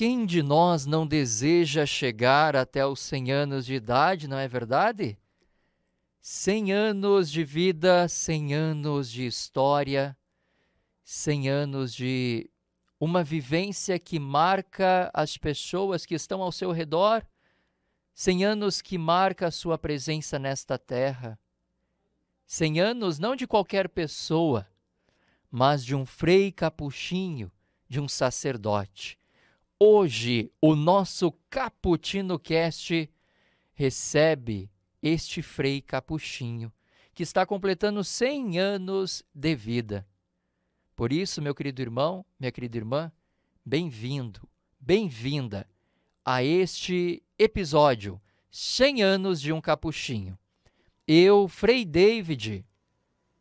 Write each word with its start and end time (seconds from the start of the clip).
quem 0.00 0.24
de 0.24 0.42
nós 0.42 0.86
não 0.86 1.06
deseja 1.06 1.84
chegar 1.84 2.56
até 2.56 2.86
os 2.86 3.00
100 3.00 3.32
anos 3.32 3.66
de 3.66 3.74
idade, 3.74 4.26
não 4.26 4.38
é 4.38 4.48
verdade? 4.48 5.18
100 6.22 6.72
anos 6.72 7.30
de 7.30 7.44
vida, 7.44 8.08
100 8.08 8.54
anos 8.54 9.10
de 9.10 9.26
história, 9.26 10.16
100 11.04 11.50
anos 11.50 11.92
de 11.92 12.48
uma 12.98 13.22
vivência 13.22 13.98
que 13.98 14.18
marca 14.18 15.10
as 15.12 15.36
pessoas 15.36 16.06
que 16.06 16.14
estão 16.14 16.40
ao 16.40 16.50
seu 16.50 16.72
redor, 16.72 17.22
100 18.14 18.42
anos 18.46 18.80
que 18.80 18.96
marca 18.96 19.48
a 19.48 19.50
sua 19.50 19.76
presença 19.76 20.38
nesta 20.38 20.78
terra. 20.78 21.38
100 22.46 22.80
anos 22.80 23.18
não 23.18 23.36
de 23.36 23.46
qualquer 23.46 23.86
pessoa, 23.86 24.66
mas 25.50 25.84
de 25.84 25.94
um 25.94 26.06
frei 26.06 26.50
capuchinho, 26.50 27.52
de 27.86 28.00
um 28.00 28.08
sacerdote. 28.08 29.19
Hoje, 29.82 30.52
o 30.60 30.76
nosso 30.76 31.32
Caputino 31.48 32.38
Cast 32.38 33.10
recebe 33.72 34.70
este 35.02 35.40
frei 35.40 35.80
capuchinho, 35.80 36.70
que 37.14 37.22
está 37.22 37.46
completando 37.46 38.04
100 38.04 38.58
anos 38.58 39.24
de 39.34 39.54
vida. 39.54 40.06
Por 40.94 41.14
isso, 41.14 41.40
meu 41.40 41.54
querido 41.54 41.80
irmão, 41.80 42.26
minha 42.38 42.52
querida 42.52 42.76
irmã, 42.76 43.10
bem-vindo, 43.64 44.46
bem-vinda 44.78 45.66
a 46.22 46.44
este 46.44 47.22
episódio 47.38 48.20
100 48.50 49.02
anos 49.02 49.40
de 49.40 49.50
um 49.50 49.62
capuchinho. 49.62 50.38
Eu, 51.08 51.48
Frei 51.48 51.86
David, 51.86 52.66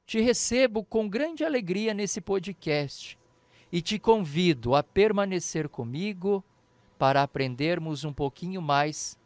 te 0.06 0.22
recebo 0.22 0.86
com 0.86 1.10
grande 1.10 1.44
alegria 1.44 1.94
nesse 1.94 2.22
podcast 2.22 3.20
e 3.72 3.82
te 3.82 4.00
convido 4.00 4.76
a 4.76 4.84
permanecer 4.84 5.70
comigo 5.70 6.44
para 6.98 7.24
aprendermos 7.24 8.04
um 8.04 8.12
pouquinho 8.12 8.62
mais 8.62 9.18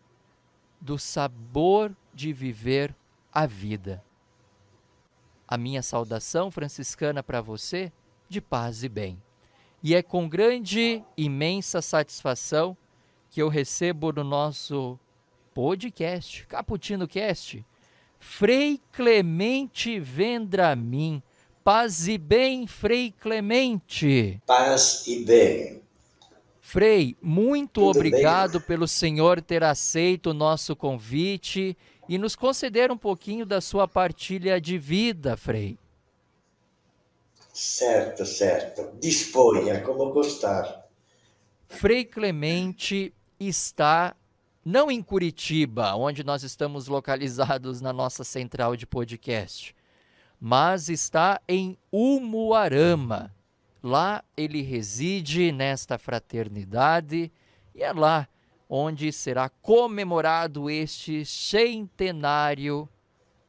do 0.79 0.99
sabor 0.99 1.95
de 2.13 2.33
viver 2.33 2.95
a 3.31 3.45
vida. 3.45 4.03
A 5.47 5.57
minha 5.57 5.81
saudação 5.81 6.51
franciscana 6.51 7.23
para 7.23 7.41
você 7.41 7.91
de 8.27 8.41
paz 8.41 8.83
e 8.83 8.89
bem. 8.89 9.21
E 9.81 9.95
é 9.95 10.01
com 10.01 10.29
grande, 10.29 11.03
imensa 11.17 11.81
satisfação 11.81 12.77
que 13.29 13.41
eu 13.41 13.49
recebo 13.49 14.11
no 14.13 14.23
nosso 14.23 14.99
podcast, 15.53 16.45
Caputino 16.47 17.07
Cast, 17.07 17.65
Frei 18.19 18.79
Clemente 18.91 19.99
Vendramin. 19.99 21.21
Paz 21.63 22.09
e 22.09 22.17
bem, 22.17 22.67
Frei 22.67 23.11
Clemente. 23.11 24.41
Paz 24.45 25.07
e 25.07 25.23
bem. 25.23 25.81
Frei, 26.59 27.15
muito 27.21 27.81
Tudo 27.81 27.97
obrigado 27.97 28.59
bem? 28.59 28.67
pelo 28.67 28.87
senhor 28.87 29.41
ter 29.41 29.63
aceito 29.63 30.31
o 30.31 30.33
nosso 30.33 30.75
convite 30.75 31.77
e 32.09 32.17
nos 32.17 32.35
conceder 32.35 32.91
um 32.91 32.97
pouquinho 32.97 33.45
da 33.45 33.61
sua 33.61 33.87
partilha 33.87 34.59
de 34.59 34.77
vida, 34.77 35.37
Frei. 35.37 35.77
Certo, 37.53 38.25
certo. 38.25 38.97
Disponha 38.99 39.79
como 39.81 40.11
gostar. 40.11 40.83
Frei 41.69 42.03
Clemente 42.03 43.13
está 43.39 44.15
não 44.65 44.91
em 44.91 45.01
Curitiba, 45.01 45.95
onde 45.95 46.23
nós 46.23 46.43
estamos 46.43 46.87
localizados 46.87 47.79
na 47.79 47.93
nossa 47.93 48.23
central 48.23 48.75
de 48.75 48.85
podcast, 48.85 49.75
mas 50.45 50.89
está 50.89 51.39
em 51.47 51.77
Umuarama. 51.89 53.33
Lá 53.81 54.21
ele 54.35 54.61
reside 54.61 55.53
nesta 55.53 55.97
fraternidade 55.97 57.31
e 57.73 57.81
é 57.81 57.93
lá 57.93 58.27
onde 58.67 59.09
será 59.13 59.47
comemorado 59.47 60.69
este 60.69 61.23
centenário, 61.23 62.89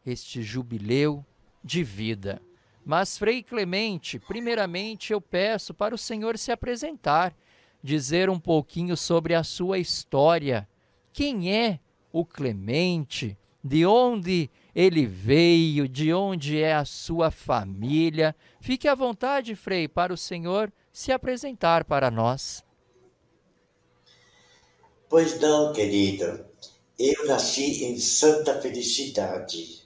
este 0.06 0.40
jubileu 0.40 1.26
de 1.64 1.82
vida. 1.82 2.40
Mas, 2.86 3.18
Frei 3.18 3.42
Clemente, 3.42 4.20
primeiramente 4.20 5.12
eu 5.12 5.20
peço 5.20 5.74
para 5.74 5.96
o 5.96 5.98
senhor 5.98 6.38
se 6.38 6.52
apresentar, 6.52 7.34
dizer 7.82 8.30
um 8.30 8.38
pouquinho 8.38 8.96
sobre 8.96 9.34
a 9.34 9.42
sua 9.42 9.80
história. 9.80 10.68
Quem 11.12 11.52
é 11.52 11.80
o 12.12 12.24
Clemente? 12.24 13.36
De 13.64 13.84
onde 13.84 14.48
ele 14.74 15.06
veio? 15.06 15.88
De 15.88 16.12
onde 16.12 16.60
é 16.60 16.74
a 16.74 16.84
sua 16.84 17.30
família? 17.30 18.34
Fique 18.60 18.88
à 18.88 18.94
vontade, 18.94 19.54
Frei, 19.54 19.86
para 19.86 20.12
o 20.12 20.16
senhor 20.16 20.72
se 20.92 21.12
apresentar 21.12 21.84
para 21.84 22.10
nós. 22.10 22.64
Pois 25.08 25.38
não, 25.40 25.72
querido. 25.72 26.44
Eu 26.98 27.26
nasci 27.26 27.84
em 27.84 27.98
Santa 27.98 28.60
Felicidade 28.60 29.84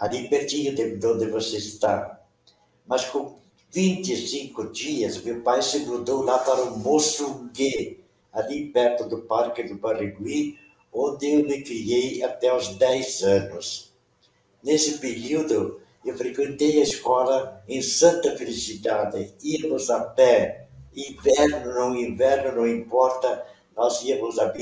ali 0.00 0.28
pertinho 0.28 0.74
de 0.74 1.06
onde 1.06 1.26
você 1.26 1.58
está. 1.58 2.20
Mas 2.86 3.04
com 3.04 3.38
25 3.70 4.72
dias, 4.72 5.22
meu 5.22 5.42
pai 5.42 5.62
se 5.62 5.80
mudou 5.80 6.22
lá 6.22 6.38
para 6.38 6.64
o 6.64 6.78
Moçungue, 6.78 8.00
ali 8.32 8.66
perto 8.66 9.06
do 9.06 9.18
Parque 9.18 9.62
do 9.62 9.74
Barigui, 9.76 10.58
onde 10.92 11.32
eu 11.32 11.44
me 11.44 11.62
criei 11.62 12.22
até 12.22 12.54
os 12.54 12.68
10 12.76 13.22
anos. 13.22 13.92
Nesse 14.62 14.98
período, 14.98 15.80
eu 16.04 16.16
frequentei 16.16 16.80
a 16.80 16.82
escola 16.82 17.62
em 17.68 17.80
Santa 17.82 18.36
Felicidade, 18.36 19.34
íamos 19.42 19.90
a 19.90 20.00
pé, 20.00 20.68
inverno, 20.94 21.74
não 21.74 21.96
inverno, 21.96 22.56
não 22.56 22.66
importa, 22.66 23.46
nós 23.76 24.02
íamos 24.02 24.38
a, 24.38 24.52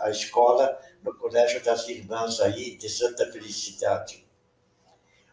a, 0.00 0.10
escola 0.10 0.78
no 1.02 1.14
Colégio 1.16 1.62
das 1.62 1.88
Irmãs 1.88 2.40
aí 2.40 2.76
de 2.76 2.88
Santa 2.88 3.30
Felicidade. 3.30 4.26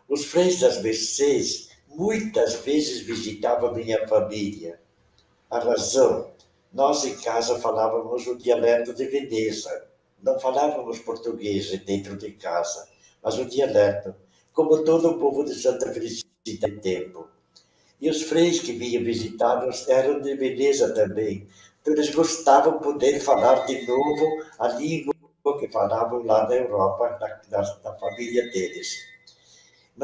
Os 0.07 0.25
freis 0.25 0.59
das 0.59 0.81
Mercês 0.81 1.69
muitas 1.87 2.55
vezes 2.55 3.01
visitavam 3.01 3.73
minha 3.73 4.07
família. 4.07 4.79
A 5.49 5.59
razão, 5.59 6.31
nós 6.71 7.05
em 7.05 7.15
casa 7.17 7.59
falávamos 7.59 8.27
o 8.27 8.35
dialeto 8.35 8.93
de 8.93 9.05
Veneza. 9.05 9.87
Não 10.21 10.39
falávamos 10.39 10.99
português 10.99 11.69
dentro 11.85 12.17
de 12.17 12.31
casa, 12.31 12.87
mas 13.23 13.37
o 13.37 13.45
dialeto, 13.45 14.15
como 14.53 14.83
todo 14.83 15.09
o 15.09 15.19
povo 15.19 15.43
de 15.43 15.53
Santa 15.53 15.91
Felicidade 15.93 16.25
em 16.45 16.79
tempo. 16.79 17.27
E 17.99 18.09
os 18.09 18.23
freis 18.23 18.59
que 18.59 18.73
vinham 18.73 19.03
visitar-nos 19.03 19.87
eram 19.87 20.21
de 20.21 20.35
Veneza 20.35 20.93
também. 20.93 21.47
Então 21.81 21.93
eles 21.93 22.13
gostavam 22.13 22.77
de 22.77 22.83
poder 22.83 23.19
falar 23.19 23.65
de 23.65 23.87
novo 23.87 24.43
a 24.59 24.67
língua 24.69 25.13
que 25.59 25.67
falavam 25.69 26.23
lá 26.23 26.47
na 26.47 26.55
Europa, 26.55 27.17
da 27.49 27.95
família 27.95 28.49
deles 28.51 29.17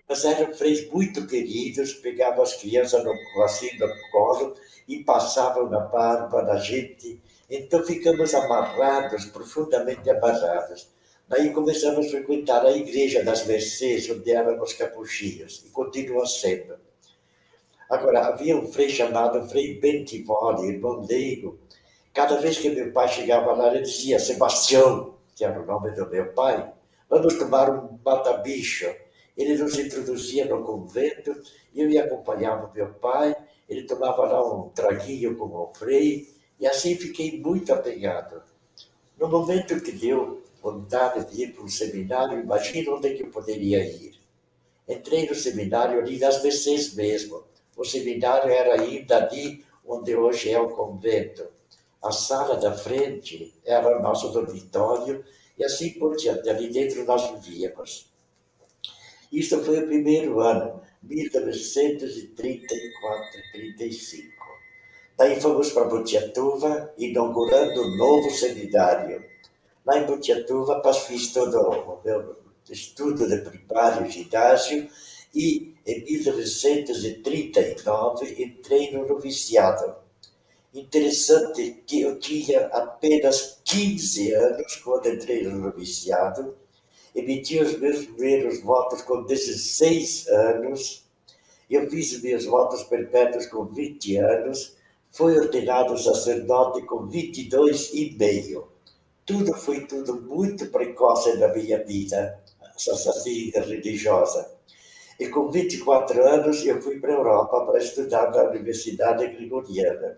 mas 0.08 0.26
eram 0.26 0.54
freis 0.54 0.90
muito 0.92 1.28
queridos, 1.28 1.94
pegavam 1.94 2.44
as 2.44 2.56
crianças 2.56 3.04
no, 3.04 3.14
assim 3.44 3.78
no 3.78 3.88
colo 4.12 4.56
e 4.88 5.04
passavam 5.04 5.70
na 5.70 5.82
barba 5.82 6.42
da 6.42 6.58
gente. 6.58 7.22
Então 7.50 7.84
ficamos 7.84 8.34
amarrados, 8.34 9.26
profundamente 9.26 10.10
amarrados. 10.10 10.88
Daí 11.28 11.52
começamos 11.52 12.08
a 12.08 12.10
frequentar 12.10 12.66
a 12.66 12.72
igreja 12.72 13.24
das 13.24 13.46
Mercês, 13.46 14.10
onde 14.10 14.32
éramos 14.32 14.74
capuchinhos, 14.74 15.64
e 15.66 15.70
continua 15.70 16.26
sendo. 16.26 16.76
Agora, 17.90 18.28
havia 18.28 18.58
um 18.58 18.72
frei 18.72 18.90
chamado 18.90 19.48
Frei 19.50 19.80
Bentivoli, 19.80 20.70
irmão 20.70 21.06
leigo. 21.08 21.60
Cada 22.14 22.38
vez 22.38 22.58
que 22.58 22.70
meu 22.70 22.92
pai 22.92 23.08
chegava 23.08 23.54
lá, 23.54 23.74
ele 23.74 23.84
dizia, 23.84 24.20
Sebastião, 24.20 25.16
que 25.36 25.44
era 25.44 25.60
o 25.60 25.66
nome 25.66 25.92
do 25.92 26.10
meu 26.10 26.34
pai, 26.34 26.72
vamos 27.10 27.38
tomar 27.38 27.70
um 27.70 28.00
mata-bicho 28.04 28.94
ele 29.36 29.58
nos 29.58 29.78
introduzia 29.78 30.46
no 30.46 30.64
convento, 30.64 31.36
eu 31.76 31.90
ia 31.90 32.06
acompanhava 32.06 32.72
meu 32.74 32.94
pai, 32.94 33.36
ele 33.68 33.84
tomava 33.84 34.26
lá 34.26 34.56
um 34.56 34.70
traguinho 34.70 35.36
com 35.36 35.46
o 35.46 35.74
frei, 35.74 36.28
e 36.64 36.68
assim 36.68 36.96
fiquei 36.96 37.40
muito 37.42 37.74
apegado. 37.74 38.42
No 39.20 39.28
momento 39.28 39.82
que 39.82 39.92
deu 39.92 40.42
vontade 40.62 41.30
de 41.30 41.44
ir 41.44 41.52
para 41.52 41.62
um 41.62 41.68
seminário, 41.68 42.40
imagina 42.40 42.92
onde 42.92 43.10
é 43.10 43.16
que 43.16 43.24
eu 43.24 43.28
poderia 43.28 43.84
ir. 43.84 44.18
Entrei 44.88 45.28
no 45.28 45.36
seminário 45.36 46.00
ali 46.00 46.18
nas 46.18 46.42
Mercês 46.42 46.94
mesmo. 46.94 47.44
O 47.76 47.84
seminário 47.84 48.50
era 48.50 48.82
ainda 48.82 49.26
ali 49.26 49.66
onde 49.86 50.16
hoje 50.16 50.52
é 50.52 50.62
o 50.62 50.70
convento. 50.70 51.46
A 52.02 52.14
sala 52.14 52.56
da 52.56 52.72
frente 52.72 53.54
era 53.66 54.00
o 54.00 54.02
nosso 54.02 54.30
dormitório, 54.30 55.22
e 55.58 55.66
assim 55.66 55.90
por 56.00 56.16
diante, 56.16 56.50
ali 56.50 56.72
dentro 56.72 57.04
nós 57.04 57.30
vivíamos. 57.30 58.10
Isso 59.30 59.62
foi 59.66 59.84
o 59.84 59.86
primeiro 59.86 60.40
ano, 60.40 60.82
1934, 61.02 63.42
35. 63.52 64.43
Daí 65.18 65.40
fomos 65.40 65.72
para 65.72 65.86
Butiatuva, 65.86 66.94
inaugurando 66.98 67.84
um 67.84 67.98
novo 67.98 68.30
seminário. 68.32 69.24
Lá 69.86 70.00
em 70.00 70.06
Butiatuva, 70.06 70.82
fiz 70.94 71.32
todo 71.32 71.58
o 71.60 72.02
meu 72.04 72.36
estudo 72.70 73.28
de 73.28 73.38
primário, 73.38 74.10
ginásio, 74.10 74.90
e 75.36 75.76
em 75.86 76.04
1939 76.04 78.44
entrei 78.44 78.92
no 78.92 79.08
noviciado. 79.08 79.96
Interessante 80.74 81.84
que 81.86 82.02
eu 82.02 82.18
tinha 82.20 82.66
apenas 82.68 83.60
15 83.64 84.34
anos 84.34 84.76
quando 84.78 85.10
entrei 85.10 85.44
no 85.44 85.60
noviciado, 85.60 86.58
emiti 87.14 87.60
os 87.60 87.78
meus 87.78 88.06
primeiros 88.06 88.62
votos 88.62 89.04
com 89.04 89.24
16 89.24 90.28
anos, 90.30 91.04
eu 91.70 91.88
fiz 91.90 92.22
meus 92.24 92.46
votos 92.46 92.82
perpétuos 92.84 93.46
com 93.46 93.66
20 93.66 94.18
anos, 94.18 94.76
fui 95.14 95.38
ordenado 95.38 95.96
sacerdote 95.96 96.82
com 96.88 97.06
22 97.06 97.94
e 97.94 98.16
meio. 98.18 98.68
Tudo 99.24 99.54
foi 99.54 99.86
tudo 99.86 100.20
muito 100.20 100.66
precoce 100.72 101.38
na 101.38 101.50
minha 101.50 101.84
vida, 101.86 102.44
assim, 102.76 103.52
religiosa. 103.52 104.52
E 105.20 105.30
com 105.30 105.52
24 105.52 106.28
anos 106.28 106.66
eu 106.66 106.82
fui 106.82 107.00
para 107.00 107.14
a 107.14 107.18
Europa 107.18 107.64
para 107.64 107.78
estudar 107.78 108.32
na 108.32 108.50
Universidade 108.50 109.28
Gregoriana. 109.28 110.18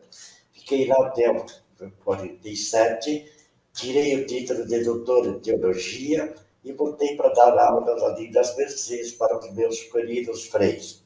Fiquei 0.54 0.88
lá 0.88 1.08
até 1.08 1.30
os 1.30 1.62
47, 2.06 3.30
tirei 3.74 4.16
o 4.16 4.26
título 4.26 4.66
de 4.66 4.82
doutor 4.82 5.28
em 5.28 5.40
teologia 5.40 6.34
e 6.64 6.72
voltei 6.72 7.18
para 7.18 7.34
dar 7.34 7.60
aulas 7.60 8.02
ali 8.02 8.32
das 8.32 8.56
Mercês 8.56 9.12
para 9.12 9.38
os 9.38 9.54
meus 9.54 9.82
queridos 9.84 10.46
freis. 10.46 11.05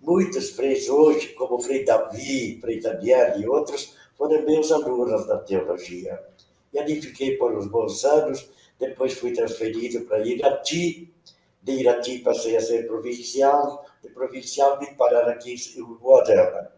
Muitos 0.00 0.50
freis 0.50 0.88
hoje, 0.88 1.28
como 1.34 1.56
o 1.56 1.60
Frei 1.60 1.84
Davi, 1.84 2.58
Frei 2.60 2.80
Daniel 2.80 3.38
e 3.38 3.46
outros, 3.46 3.94
foram 4.16 4.42
meus 4.46 4.72
alunos 4.72 5.26
da 5.26 5.38
teologia. 5.38 6.18
E 6.72 6.78
ali 6.78 7.02
fiquei 7.02 7.36
por 7.36 7.52
uns 7.52 7.66
bons 7.66 8.02
anos, 8.04 8.50
depois 8.78 9.12
fui 9.12 9.32
transferido 9.32 10.00
para 10.06 10.26
Irati, 10.26 11.12
de 11.62 11.72
Irati 11.72 12.20
passei 12.20 12.56
a 12.56 12.60
ser 12.60 12.86
provincial, 12.86 13.84
de 14.02 14.08
provincial 14.08 14.78
vim 14.78 14.94
parar 14.94 15.28
aqui 15.28 15.54
em 15.54 15.82
Uruguaiana. 15.82 16.72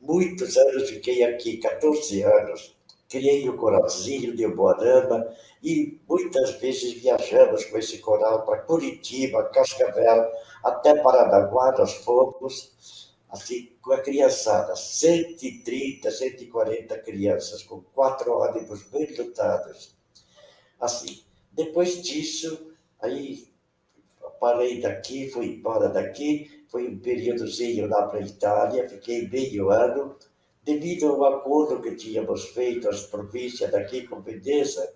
Muitos 0.00 0.56
anos 0.56 0.88
fiquei 0.88 1.24
aqui, 1.24 1.56
14 1.56 2.22
anos. 2.22 2.76
Criei 3.08 3.48
o 3.48 3.56
coralzinho 3.56 4.36
de 4.36 4.46
Uruguaiana 4.46 5.34
e 5.60 5.98
muitas 6.08 6.52
vezes 6.60 6.92
viajamos 6.92 7.64
com 7.64 7.76
esse 7.76 7.98
coral 7.98 8.44
para 8.44 8.62
Curitiba, 8.62 9.42
Cascavel, 9.48 10.30
até 10.62 10.94
Paranaguá, 11.02 11.72
nós 11.72 11.94
fomos, 11.96 13.14
assim, 13.28 13.72
com 13.80 13.92
a 13.92 14.00
criançada, 14.00 14.76
130, 14.76 16.10
140 16.10 16.98
crianças, 16.98 17.62
com 17.62 17.80
quatro 17.94 18.32
ônibus 18.38 18.82
bem 18.84 19.14
lotados. 19.16 19.94
Assim, 20.80 21.22
depois 21.52 22.02
disso, 22.02 22.72
aí 23.00 23.50
parei 24.40 24.80
daqui, 24.80 25.30
fui 25.30 25.46
embora 25.46 25.90
daqui, 25.90 26.64
foi 26.68 26.88
um 26.88 26.98
períodozinho 26.98 27.86
lá 27.86 28.08
para 28.08 28.20
a 28.20 28.22
Itália, 28.22 28.88
fiquei 28.88 29.28
meio 29.28 29.70
ano, 29.70 30.16
devido 30.64 31.08
ao 31.08 31.24
acordo 31.24 31.82
que 31.82 31.94
tínhamos 31.94 32.46
feito 32.46 32.88
as 32.88 33.04
províncias 33.06 33.70
daqui 33.70 34.06
com 34.06 34.22
Veneza, 34.22 34.90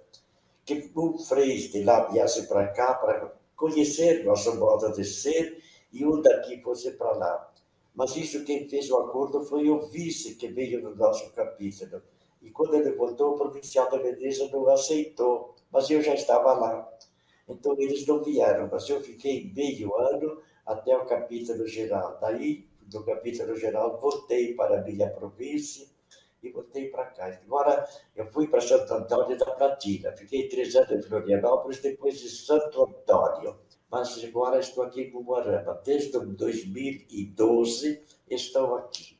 que 0.64 0.90
um 0.96 1.18
freio 1.18 1.70
de 1.70 1.84
lá 1.84 2.06
viesse 2.10 2.48
para 2.48 2.68
cá 2.68 2.94
para 2.94 3.34
conhecer 3.56 4.24
nosso 4.24 4.54
modo 4.56 4.92
de 4.92 5.04
ser 5.04 5.62
e 5.92 6.04
um 6.04 6.20
daqui 6.20 6.60
fosse 6.60 6.92
para 6.92 7.12
lá. 7.12 7.52
Mas 7.94 8.16
isso 8.16 8.44
quem 8.44 8.68
fez 8.68 8.90
o 8.90 8.98
acordo 8.98 9.44
foi 9.44 9.68
o 9.70 9.82
vice 9.82 10.34
que 10.34 10.48
veio 10.48 10.82
no 10.82 10.94
nosso 10.94 11.30
capítulo. 11.32 12.02
E 12.42 12.50
quando 12.50 12.74
ele 12.74 12.92
voltou, 12.92 13.34
o 13.34 13.38
provincial 13.38 13.88
da 13.90 13.98
Veneza 13.98 14.48
não 14.52 14.68
aceitou, 14.68 15.54
mas 15.72 15.88
eu 15.88 16.02
já 16.02 16.14
estava 16.14 16.52
lá. 16.52 16.92
Então 17.48 17.74
eles 17.78 18.06
não 18.06 18.22
vieram, 18.22 18.68
mas 18.70 18.88
eu 18.88 19.00
fiquei 19.00 19.52
meio 19.54 19.94
ano 19.96 20.42
até 20.66 20.96
o 20.96 21.06
capítulo 21.06 21.66
geral. 21.66 22.18
Daí, 22.20 22.66
do 22.82 23.04
capítulo 23.04 23.56
geral, 23.56 23.98
voltei 24.00 24.54
para 24.54 24.80
a 24.80 24.82
minha 24.82 25.08
província 25.10 25.93
voltei 26.74 26.88
para 26.88 27.04
cá. 27.06 27.40
Agora, 27.46 27.88
eu 28.16 28.26
fui 28.26 28.48
para 28.48 28.60
Santo 28.60 28.92
Antônio 28.92 29.38
da 29.38 29.46
Platina. 29.46 30.12
Fiquei 30.12 30.48
três 30.48 30.74
anos 30.74 30.90
em 30.90 31.02
Florianópolis, 31.02 31.80
depois 31.80 32.18
de 32.18 32.28
Santo 32.28 32.82
Antônio. 32.82 33.56
Mas 33.90 34.22
agora 34.24 34.58
estou 34.58 34.82
aqui 34.82 35.02
em 35.02 35.12
Moarama. 35.12 35.80
Desde 35.84 36.18
2012 36.18 38.02
estou 38.28 38.74
aqui. 38.76 39.16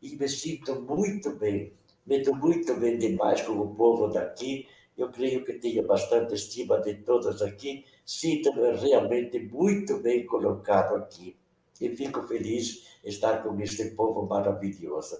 E 0.00 0.16
me 0.16 0.28
sinto 0.28 0.80
muito 0.80 1.36
bem. 1.36 1.72
Me 2.06 2.24
sinto 2.24 2.36
muito 2.36 2.74
bem 2.74 2.98
demais 2.98 3.42
com 3.42 3.52
o 3.52 3.74
povo 3.74 4.08
daqui. 4.08 4.68
Eu 4.96 5.10
creio 5.10 5.44
que 5.44 5.54
tenho 5.54 5.84
bastante 5.86 6.34
estima 6.34 6.80
de 6.80 6.94
todos 7.02 7.42
aqui. 7.42 7.84
Sinto-me 8.06 8.76
realmente 8.76 9.40
muito 9.40 9.98
bem 9.98 10.24
colocado 10.24 10.94
aqui. 10.96 11.36
E 11.80 11.88
fico 11.96 12.22
feliz 12.22 12.86
de 13.02 13.08
estar 13.08 13.42
com 13.42 13.58
este 13.60 13.90
povo 13.96 14.24
maravilhoso. 14.26 15.18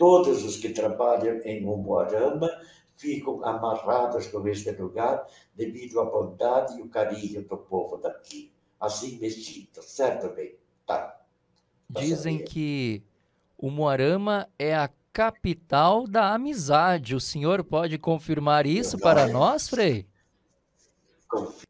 Todos 0.00 0.42
os 0.46 0.56
que 0.56 0.70
trabalham 0.70 1.42
em 1.44 1.62
Umuarama 1.62 2.50
ficam 2.96 3.44
amarrados 3.44 4.28
com 4.28 4.48
este 4.48 4.70
lugar 4.70 5.26
devido 5.54 6.00
à 6.00 6.06
bondade 6.06 6.78
e 6.78 6.80
o 6.80 6.88
carinho 6.88 7.46
do 7.46 7.58
povo 7.58 7.98
daqui. 7.98 8.50
Assim 8.80 9.18
me 9.18 9.30
sinto, 9.30 9.82
certo 9.82 10.34
bem? 10.34 10.56
Tá. 10.86 11.20
Dizem 11.90 12.42
que 12.42 13.02
o 13.58 13.70
Moarama 13.70 14.48
é 14.58 14.74
a 14.74 14.88
capital 15.12 16.06
da 16.06 16.32
amizade. 16.32 17.14
O 17.14 17.20
senhor 17.20 17.62
pode 17.62 17.98
confirmar 17.98 18.64
isso 18.64 18.98
para 18.98 19.28
nós, 19.28 19.68
Frei? 19.68 20.06
Confio. 21.28 21.68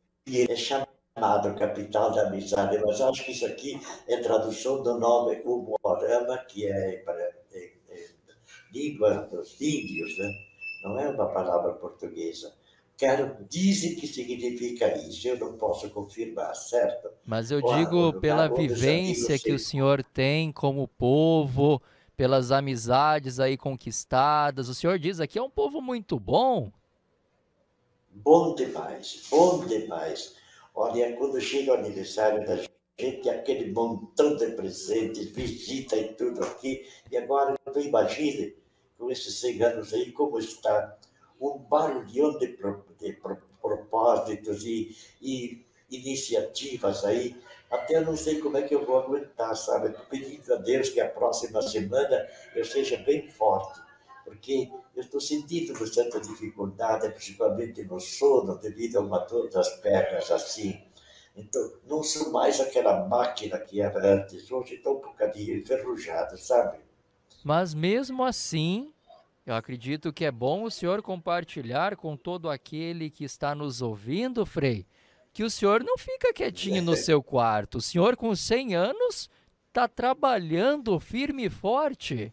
É 0.48 0.54
chamado 0.54 1.56
capital 1.58 2.12
da 2.12 2.28
amizade, 2.28 2.78
mas 2.78 3.00
acho 3.00 3.24
que 3.24 3.32
isso 3.32 3.44
aqui 3.44 3.80
é 4.06 4.18
tradução 4.18 4.84
do 4.84 5.00
nome 5.00 5.42
Umuarama, 5.44 6.38
que 6.44 6.68
é 6.68 6.98
para 6.98 7.40
língua 8.72 9.28
dos 9.30 9.60
índios, 9.60 10.16
né? 10.18 10.32
não 10.82 10.98
é 10.98 11.08
uma 11.08 11.26
palavra 11.26 11.72
portuguesa. 11.74 12.52
Quero, 12.96 13.36
dizem 13.48 13.94
que 13.96 14.06
significa 14.06 14.94
isso, 14.98 15.26
eu 15.26 15.38
não 15.38 15.56
posso 15.56 15.88
confirmar, 15.90 16.54
certo? 16.54 17.08
Mas 17.24 17.50
eu 17.50 17.62
digo 17.62 18.20
pela 18.20 18.46
vivência 18.48 19.38
que 19.38 19.52
o 19.52 19.58
senhor 19.58 20.04
tem 20.04 20.52
como 20.52 20.86
povo, 20.86 21.80
pelas 22.14 22.52
amizades 22.52 23.40
aí 23.40 23.56
conquistadas, 23.56 24.68
o 24.68 24.74
senhor 24.74 24.98
diz 24.98 25.18
aqui 25.18 25.38
é 25.38 25.42
um 25.42 25.48
povo 25.48 25.80
muito 25.80 26.20
bom. 26.20 26.70
Bom 28.12 28.54
demais, 28.54 29.28
bom 29.30 29.64
demais. 29.64 30.34
Olha, 30.74 31.16
quando 31.16 31.40
chega 31.40 31.72
o 31.72 31.76
aniversário 31.76 32.46
da 32.46 32.62
gente, 33.00 33.28
aquele 33.30 33.72
montão 33.72 34.36
de 34.36 34.46
presentes, 34.52 35.30
visita 35.30 35.96
e 35.96 36.12
tudo 36.14 36.44
aqui, 36.44 36.86
e 37.10 37.16
agora 37.16 37.58
tu 37.72 37.80
imagine 37.80 38.54
com 38.98 39.10
esses 39.10 39.34
100 39.40 39.62
anos 39.62 39.94
aí, 39.94 40.12
como 40.12 40.38
está 40.38 40.98
um 41.40 41.58
barulhão 41.58 42.38
de, 42.38 42.58
de 42.98 43.18
propósitos 43.62 44.64
e, 44.64 44.94
e, 45.22 45.64
iniciativas 45.90 47.04
aí. 47.04 47.34
Até 47.70 47.96
eu 47.96 48.04
não 48.04 48.16
sei 48.16 48.40
como 48.40 48.58
é 48.58 48.62
que 48.62 48.74
eu 48.74 48.84
vou 48.84 48.98
aguentar, 48.98 49.56
sabe? 49.56 49.94
Pedindo 50.10 50.52
a 50.52 50.56
Deus 50.56 50.90
que 50.90 51.00
a 51.00 51.08
próxima 51.08 51.62
semana 51.62 52.28
eu 52.54 52.64
seja 52.64 52.98
bem 52.98 53.28
forte, 53.30 53.80
porque 54.24 54.70
eu 54.94 55.02
estou 55.02 55.20
sentindo 55.20 55.72
bastante 55.78 56.20
dificuldade, 56.20 57.08
principalmente 57.10 57.82
no 57.84 57.98
sono, 58.00 58.58
devido 58.58 58.96
a 58.96 59.00
uma 59.00 59.20
dor 59.20 59.48
das 59.48 59.68
pernas 59.76 60.30
assim. 60.30 60.82
Então, 61.40 61.72
não 61.86 62.02
sou 62.02 62.30
mais 62.30 62.60
aquela 62.60 63.06
máquina 63.08 63.58
que 63.58 63.80
era 63.80 64.14
antes, 64.14 64.50
hoje 64.50 64.74
estou 64.74 64.98
um 64.98 65.00
bocadinho 65.00 65.56
enferrujado, 65.56 66.36
sabe? 66.36 66.78
Mas 67.42 67.72
mesmo 67.72 68.22
assim, 68.22 68.92
eu 69.46 69.54
acredito 69.54 70.12
que 70.12 70.24
é 70.24 70.30
bom 70.30 70.64
o 70.64 70.70
senhor 70.70 71.00
compartilhar 71.02 71.96
com 71.96 72.16
todo 72.16 72.50
aquele 72.50 73.10
que 73.10 73.24
está 73.24 73.54
nos 73.54 73.80
ouvindo, 73.80 74.44
Frei, 74.44 74.86
que 75.32 75.42
o 75.42 75.50
senhor 75.50 75.82
não 75.82 75.96
fica 75.96 76.32
quietinho 76.32 76.82
no 76.82 76.94
seu 76.94 77.22
quarto. 77.22 77.78
O 77.78 77.80
senhor, 77.80 78.16
com 78.16 78.34
100 78.34 78.74
anos, 78.74 79.30
está 79.68 79.88
trabalhando 79.88 81.00
firme 81.00 81.46
e 81.46 81.50
forte. 81.50 82.32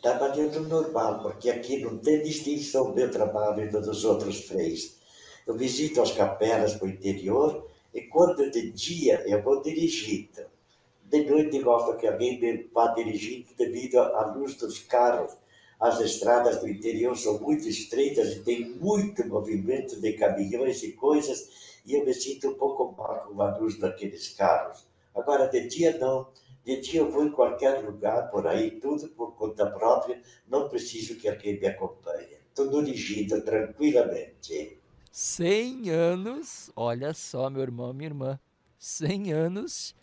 Trabalhando 0.00 0.60
normal, 0.68 1.22
porque 1.22 1.50
aqui 1.50 1.78
não 1.78 1.98
tem 1.98 2.22
distinção 2.22 2.90
do 2.90 2.94
meu 2.94 3.10
trabalho 3.10 3.64
e 3.64 3.68
dos 3.68 4.04
outros 4.04 4.44
freis. 4.44 4.93
Eu 5.46 5.56
visito 5.56 6.00
as 6.00 6.12
capelas 6.12 6.74
para 6.74 6.86
o 6.86 6.90
interior 6.90 7.68
e 7.92 8.02
quando 8.02 8.50
de 8.50 8.70
dia 8.70 9.22
eu 9.26 9.42
vou 9.42 9.62
dirigindo 9.62 10.44
de 11.14 11.30
noite 11.30 11.60
gosto 11.60 11.96
que 11.96 12.08
alguém 12.08 12.68
vá 12.72 12.88
dirigindo 12.88 13.46
devido 13.56 13.98
à 14.00 14.32
luz 14.32 14.56
dos 14.56 14.80
carros. 14.80 15.36
As 15.78 16.00
estradas 16.00 16.60
do 16.60 16.68
interior 16.68 17.16
são 17.16 17.38
muito 17.38 17.68
estreitas 17.68 18.32
e 18.32 18.42
tem 18.42 18.70
muito 18.70 19.24
movimento 19.28 20.00
de 20.00 20.14
caminhões 20.14 20.82
e 20.82 20.90
coisas, 20.90 21.78
e 21.86 21.94
eu 21.94 22.04
me 22.04 22.12
sinto 22.12 22.48
um 22.48 22.54
pouco 22.54 22.96
mal 22.96 23.28
com 23.28 23.40
a 23.40 23.56
luz 23.56 23.78
daqueles 23.78 24.30
carros. 24.30 24.88
Agora, 25.14 25.46
de 25.46 25.68
dia 25.68 25.96
não. 25.98 26.26
De 26.64 26.80
dia 26.80 27.00
eu 27.00 27.10
vou 27.10 27.24
em 27.24 27.30
qualquer 27.30 27.84
lugar 27.84 28.30
por 28.30 28.46
aí, 28.48 28.72
tudo 28.72 29.06
por 29.10 29.36
conta 29.36 29.66
própria, 29.66 30.20
não 30.48 30.68
preciso 30.68 31.14
que 31.14 31.28
alguém 31.28 31.60
me 31.60 31.66
acompanhe. 31.68 32.38
Estou 32.48 32.82
dirigindo 32.82 33.40
tranquilamente. 33.42 34.73
100 35.16 35.90
anos, 35.90 36.72
olha 36.74 37.14
só, 37.14 37.48
meu 37.48 37.62
irmão, 37.62 37.92
minha 37.92 38.08
irmã, 38.08 38.40
100 38.76 39.32
anos 39.32 39.94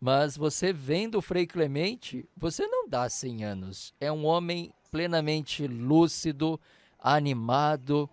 Mas 0.00 0.34
você 0.34 0.72
vendo 0.72 1.18
o 1.18 1.20
Frei 1.20 1.46
Clemente, 1.46 2.26
você 2.34 2.66
não 2.66 2.88
dá 2.88 3.06
100 3.06 3.44
anos. 3.44 3.94
É 4.00 4.10
um 4.10 4.24
homem 4.24 4.72
plenamente 4.90 5.66
lúcido, 5.66 6.58
animado, 6.98 8.08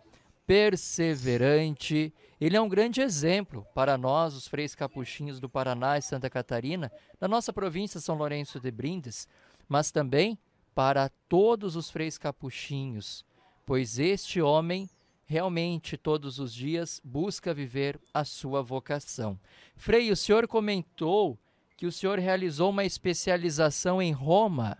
perseverante. 0.46 2.14
Ele 2.42 2.58
é 2.58 2.62
um 2.62 2.68
grande 2.68 3.00
exemplo 3.00 3.66
para 3.74 3.98
nós, 3.98 4.34
os 4.34 4.46
freis 4.46 4.76
capuchinhos 4.76 5.40
do 5.40 5.48
Paraná 5.48 5.98
e 5.98 6.02
Santa 6.02 6.30
Catarina, 6.30 6.92
da 7.22 7.28
nossa 7.30 7.54
província 7.54 8.02
São 8.02 8.18
Lourenço 8.18 8.60
de 8.60 8.70
Brindes, 8.70 9.30
mas 9.70 9.92
também 9.92 10.38
para 10.76 11.08
todos 11.30 11.78
os 11.78 11.90
freis 11.90 12.18
capuchinhos, 12.18 13.24
pois 13.66 13.98
este 13.98 14.42
homem 14.42 14.90
realmente 15.34 15.98
todos 15.98 16.38
os 16.38 16.54
dias 16.54 17.02
busca 17.04 17.56
viver 17.56 18.00
a 18.14 18.24
sua 18.24 18.62
vocação. 18.62 19.40
Frei, 19.76 20.12
o 20.12 20.16
senhor 20.16 20.48
comentou 20.48 21.40
que 21.76 21.88
o 21.88 21.92
senhor 21.92 22.20
realizou 22.20 22.70
uma 22.70 22.86
especialização 22.86 24.00
em 24.00 24.12
Roma. 24.12 24.78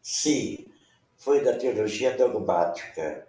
Sim, 0.00 0.64
foi 1.14 1.44
da 1.44 1.58
teologia 1.58 2.16
dogmática. 2.16 3.28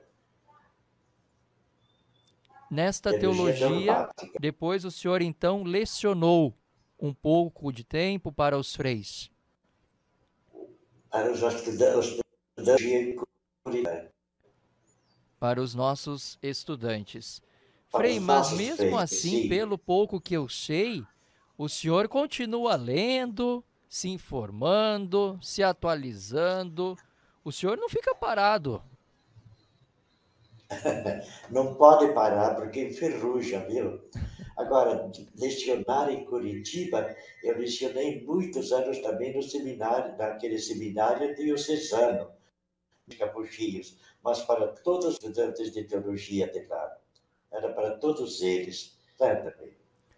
Nesta 2.71 3.19
teologia, 3.19 3.67
teologia 3.67 4.09
depois 4.39 4.85
o 4.85 4.89
senhor 4.89 5.21
então 5.21 5.63
lecionou 5.63 6.57
um 6.97 7.13
pouco 7.13 7.73
de 7.73 7.83
tempo 7.83 8.31
para 8.31 8.57
os 8.57 8.73
freis. 8.73 9.29
Para 11.09 11.29
os 11.29 11.43
estudantes 11.43 12.23
para 15.43 15.61
os 15.61 15.75
nossos 15.75 16.39
estudantes. 16.41 17.41
Frei, 17.89 18.17
mas 18.17 18.53
mesmo 18.53 18.97
assim, 18.97 19.49
pelo 19.49 19.77
pouco 19.77 20.21
que 20.21 20.33
eu 20.33 20.47
sei, 20.47 21.03
o 21.57 21.67
senhor 21.67 22.07
continua 22.07 22.77
lendo, 22.77 23.61
se 23.89 24.07
informando, 24.07 25.37
se 25.41 25.61
atualizando. 25.61 26.95
O 27.43 27.51
senhor 27.51 27.75
não 27.75 27.89
fica 27.89 28.15
parado. 28.15 28.81
não 31.51 31.75
pode 31.75 32.13
parar 32.13 32.55
porque 32.55 32.87
enferruja, 32.87 33.67
viu? 33.69 33.99
Agora, 34.55 35.11
lecionar 35.37 36.09
em 36.09 36.23
Curitiba, 36.23 37.13
eu 37.43 37.57
lecionei 37.57 38.23
muitos 38.25 38.71
anos 38.71 38.97
também 38.99 39.35
no 39.35 39.43
seminário, 39.43 40.17
naquele 40.17 40.57
seminário 40.57 41.35
diocesano 41.35 42.31
Capuchinhos 43.17 43.97
mas 44.23 44.41
para 44.41 44.67
todos 44.67 45.05
os 45.05 45.13
estudantes 45.15 45.71
de 45.71 45.83
teologia 45.83 46.49
de 46.49 46.65
lá. 46.67 46.97
Era 47.51 47.71
para 47.73 47.97
todos 47.97 48.41
eles, 48.41 48.97
certamente. 49.17 49.77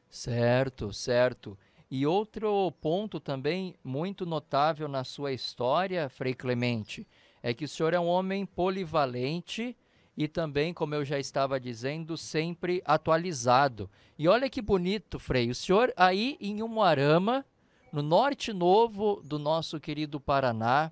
Certo, 0.10 0.94
certo. 0.94 1.58
E 1.90 2.06
outro 2.06 2.72
ponto 2.80 3.20
também 3.20 3.76
muito 3.84 4.26
notável 4.26 4.88
na 4.88 5.04
sua 5.04 5.34
história, 5.34 6.08
Frei 6.08 6.34
Clemente, 6.34 7.08
é 7.42 7.54
que 7.54 7.66
o 7.66 7.68
senhor 7.68 7.94
é 7.94 8.00
um 8.00 8.08
homem 8.08 8.46
polivalente 8.46 9.76
e 10.16 10.28
também, 10.28 10.74
como 10.74 10.96
eu 10.96 11.04
já 11.04 11.20
estava 11.20 11.60
dizendo, 11.60 12.18
sempre 12.18 12.82
atualizado. 12.86 13.90
E 14.18 14.28
olha 14.28 14.50
que 14.50 14.62
bonito, 14.62 15.20
Frei, 15.20 15.50
o 15.50 15.56
senhor 15.56 15.92
aí 15.98 16.38
em 16.40 16.62
Umuarama, 16.62 17.46
no 17.92 18.02
norte 18.02 18.54
novo 18.54 19.22
do 19.24 19.38
nosso 19.38 19.80
querido 19.80 20.20
Paraná, 20.20 20.92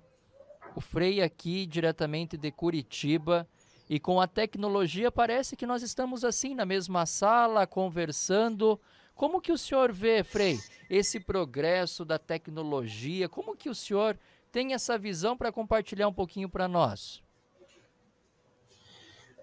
o 0.76 0.80
Frei 0.80 1.22
aqui 1.22 1.66
diretamente 1.66 2.36
de 2.36 2.50
Curitiba. 2.50 3.46
E 3.88 4.00
com 4.00 4.20
a 4.20 4.26
tecnologia 4.26 5.12
parece 5.12 5.56
que 5.56 5.66
nós 5.66 5.82
estamos 5.82 6.24
assim 6.24 6.54
na 6.54 6.64
mesma 6.64 7.04
sala, 7.04 7.66
conversando. 7.66 8.80
Como 9.14 9.40
que 9.40 9.52
o 9.52 9.58
senhor 9.58 9.92
vê, 9.92 10.24
Frei, 10.24 10.58
esse 10.88 11.20
progresso 11.20 12.04
da 12.04 12.18
tecnologia? 12.18 13.28
Como 13.28 13.56
que 13.56 13.68
o 13.68 13.74
senhor 13.74 14.18
tem 14.50 14.72
essa 14.72 14.96
visão 14.96 15.36
para 15.36 15.52
compartilhar 15.52 16.08
um 16.08 16.12
pouquinho 16.12 16.48
para 16.48 16.66
nós? 16.66 17.22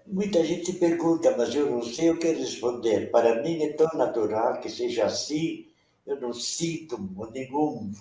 Muita 0.07 0.43
gente 0.43 0.73
pergunta, 0.73 1.35
mas 1.37 1.53
eu 1.53 1.69
não 1.69 1.83
sei 1.83 2.09
o 2.09 2.19
que 2.19 2.31
responder. 2.31 3.11
Para 3.11 3.41
mim 3.43 3.61
é 3.63 3.73
tão 3.73 3.87
natural 3.93 4.59
que 4.59 4.69
seja 4.69 5.05
assim. 5.05 5.67
Eu 6.05 6.19
não 6.19 6.33
sinto 6.33 6.97
nenhum 7.31 7.91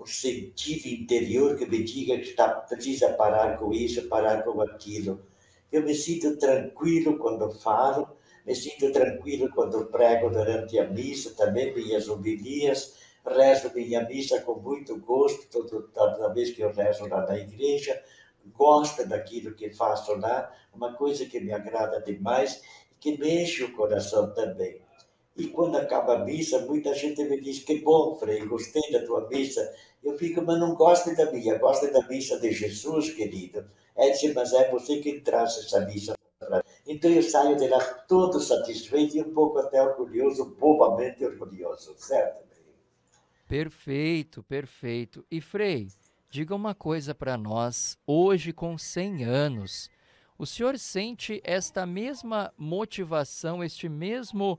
um 0.00 0.06
sentido 0.06 0.86
interior 0.86 1.56
que 1.56 1.66
me 1.66 1.82
diga 1.82 2.16
que 2.16 2.30
está, 2.30 2.48
precisa 2.48 3.10
parar 3.14 3.58
com 3.58 3.72
isso, 3.72 4.08
parar 4.08 4.42
com 4.44 4.60
aquilo. 4.62 5.26
Eu 5.70 5.82
me 5.82 5.94
sinto 5.94 6.36
tranquilo 6.38 7.18
quando 7.18 7.50
falo, 7.50 8.16
me 8.46 8.54
sinto 8.54 8.92
tranquilo 8.92 9.50
quando 9.50 9.86
prego 9.86 10.30
durante 10.30 10.78
a 10.78 10.88
missa, 10.88 11.34
também 11.34 11.74
minhas 11.74 12.08
homilias, 12.08 12.94
rezo 13.26 13.70
minha 13.74 14.02
missa 14.04 14.40
com 14.40 14.54
muito 14.54 14.98
gosto, 15.00 15.46
toda, 15.50 15.82
toda 15.88 16.32
vez 16.32 16.50
que 16.50 16.62
eu 16.62 16.72
rezo 16.72 17.06
lá 17.08 17.26
na 17.26 17.36
igreja, 17.36 18.00
gosto 18.56 19.06
daquilo 19.06 19.54
que 19.54 19.70
faço 19.70 20.14
lá, 20.16 20.50
uma 20.72 20.94
coisa 20.94 21.26
que 21.26 21.40
me 21.40 21.52
agrada 21.52 22.00
demais, 22.00 22.62
que 22.98 23.18
me 23.18 23.42
enche 23.42 23.64
o 23.64 23.72
coração 23.72 24.32
também. 24.32 24.80
E 25.38 25.46
quando 25.46 25.76
acaba 25.76 26.16
a 26.16 26.24
missa, 26.24 26.66
muita 26.66 26.92
gente 26.92 27.22
me 27.22 27.40
diz: 27.40 27.60
Que 27.60 27.78
bom, 27.80 28.16
Frei, 28.16 28.44
gostei 28.44 28.82
da 28.90 29.06
tua 29.06 29.28
missa. 29.28 29.72
Eu 30.02 30.18
fico, 30.18 30.42
mas 30.42 30.58
não 30.58 30.74
gosto 30.74 31.14
da 31.14 31.30
minha, 31.30 31.56
gosto 31.58 31.92
da 31.92 32.06
missa 32.08 32.40
de 32.40 32.50
Jesus, 32.50 33.10
querido. 33.10 33.64
É 33.94 34.10
dizer, 34.10 34.34
mas 34.34 34.52
é 34.52 34.68
você 34.68 34.98
que 34.98 35.20
traz 35.20 35.56
essa 35.58 35.80
missa 35.86 36.14
para 36.40 36.64
Então 36.84 37.10
eu 37.10 37.22
saio 37.22 37.56
de 37.56 37.68
lá 37.68 37.78
todo 38.08 38.40
satisfeito 38.40 39.16
e 39.16 39.22
um 39.22 39.32
pouco 39.32 39.58
até 39.58 39.80
orgulhoso, 39.80 40.56
bobamente 40.58 41.24
orgulhoso, 41.24 41.94
certo? 41.96 42.48
Perfeito, 43.46 44.42
perfeito. 44.42 45.24
E 45.30 45.40
Frei, 45.40 45.88
diga 46.28 46.54
uma 46.54 46.74
coisa 46.74 47.14
para 47.14 47.38
nós, 47.38 47.96
hoje 48.06 48.52
com 48.52 48.76
100 48.76 49.24
anos, 49.24 49.90
o 50.36 50.44
senhor 50.44 50.78
sente 50.78 51.40
esta 51.42 51.86
mesma 51.86 52.52
motivação, 52.56 53.64
este 53.64 53.88
mesmo 53.88 54.58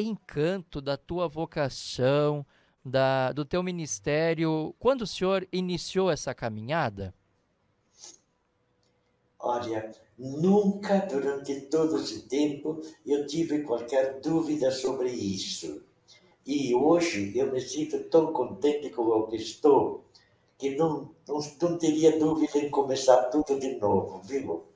encanto 0.00 0.80
da 0.80 0.96
tua 0.96 1.28
vocação, 1.28 2.44
da, 2.84 3.32
do 3.32 3.44
teu 3.44 3.62
ministério, 3.62 4.74
quando 4.78 5.02
o 5.02 5.06
senhor 5.06 5.46
iniciou 5.52 6.10
essa 6.10 6.34
caminhada? 6.34 7.14
Olha, 9.38 9.92
nunca 10.18 10.98
durante 10.98 11.60
todo 11.62 11.96
esse 11.98 12.22
tempo 12.22 12.80
eu 13.06 13.26
tive 13.26 13.62
qualquer 13.62 14.20
dúvida 14.20 14.70
sobre 14.70 15.10
isso. 15.10 15.82
E 16.44 16.74
hoje 16.74 17.36
eu 17.36 17.52
me 17.52 17.60
sinto 17.60 18.04
tão 18.04 18.32
contente 18.32 18.90
com 18.90 19.02
o 19.02 19.26
que 19.26 19.36
estou, 19.36 20.04
que 20.56 20.74
não, 20.76 21.10
não, 21.26 21.38
não 21.60 21.78
teria 21.78 22.18
dúvida 22.18 22.58
em 22.58 22.70
começar 22.70 23.24
tudo 23.24 23.60
de 23.60 23.76
novo, 23.76 24.20
viu? 24.22 24.67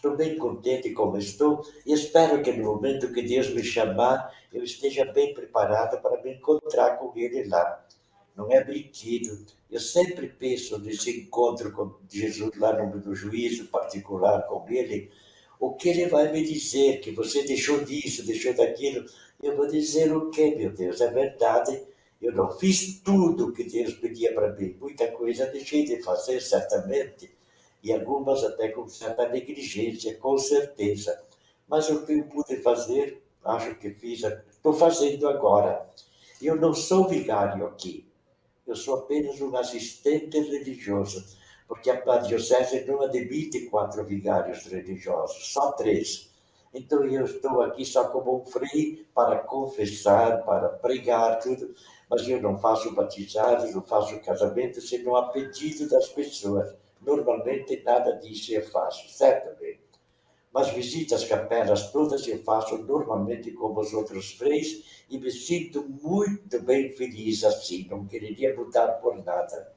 Estou 0.00 0.16
bem 0.16 0.38
contente 0.38 0.92
como 0.92 1.18
estou 1.18 1.60
e 1.84 1.92
espero 1.92 2.42
que 2.42 2.50
no 2.52 2.64
momento 2.64 3.12
que 3.12 3.20
Deus 3.20 3.50
me 3.50 3.62
chamar, 3.62 4.34
eu 4.50 4.64
esteja 4.64 5.04
bem 5.04 5.34
preparado 5.34 6.00
para 6.00 6.22
me 6.22 6.36
encontrar 6.36 6.96
com 6.96 7.12
Ele 7.14 7.46
lá. 7.46 7.86
Não 8.34 8.50
é 8.50 8.64
brinquedo. 8.64 9.44
Eu 9.70 9.78
sempre 9.78 10.26
penso 10.26 10.78
nesse 10.78 11.20
encontro 11.20 11.70
com 11.72 11.96
Jesus 12.08 12.50
lá 12.56 12.72
no, 12.82 12.96
no 12.96 13.14
juízo 13.14 13.66
particular 13.66 14.46
com 14.46 14.66
Ele. 14.70 15.10
O 15.58 15.74
que 15.74 15.90
Ele 15.90 16.06
vai 16.06 16.32
me 16.32 16.42
dizer? 16.44 17.00
Que 17.00 17.10
você 17.10 17.42
deixou 17.42 17.84
disso, 17.84 18.24
deixou 18.24 18.54
daquilo. 18.54 19.04
Eu 19.42 19.54
vou 19.54 19.66
dizer 19.66 20.16
o 20.16 20.30
que, 20.30 20.56
meu 20.56 20.70
Deus? 20.70 21.02
É 21.02 21.10
verdade. 21.10 21.78
Eu 22.22 22.32
não 22.32 22.50
fiz 22.50 23.02
tudo 23.04 23.52
que 23.52 23.64
Deus 23.64 23.92
pedia 23.92 24.32
para 24.32 24.54
mim. 24.54 24.74
Muita 24.80 25.08
coisa 25.08 25.44
deixei 25.44 25.84
de 25.84 26.02
fazer, 26.02 26.40
certamente 26.40 27.38
e 27.82 27.92
algumas 27.92 28.44
até 28.44 28.68
com 28.68 28.88
certa 28.88 29.28
negligência, 29.28 30.16
com 30.16 30.36
certeza. 30.38 31.20
Mas 31.68 31.88
o 31.88 32.04
que 32.04 32.12
eu 32.12 32.24
pude 32.24 32.56
fazer, 32.62 33.22
acho 33.44 33.74
que 33.76 33.90
fiz, 33.90 34.22
estou 34.22 34.72
fazendo 34.72 35.28
agora. 35.28 35.88
Eu 36.42 36.56
não 36.56 36.74
sou 36.74 37.08
vigário 37.08 37.66
aqui, 37.66 38.06
eu 38.66 38.74
sou 38.74 38.96
apenas 38.96 39.40
um 39.40 39.56
assistente 39.56 40.38
religioso, 40.38 41.24
porque 41.68 41.90
a 41.90 42.18
diocese 42.18 42.84
não 42.86 43.02
admite 43.02 43.66
quatro 43.66 44.04
vigários 44.04 44.64
religiosos, 44.66 45.52
só 45.52 45.72
três. 45.72 46.30
Então 46.72 47.04
eu 47.04 47.24
estou 47.24 47.62
aqui 47.62 47.84
só 47.84 48.08
como 48.08 48.40
um 48.40 48.44
frei 48.44 49.04
para 49.14 49.38
confessar, 49.40 50.44
para 50.44 50.68
pregar, 50.68 51.40
tudo, 51.40 51.74
mas 52.08 52.28
eu 52.28 52.40
não 52.40 52.58
faço 52.58 52.94
batizado, 52.94 53.70
não 53.72 53.82
faço 53.82 54.20
casamento, 54.20 54.80
senão 54.80 55.16
a 55.16 55.28
pedido 55.28 55.88
das 55.88 56.08
pessoas. 56.08 56.74
Normalmente 57.00 57.82
nada 57.82 58.12
disso 58.12 58.52
eu 58.52 58.62
faço, 58.62 59.08
certamente. 59.08 59.80
Mas 60.52 60.70
visito 60.70 61.14
as 61.14 61.24
capelas 61.24 61.92
todas 61.92 62.26
eu 62.26 62.42
faço 62.42 62.76
normalmente 62.78 63.52
como 63.52 63.80
os 63.80 63.92
outros 63.92 64.32
freis 64.32 65.04
e 65.08 65.18
me 65.18 65.30
sinto 65.30 65.82
muito 65.88 66.60
bem 66.62 66.90
feliz 66.92 67.44
assim, 67.44 67.86
não 67.88 68.04
queria 68.06 68.54
mudar 68.56 68.88
por 69.00 69.16
nada. 69.24 69.72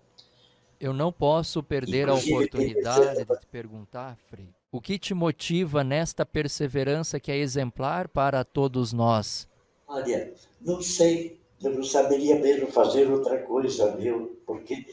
Eu 0.79 0.91
não 0.91 1.13
posso 1.13 1.63
perder 1.63 2.09
Inclusive, 2.09 2.33
a 2.33 2.35
oportunidade 2.37 3.23
de 3.23 3.37
te 3.37 3.47
perguntar, 3.47 4.17
Frei, 4.27 4.49
o 4.71 4.81
que 4.81 4.97
te 4.97 5.13
motiva 5.13 5.83
nesta 5.83 6.25
perseverança 6.25 7.19
que 7.19 7.31
é 7.31 7.37
exemplar 7.37 8.09
para 8.09 8.43
todos 8.43 8.91
nós? 8.91 9.47
Olha, 9.87 10.33
não 10.59 10.81
sei, 10.81 11.39
eu 11.63 11.71
não 11.71 11.83
saberia 11.83 12.35
mesmo 12.35 12.67
fazer 12.67 13.09
outra 13.09 13.39
coisa, 13.39 13.95
viu? 13.95 14.37
Porque 14.45 14.85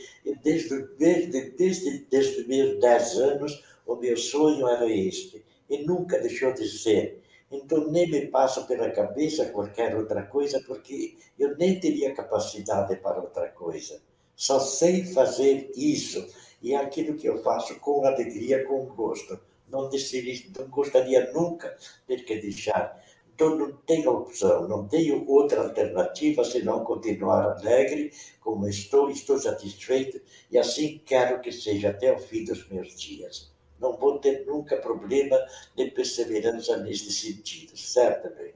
desde, 0.42 0.86
desde, 0.98 1.50
desde, 1.50 2.06
desde 2.10 2.46
meus 2.46 2.78
dez 2.80 3.18
anos, 3.18 3.64
o 3.86 3.96
meu 3.96 4.16
sonho 4.16 4.68
era 4.68 4.88
este, 4.88 5.44
e 5.68 5.78
nunca 5.84 6.18
deixou 6.18 6.52
de 6.54 6.68
ser. 6.68 7.20
Então, 7.50 7.90
nem 7.90 8.08
me 8.08 8.26
passa 8.28 8.62
pela 8.62 8.90
cabeça 8.90 9.46
qualquer 9.46 9.96
outra 9.96 10.22
coisa, 10.22 10.62
porque 10.64 11.16
eu 11.36 11.56
nem 11.56 11.80
teria 11.80 12.14
capacidade 12.14 12.94
para 12.96 13.20
outra 13.20 13.48
coisa. 13.48 14.00
Só 14.36 14.60
sei 14.60 15.04
fazer 15.04 15.72
isso, 15.74 16.24
e 16.62 16.72
é 16.72 16.76
aquilo 16.76 17.16
que 17.16 17.28
eu 17.28 17.42
faço 17.42 17.78
com 17.80 18.06
alegria, 18.06 18.64
com 18.64 18.86
gosto. 18.86 19.38
Não, 19.68 19.88
decidir, 19.88 20.50
não 20.56 20.68
gostaria 20.68 21.32
nunca 21.32 21.76
de 22.08 22.16
deixar. 22.40 23.00
Então, 23.40 23.56
não 23.56 23.72
tenho 23.72 24.10
opção, 24.10 24.68
não 24.68 24.86
tenho 24.86 25.26
outra 25.26 25.62
alternativa 25.62 26.44
senão 26.44 26.84
continuar 26.84 27.56
alegre, 27.56 28.12
como 28.38 28.68
estou, 28.68 29.10
estou 29.10 29.38
satisfeito, 29.38 30.20
e 30.50 30.58
assim 30.58 31.00
quero 31.06 31.40
que 31.40 31.50
seja 31.50 31.88
até 31.88 32.12
o 32.12 32.18
fim 32.18 32.44
dos 32.44 32.68
meus 32.68 32.94
dias 33.00 33.50
não 33.80 33.96
vou 33.96 34.18
ter 34.18 34.44
nunca 34.46 34.76
problema 34.76 35.36
de 35.74 35.90
perseverança 35.90 36.76
neste 36.76 37.10
sentido, 37.10 37.76
certamente. 37.76 38.54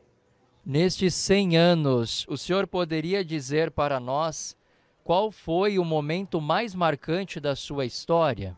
Nestes 0.64 1.14
100 1.14 1.56
anos, 1.56 2.26
o 2.28 2.36
senhor 2.36 2.66
poderia 2.66 3.24
dizer 3.24 3.70
para 3.70 3.98
nós 3.98 4.54
qual 5.02 5.32
foi 5.32 5.78
o 5.78 5.84
momento 5.84 6.40
mais 6.40 6.74
marcante 6.74 7.40
da 7.40 7.56
sua 7.56 7.86
história? 7.86 8.56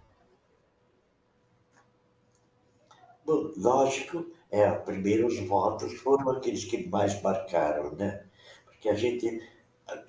Bom, 3.24 3.52
lógico, 3.56 4.26
é, 4.56 4.70
primeiro 4.70 5.26
os 5.26 5.38
votos 5.40 5.92
foram 5.94 6.30
aqueles 6.30 6.64
que 6.64 6.88
mais 6.88 7.20
marcaram, 7.22 7.92
né? 7.92 8.24
Porque 8.64 8.88
a 8.88 8.94
gente 8.94 9.42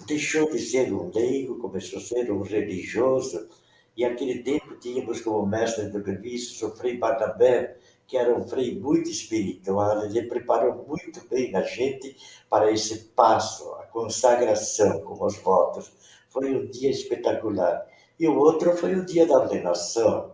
deixou 0.08 0.50
de 0.50 0.60
ser 0.60 0.92
um 0.94 1.12
leigo, 1.14 1.60
começou 1.60 2.00
a 2.00 2.02
ser 2.02 2.32
um 2.32 2.42
religioso, 2.42 3.50
e 3.96 4.06
aquele 4.06 4.44
tempo 4.44 4.76
tínhamos 4.80 5.22
como 5.22 5.46
mestre 5.46 5.90
do 5.90 6.04
serviço 6.04 6.68
o 6.68 6.76
Frei 6.76 6.98
Barnabé, 6.98 7.78
que 8.08 8.16
era 8.16 8.34
um 8.34 8.48
frei 8.48 8.80
muito 8.80 9.10
espiritual, 9.10 10.06
ele 10.06 10.24
preparou 10.24 10.86
muito 10.88 11.28
bem 11.28 11.54
a 11.56 11.62
gente 11.62 12.16
para 12.50 12.72
esse 12.72 13.10
passo, 13.10 13.70
a 13.74 13.84
consagração 13.88 15.02
com 15.02 15.26
os 15.26 15.38
votos. 15.40 15.92
Foi 16.30 16.56
um 16.56 16.68
dia 16.68 16.90
espetacular. 16.90 17.86
E 18.18 18.28
o 18.28 18.38
outro 18.38 18.76
foi 18.78 18.96
o 18.96 19.06
dia 19.06 19.28
da 19.28 19.38
ordenação. 19.38 20.34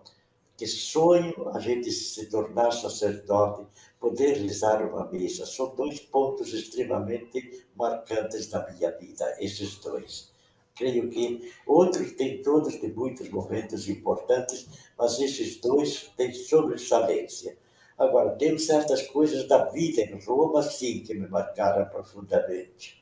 Que 0.55 0.67
sonho 0.67 1.49
a 1.49 1.59
gente 1.59 1.91
se 1.91 2.29
tornar 2.29 2.71
sacerdote, 2.71 3.65
poder 4.03 4.33
rezar 4.33 4.85
uma 4.85 5.09
missa. 5.09 5.45
São 5.45 5.73
dois 5.73 6.01
pontos 6.01 6.53
extremamente 6.53 7.65
marcantes 7.73 8.47
da 8.47 8.69
minha 8.69 8.91
vida, 8.91 9.33
esses 9.39 9.77
dois. 9.77 10.29
Creio 10.75 11.09
que 11.09 11.53
outros 11.65 12.11
têm 12.11 12.41
todos 12.41 12.81
de 12.81 12.87
muitos 12.87 13.29
momentos 13.29 13.87
importantes, 13.87 14.67
mas 14.97 15.21
esses 15.21 15.55
dois 15.61 16.11
têm 16.17 16.33
sobressalência. 16.33 17.57
Agora, 17.97 18.31
tem 18.31 18.57
certas 18.57 19.03
coisas 19.03 19.47
da 19.47 19.69
vida 19.69 20.01
em 20.01 20.19
Roma, 20.25 20.61
sim, 20.63 20.99
que 20.99 21.13
me 21.13 21.29
marcaram 21.29 21.85
profundamente. 21.85 23.01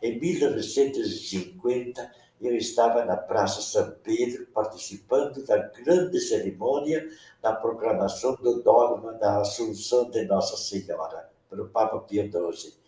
Em 0.00 0.20
1950, 0.20 2.12
eu 2.40 2.56
estava 2.56 3.04
na 3.04 3.16
Praça 3.16 3.60
São 3.60 3.90
Pedro, 4.02 4.46
participando 4.46 5.44
da 5.44 5.56
grande 5.56 6.20
cerimônia 6.20 7.08
da 7.42 7.52
proclamação 7.52 8.34
do 8.36 8.62
dogma 8.62 9.14
da 9.14 9.40
Assunção 9.40 10.10
de 10.10 10.24
Nossa 10.24 10.56
Senhora, 10.56 11.30
pelo 11.48 11.68
Papa 11.68 11.98
Pio 12.00 12.30
XII 12.30 12.78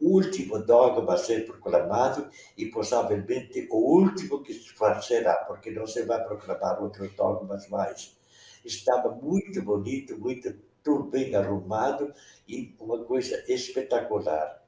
último 0.00 0.58
dogma 0.58 1.14
a 1.14 1.18
ser 1.18 1.46
proclamado 1.46 2.28
e 2.56 2.66
possivelmente 2.66 3.66
o 3.70 3.76
último 3.76 4.42
que 4.42 4.52
se 4.52 4.74
será, 5.02 5.34
porque 5.46 5.70
não 5.70 5.86
se 5.86 6.02
vai 6.02 6.22
proclamar 6.24 6.82
outros 6.82 7.12
dogmas 7.14 7.68
mais. 7.68 8.16
Estava 8.64 9.10
muito 9.10 9.62
bonito, 9.62 10.18
muito 10.18 10.54
tudo 10.82 11.04
bem 11.04 11.34
arrumado 11.34 12.12
e 12.46 12.74
uma 12.78 13.02
coisa 13.04 13.42
espetacular. 13.48 14.63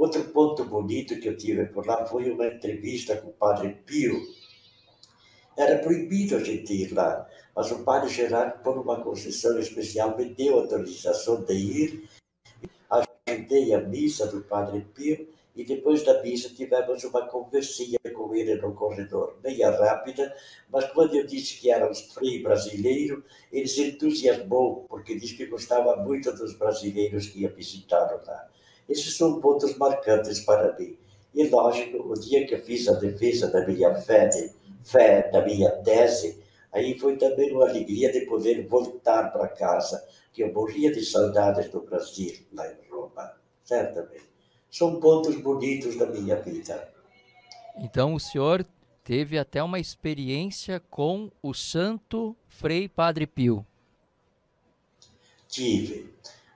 Outro 0.00 0.24
ponto 0.30 0.64
bonito 0.64 1.20
que 1.20 1.28
eu 1.28 1.36
tive 1.36 1.66
por 1.66 1.86
lá 1.86 2.06
foi 2.06 2.30
uma 2.30 2.46
entrevista 2.46 3.18
com 3.18 3.28
o 3.28 3.32
Padre 3.34 3.82
Pio. 3.84 4.18
Era 5.54 5.76
proibido 5.76 6.36
a 6.36 6.38
gente 6.42 6.72
ir 6.72 6.94
lá, 6.94 7.28
mas 7.54 7.70
o 7.70 7.84
Padre 7.84 8.08
Gerardo, 8.08 8.62
por 8.62 8.78
uma 8.78 9.02
concessão 9.02 9.58
especial, 9.58 10.16
me 10.16 10.24
deu 10.24 10.58
autorização 10.58 11.44
de 11.44 11.52
ir 11.52 12.08
agendei 13.28 13.74
a 13.74 13.80
missa 13.82 14.26
do 14.26 14.40
Padre 14.40 14.86
Pio 14.94 15.28
e 15.54 15.64
depois 15.64 16.02
da 16.02 16.22
missa 16.22 16.48
tivemos 16.48 17.04
uma 17.04 17.26
conversinha 17.26 17.98
com 18.14 18.34
ele 18.34 18.54
no 18.54 18.72
corredor, 18.72 19.38
meia 19.44 19.70
rápida, 19.70 20.34
mas 20.70 20.90
quando 20.92 21.14
eu 21.14 21.26
disse 21.26 21.60
que 21.60 21.70
era 21.70 21.86
um 21.86 21.94
frei 21.94 22.42
brasileiro, 22.42 23.22
ele 23.52 23.68
se 23.68 23.82
entusiasmou, 23.82 24.86
porque 24.88 25.14
disse 25.14 25.36
que 25.36 25.44
gostava 25.44 25.94
muito 25.96 26.32
dos 26.32 26.54
brasileiros 26.54 27.28
que 27.28 27.42
ia 27.42 27.50
visitar 27.50 28.10
lá. 28.26 28.48
Esses 28.90 29.16
são 29.16 29.40
pontos 29.40 29.76
marcantes 29.76 30.40
para 30.40 30.76
mim. 30.78 30.98
E 31.32 31.48
lógico, 31.48 31.98
o 31.98 32.14
dia 32.14 32.46
que 32.46 32.54
eu 32.54 32.62
fiz 32.62 32.88
a 32.88 32.94
defesa 32.94 33.48
da 33.50 33.66
minha 33.66 33.94
fé, 33.94 34.26
de, 34.26 34.50
fé 34.84 35.30
da 35.30 35.42
minha 35.44 35.70
tese, 35.82 36.42
aí 36.72 36.98
foi 36.98 37.16
também 37.16 37.52
uma 37.52 37.68
alegria 37.68 38.12
de 38.12 38.22
poder 38.22 38.66
voltar 38.66 39.32
para 39.32 39.48
casa, 39.48 40.04
que 40.32 40.42
eu 40.42 40.52
morria 40.52 40.92
de 40.92 41.04
saudades 41.04 41.70
do 41.70 41.80
Brasil, 41.82 42.34
lá 42.52 42.66
em 42.66 42.90
certamente. 43.70 44.28
São 44.68 44.98
pontos 44.98 45.36
bonitos 45.36 45.96
da 45.96 46.06
minha 46.06 46.36
vida. 46.36 46.92
Então 47.76 48.14
o 48.14 48.20
senhor 48.20 48.66
teve 49.04 49.38
até 49.38 49.62
uma 49.62 49.78
experiência 49.78 50.80
com 50.90 51.30
o 51.40 51.54
Santo 51.54 52.36
Frei 52.48 52.88
Padre 52.88 53.26
Pio. 53.26 53.64
Tive. 55.48 56.12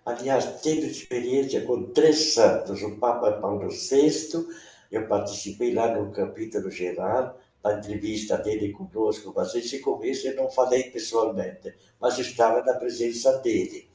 Aliás, 0.06 0.60
tive 0.60 0.86
experiência 0.86 1.62
com 1.62 1.84
três 1.92 2.34
santos. 2.34 2.82
O 2.82 2.98
Papa 2.98 3.32
Paulo 3.32 3.70
VI, 3.70 4.46
eu 4.92 5.08
participei 5.08 5.72
lá 5.72 5.94
no 5.94 6.12
capítulo 6.12 6.70
geral, 6.70 7.38
da 7.62 7.78
entrevista 7.78 8.36
dele 8.36 8.70
conosco, 8.70 9.32
mas 9.34 9.54
esse 9.54 9.80
começo 9.80 10.26
eu 10.26 10.36
não 10.36 10.50
falei 10.50 10.90
pessoalmente, 10.90 11.74
mas 11.98 12.18
estava 12.18 12.62
na 12.62 12.74
presença 12.74 13.38
dele. 13.38 13.88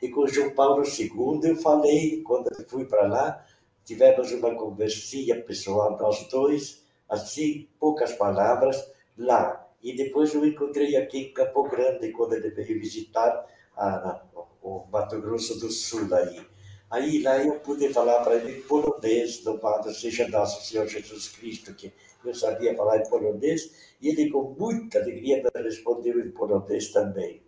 E 0.00 0.08
com 0.08 0.26
João 0.26 0.50
Paulo 0.54 0.82
II 0.82 1.40
eu 1.44 1.56
falei, 1.56 2.22
quando 2.22 2.48
fui 2.66 2.86
para 2.86 3.06
lá, 3.06 3.46
tivemos 3.84 4.32
uma 4.32 4.54
conversinha 4.54 5.42
pessoal, 5.42 5.98
nós 5.98 6.26
dois, 6.30 6.82
assim, 7.06 7.68
poucas 7.78 8.14
palavras, 8.14 8.90
lá. 9.18 9.68
E 9.82 9.94
depois 9.94 10.32
eu 10.32 10.46
encontrei 10.46 10.96
aqui 10.96 11.18
em 11.18 11.34
Campo 11.34 11.68
Grande, 11.68 12.10
quando 12.12 12.32
ele 12.32 12.48
veio 12.48 12.80
visitar 12.80 13.46
a, 13.76 14.22
o 14.62 14.86
Mato 14.90 15.20
Grosso 15.20 15.58
do 15.58 15.70
Sul 15.70 16.12
aí. 16.14 16.46
Aí 16.90 17.22
lá 17.22 17.38
eu 17.38 17.60
pude 17.60 17.92
falar 17.92 18.22
para 18.22 18.36
ele 18.36 18.62
polonês, 18.62 19.44
louvado 19.44 19.94
seja 19.94 20.26
nosso 20.28 20.64
Senhor 20.64 20.88
Jesus 20.88 21.28
Cristo, 21.28 21.72
que 21.74 21.92
eu 22.24 22.34
sabia 22.34 22.76
falar 22.76 22.98
em 22.98 23.08
polonês, 23.08 23.70
e 24.00 24.08
ele 24.08 24.28
com 24.30 24.54
muita 24.58 24.98
alegria 24.98 25.42
me 25.42 25.62
respondeu 25.62 26.18
em 26.20 26.30
polonês 26.30 26.90
também. 26.90 27.42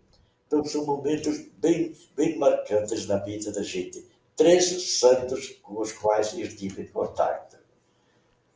Então, 0.47 0.63
são 0.63 0.85
momentos 0.85 1.39
bem, 1.57 1.93
bem 2.15 2.37
marcantes 2.37 3.07
na 3.07 3.17
vida 3.17 3.51
da 3.51 3.63
gente. 3.63 4.05
Três 4.35 4.99
santos 4.99 5.49
com 5.63 5.81
os 5.81 5.91
quais 5.91 6.37
eu 6.37 6.47
tive 6.47 6.85
contato. 6.85 7.57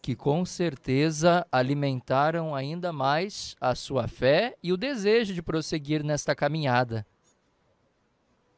Que 0.02 0.16
com 0.16 0.46
certeza 0.46 1.46
alimentaram 1.52 2.56
ainda 2.56 2.94
mais 2.94 3.56
a 3.60 3.76
sua 3.76 4.08
fé 4.08 4.56
e 4.62 4.72
o 4.72 4.78
desejo 4.78 5.34
de 5.34 5.42
prosseguir 5.42 6.04
nesta 6.04 6.36
caminhada. 6.36 7.06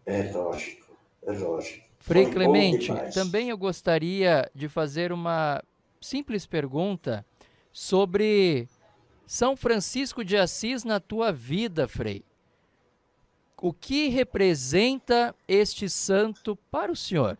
É 0.05 0.31
lógico, 0.31 0.95
é 1.23 1.31
lógico. 1.31 1.87
Frei 1.99 2.25
Foi 2.25 2.33
Clemente, 2.33 2.91
também 3.13 3.49
eu 3.49 3.57
gostaria 3.57 4.49
de 4.55 4.69
fazer 4.69 5.11
uma 5.11 5.63
simples 5.99 6.45
pergunta 6.45 7.25
sobre 7.71 8.67
São 9.27 9.55
Francisco 9.55 10.23
de 10.23 10.37
Assis 10.37 10.83
na 10.83 10.99
tua 10.99 11.31
vida, 11.31 11.87
Frei 11.87 12.23
o 13.61 13.73
que 13.73 14.07
representa 14.07 15.35
este 15.47 15.89
santo 15.89 16.57
para 16.71 16.91
o 16.91 16.95
senhor? 16.95 17.37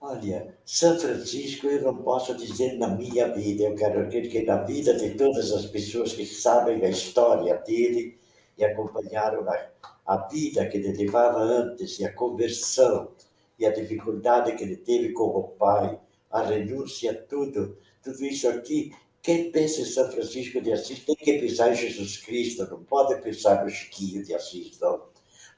Olha, 0.00 0.54
São 0.64 0.98
Francisco 0.98 1.66
eu 1.66 1.82
não 1.82 1.96
posso 1.96 2.36
dizer 2.36 2.74
na 2.74 2.88
minha 2.88 3.32
vida, 3.32 3.64
eu 3.64 3.74
quero 3.74 4.06
dizer 4.06 4.28
que 4.28 4.42
na 4.42 4.62
vida 4.62 4.94
de 4.94 5.14
todas 5.14 5.50
as 5.52 5.66
pessoas 5.66 6.12
que 6.12 6.24
sabem 6.24 6.84
a 6.84 6.88
história 6.88 7.56
dele 7.58 8.16
e 8.56 8.64
acompanharam 8.64 9.48
a, 9.48 9.66
a 10.06 10.16
vida 10.28 10.66
que 10.66 10.78
ele 10.78 10.92
levava 10.92 11.40
antes 11.40 11.98
e 11.98 12.04
a 12.04 12.12
conversão 12.12 13.10
e 13.58 13.66
a 13.66 13.72
dificuldade 13.72 14.54
que 14.54 14.64
ele 14.64 14.76
teve 14.76 15.12
com 15.12 15.24
o 15.24 15.42
pai, 15.42 15.98
a 16.30 16.42
renúncia, 16.42 17.14
tudo, 17.28 17.78
tudo 18.02 18.24
isso 18.24 18.48
aqui 18.48 18.92
quem 19.26 19.50
pensa 19.50 19.80
em 19.80 19.84
São 19.84 20.08
Francisco 20.08 20.60
de 20.60 20.72
Assis 20.72 21.00
tem 21.00 21.16
que 21.16 21.40
pensar 21.40 21.72
em 21.72 21.74
Jesus 21.74 22.18
Cristo, 22.18 22.64
não 22.70 22.84
pode 22.84 23.20
pensar 23.20 23.64
no 23.64 23.68
Chiquinho 23.68 24.22
de 24.22 24.32
Assis, 24.32 24.78
não. 24.78 25.02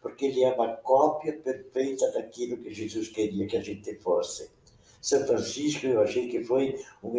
Porque 0.00 0.24
ele 0.24 0.42
é 0.42 0.54
uma 0.54 0.74
cópia 0.76 1.34
perfeita 1.34 2.10
daquilo 2.12 2.56
que 2.56 2.72
Jesus 2.72 3.08
queria 3.08 3.46
que 3.46 3.58
a 3.58 3.60
gente 3.60 3.94
fosse. 3.96 4.48
São 5.02 5.26
Francisco, 5.26 5.86
eu 5.86 6.00
achei 6.00 6.28
que 6.28 6.42
foi 6.42 6.82
um, 7.04 7.12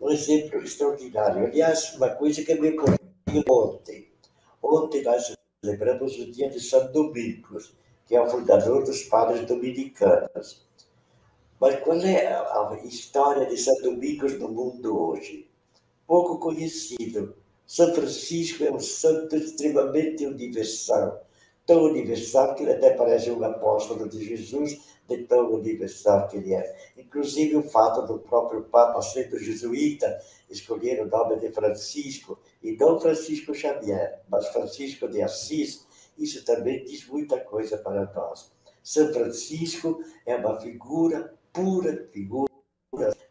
um 0.00 0.10
exemplo 0.10 0.60
extraordinário. 0.60 1.46
Aliás, 1.46 1.94
uma 1.94 2.10
coisa 2.10 2.42
que 2.42 2.52
me 2.56 2.70
ocorreu 2.70 3.44
ontem. 3.48 4.08
Ontem 4.60 5.04
nós 5.04 5.32
celebramos 5.64 6.18
o 6.18 6.28
dia 6.28 6.50
de 6.50 6.58
São 6.58 6.90
Domingos, 6.90 7.72
que 8.04 8.16
é 8.16 8.20
o 8.20 8.28
fundador 8.28 8.82
dos 8.82 9.04
padres 9.04 9.46
dominicanos. 9.46 10.66
Mas 11.60 11.78
qual 11.84 11.96
é 11.98 12.26
a 12.34 12.80
história 12.84 13.46
de 13.46 13.56
São 13.56 13.80
Domingos 13.80 14.36
no 14.40 14.48
mundo 14.48 15.00
hoje? 15.00 15.48
Pouco 16.04 16.38
conhecido. 16.40 17.36
São 17.64 17.94
Francisco 17.94 18.64
é 18.64 18.72
um 18.72 18.80
santo 18.80 19.36
extremamente 19.36 20.26
universal, 20.26 21.24
tão 21.64 21.84
universal 21.84 22.56
que 22.56 22.64
ele 22.64 22.72
até 22.72 22.90
parece 22.94 23.30
um 23.30 23.44
apóstolo 23.44 24.08
de 24.08 24.24
Jesus, 24.24 24.80
de 25.08 25.18
tão 25.18 25.52
universal 25.52 26.26
que 26.26 26.38
ele 26.38 26.54
é. 26.54 26.76
Inclusive 26.98 27.56
o 27.56 27.62
fato 27.62 28.04
do 28.04 28.18
próprio 28.18 28.64
Papa 28.64 29.00
sendo 29.00 29.38
jesuíta, 29.38 30.20
escolher 30.50 31.00
o 31.02 31.08
nome 31.08 31.38
de 31.38 31.52
Francisco, 31.52 32.36
e 32.62 32.76
não 32.76 33.00
Francisco 33.00 33.54
Xavier, 33.54 34.22
mas 34.28 34.48
Francisco 34.48 35.08
de 35.08 35.20
Assis, 35.20 35.86
isso 36.16 36.44
também 36.44 36.84
diz 36.84 37.06
muita 37.06 37.40
coisa 37.40 37.76
para 37.76 38.06
nós. 38.14 38.52
São 38.82 39.12
Francisco 39.12 40.02
é 40.26 40.36
uma 40.36 40.60
figura, 40.60 41.34
pura 41.52 42.08
figura 42.12 42.50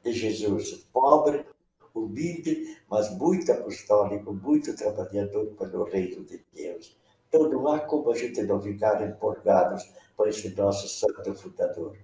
de 0.04 0.12
Jesus, 0.12 0.72
pobre, 0.92 1.46
humilde, 1.94 2.78
mas 2.90 3.10
muito 3.18 3.52
apostólico, 3.52 4.34
muito 4.34 4.76
trabalhador 4.76 5.48
pelo 5.58 5.84
reino 5.84 6.24
de 6.24 6.44
Deus. 6.54 6.98
Então 7.28 7.50
não 7.50 7.68
há 7.68 7.80
como 7.80 8.12
a 8.12 8.16
gente 8.16 8.42
não 8.44 8.62
ficar 8.62 9.02
empolgados 9.08 9.90
por 10.16 10.28
esse 10.28 10.50
nosso 10.56 10.88
santo 10.88 11.34
fundador. 11.36 11.98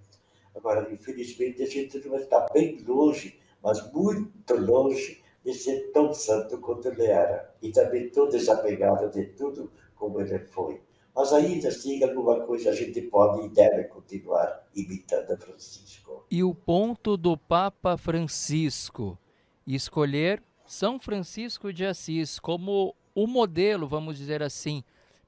Agora, 0.56 0.92
infelizmente, 0.92 1.62
a 1.62 1.68
gente 1.68 2.06
não 2.08 2.18
está 2.18 2.48
bem 2.54 2.82
longe, 2.86 3.40
mas 3.62 3.92
muito 3.92 4.56
longe 4.56 5.22
de 5.48 5.54
ser 5.54 5.92
tão 5.94 6.14
santo 6.14 6.58
quanto 6.58 6.90
ele 6.90 7.06
era. 7.06 7.56
E 7.62 7.72
também 7.72 8.10
tão 8.10 8.28
desapegado 8.28 9.10
de 9.10 9.28
tudo 9.28 9.72
como 9.96 10.20
ele 10.20 10.38
foi. 10.40 10.82
Mas 11.16 11.32
ainda 11.32 11.70
assim, 11.70 12.04
alguma 12.04 12.42
coisa 12.42 12.70
a 12.72 12.76
gente 12.76 13.02
pode 13.04 13.46
e 13.46 13.50
deve 13.50 13.86
continuar 13.86 14.68
imitando 14.76 15.38
Francisco. 15.38 16.26
E 16.30 16.44
o 16.44 16.54
ponto 16.54 17.16
do 17.16 17.38
Papa 17.38 17.96
Francisco, 17.96 19.18
escolher 19.66 20.44
São 20.66 21.00
Francisco 21.00 21.72
de 21.72 21.86
Assis 21.86 22.40
como 22.40 22.94
o 23.16 23.26
modelo, 23.26 23.88
vamos 23.88 24.18
dizer 24.18 24.44
assim, 24.44 24.84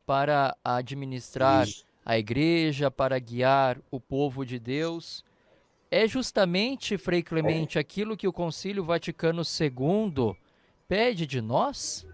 para 0.06 0.56
administrar 0.64 1.66
Isso. 1.66 1.86
a 2.06 2.20
igreja, 2.20 2.92
para 2.92 3.18
guiar 3.20 3.80
o 3.90 4.02
povo 4.02 4.46
de 4.46 4.60
Deus. 4.60 5.24
É 5.92 6.08
justamente, 6.08 6.98
Frei 6.98 7.24
Clemente, 7.24 7.80
aquilo 7.80 8.16
que 8.16 8.28
o 8.28 8.34
Concílio 8.34 8.84
Vaticano 8.84 9.42
II 9.42 10.36
pede 10.88 11.26
de 11.26 11.42
nós? 11.42 12.06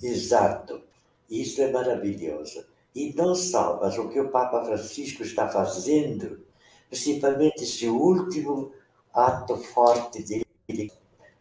Exato. 0.00 0.82
Isso 1.28 1.60
é 1.62 1.70
maravilhoso. 1.72 2.64
E 2.94 3.12
não 3.14 3.34
só, 3.34 3.80
mas 3.80 3.98
o 3.98 4.08
que 4.08 4.20
o 4.20 4.30
Papa 4.30 4.64
Francisco 4.64 5.22
está 5.22 5.48
fazendo, 5.48 6.44
principalmente 6.88 7.64
esse 7.64 7.88
último 7.88 8.72
ato 9.12 9.56
forte 9.56 10.22
dele, 10.22 10.92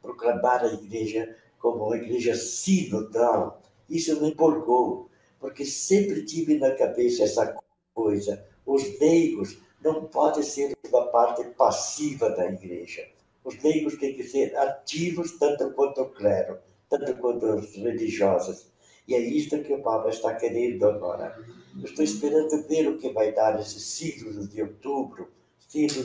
proclamar 0.01 0.63
a 0.63 0.73
igreja 0.73 1.35
como 1.59 1.85
uma 1.85 1.97
igreja 1.97 2.35
sinodal, 2.35 3.61
isso 3.89 4.19
me 4.19 4.29
empolgou, 4.29 5.09
porque 5.39 5.65
sempre 5.65 6.25
tive 6.25 6.57
na 6.57 6.71
cabeça 6.71 7.23
essa 7.23 7.55
coisa. 7.93 8.50
Os 8.65 8.99
leigos 8.99 9.57
não 9.83 10.05
podem 10.05 10.43
ser 10.43 10.75
uma 10.87 11.07
parte 11.07 11.43
passiva 11.51 12.29
da 12.29 12.47
igreja. 12.47 13.07
Os 13.43 13.61
leigos 13.63 13.97
têm 13.97 14.15
que 14.15 14.23
ser 14.23 14.55
ativos 14.55 15.37
tanto 15.39 15.71
quanto 15.71 16.01
o 16.01 16.09
clero 16.09 16.59
tanto 16.91 17.15
quanto 17.15 17.45
os 17.45 17.73
religiosos. 17.75 18.69
E 19.07 19.15
é 19.15 19.19
isto 19.19 19.63
que 19.63 19.73
o 19.73 19.81
Papa 19.81 20.09
está 20.09 20.35
querendo 20.35 20.85
agora. 20.85 21.37
Eu 21.77 21.85
estou 21.85 22.03
esperando 22.03 22.67
ver 22.67 22.87
o 22.89 22.97
que 22.97 23.13
vai 23.13 23.31
dar 23.31 23.59
esse 23.59 23.79
ciclo 23.79 24.45
de 24.45 24.61
outubro, 24.61 25.29
ciclo 25.57 26.03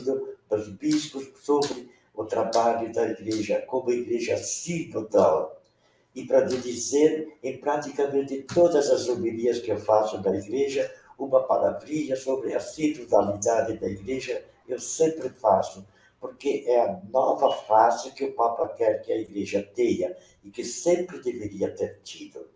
dos 0.49 0.69
bispos 0.69 1.29
sobre 1.41 1.89
o 2.15 2.23
trabalho 2.23 2.91
da 2.93 3.09
igreja, 3.09 3.63
como 3.67 3.91
igreja 3.91 4.37
sinodal. 4.37 5.61
E 6.15 6.25
para 6.25 6.41
dizer, 6.41 7.37
em 7.43 7.57
praticamente 7.57 8.41
todas 8.43 8.89
as 8.89 9.07
homilias 9.07 9.59
que 9.59 9.71
eu 9.71 9.77
faço 9.77 10.19
da 10.19 10.35
igreja, 10.35 10.89
uma 11.17 11.43
palavrinha 11.43 12.15
sobre 12.15 12.53
a 12.53 12.59
sinodalidade 12.59 13.77
da 13.77 13.87
igreja, 13.87 14.43
eu 14.67 14.79
sempre 14.79 15.29
faço 15.29 15.85
porque 16.19 16.63
é 16.67 16.81
a 16.81 17.01
nova 17.09 17.51
face 17.51 18.11
que 18.11 18.25
o 18.25 18.33
Papa 18.33 18.67
quer 18.69 19.01
que 19.01 19.11
a 19.11 19.17
Igreja 19.17 19.61
tenha 19.75 20.15
e 20.43 20.49
que 20.49 20.63
sempre 20.63 21.21
deveria 21.21 21.73
ter 21.75 21.99
tido. 22.03 22.47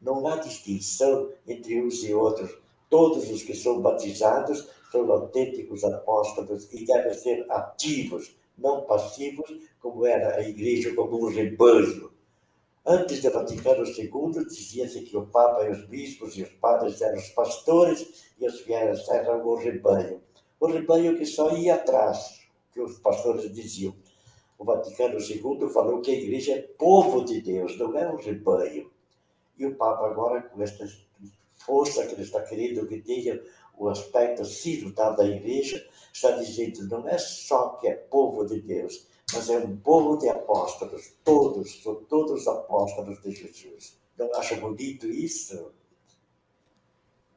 Não 0.00 0.26
há 0.26 0.36
distinção 0.36 1.30
entre 1.46 1.82
uns 1.82 2.02
e 2.04 2.14
outros. 2.14 2.56
Todos 2.88 3.30
os 3.30 3.42
que 3.42 3.54
são 3.54 3.80
batizados 3.80 4.68
são 4.90 5.10
autênticos 5.12 5.84
apóstolos 5.84 6.72
e 6.72 6.84
devem 6.84 7.12
ser 7.12 7.44
ativos, 7.50 8.34
não 8.56 8.82
passivos, 8.82 9.50
como 9.80 10.06
era 10.06 10.36
a 10.36 10.48
Igreja, 10.48 10.94
como 10.94 11.26
um 11.26 11.28
rebanho. 11.28 12.10
Antes 12.90 13.20
do 13.20 13.30
Vaticano 13.30 13.84
II, 13.84 14.46
dizia-se 14.46 15.02
que 15.02 15.14
o 15.14 15.26
Papa 15.26 15.62
e 15.66 15.72
os 15.72 15.84
bispos 15.88 16.38
e 16.38 16.42
os 16.42 16.48
padres 16.48 17.02
eram 17.02 17.18
os 17.18 17.28
pastores 17.28 18.30
e 18.40 18.46
os 18.46 18.60
fiéis 18.60 19.06
eram 19.10 19.46
o 19.46 19.56
rebanho. 19.56 20.22
O 20.58 20.66
rebanho 20.66 21.14
que 21.14 21.26
só 21.26 21.54
ia 21.54 21.74
atrás, 21.74 22.48
que 22.72 22.80
os 22.80 22.98
pastores 23.00 23.52
diziam. 23.52 23.94
O 24.56 24.64
Vaticano 24.64 25.20
II 25.20 25.68
falou 25.68 26.00
que 26.00 26.12
a 26.12 26.14
igreja 26.14 26.54
é 26.54 26.62
povo 26.62 27.26
de 27.26 27.42
Deus, 27.42 27.78
não 27.78 27.94
é 27.94 28.10
um 28.10 28.16
rebanho. 28.16 28.90
E 29.58 29.66
o 29.66 29.76
Papa 29.76 30.06
agora, 30.06 30.40
com 30.40 30.62
esta 30.62 30.88
força 31.66 32.06
que 32.06 32.14
ele 32.14 32.22
está 32.22 32.40
querendo 32.40 32.86
que 32.86 33.02
tenha 33.02 33.38
o 33.76 33.90
aspecto 33.90 34.46
sinodal 34.46 35.14
da 35.14 35.26
igreja, 35.26 35.86
está 36.10 36.30
dizendo, 36.30 36.88
não 36.88 37.06
é 37.06 37.18
só 37.18 37.76
que 37.78 37.86
é 37.86 37.94
povo 37.94 38.46
de 38.46 38.62
Deus, 38.62 39.06
mas 39.32 39.48
é 39.50 39.58
um 39.58 39.76
povo 39.76 40.16
de 40.18 40.28
apóstolos, 40.28 41.12
todos, 41.24 41.82
todos 42.08 42.46
apóstolos 42.46 43.20
de 43.22 43.32
Jesus. 43.32 43.98
Não 44.18 44.34
acha 44.34 44.56
bonito 44.56 45.06
isso? 45.06 45.70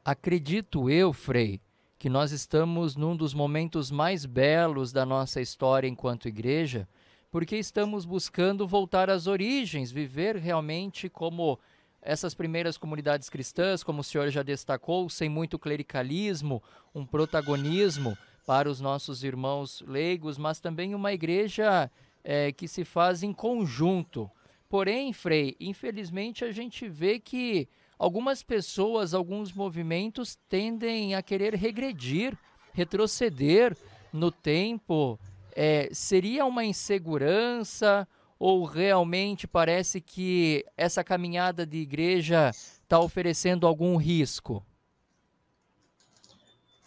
Acredito 0.04 0.90
eu, 0.90 1.12
Frei, 1.12 1.60
que 1.98 2.08
nós 2.08 2.32
estamos 2.32 2.96
num 2.96 3.16
dos 3.16 3.32
momentos 3.34 3.90
mais 3.90 4.26
belos 4.26 4.90
da 4.90 5.06
nossa 5.06 5.40
história 5.40 5.86
enquanto 5.86 6.26
igreja, 6.26 6.88
porque 7.30 7.56
estamos 7.56 8.04
buscando 8.04 8.66
voltar 8.66 9.08
às 9.08 9.26
origens, 9.26 9.92
viver 9.92 10.36
realmente 10.36 11.08
como 11.08 11.58
essas 12.00 12.34
primeiras 12.34 12.76
comunidades 12.76 13.30
cristãs, 13.30 13.84
como 13.84 14.00
o 14.00 14.04
senhor 14.04 14.28
já 14.30 14.42
destacou, 14.42 15.08
sem 15.08 15.28
muito 15.28 15.58
clericalismo, 15.58 16.60
um 16.92 17.06
protagonismo 17.06 18.18
para 18.46 18.68
os 18.68 18.80
nossos 18.80 19.22
irmãos 19.22 19.82
leigos, 19.86 20.38
mas 20.38 20.60
também 20.60 20.94
uma 20.94 21.12
igreja 21.12 21.90
é, 22.24 22.52
que 22.52 22.66
se 22.66 22.84
faz 22.84 23.22
em 23.22 23.32
conjunto. 23.32 24.30
Porém, 24.68 25.12
Frei, 25.12 25.56
infelizmente 25.60 26.44
a 26.44 26.50
gente 26.50 26.88
vê 26.88 27.18
que 27.18 27.68
algumas 27.98 28.42
pessoas, 28.42 29.14
alguns 29.14 29.52
movimentos 29.52 30.38
tendem 30.48 31.14
a 31.14 31.22
querer 31.22 31.54
regredir, 31.54 32.36
retroceder 32.72 33.76
no 34.12 34.30
tempo. 34.30 35.18
É, 35.54 35.88
seria 35.92 36.44
uma 36.46 36.64
insegurança 36.64 38.08
ou 38.38 38.64
realmente 38.64 39.46
parece 39.46 40.00
que 40.00 40.64
essa 40.76 41.04
caminhada 41.04 41.64
de 41.64 41.78
igreja 41.78 42.50
está 42.50 42.98
oferecendo 42.98 43.66
algum 43.66 43.96
risco? 43.96 44.64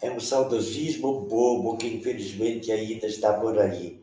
É 0.00 0.10
um 0.10 0.20
saudosismo 0.20 1.22
bobo 1.22 1.78
que 1.78 1.86
infelizmente 1.86 2.70
ainda 2.70 3.06
está 3.06 3.32
por 3.40 3.58
aí. 3.58 3.98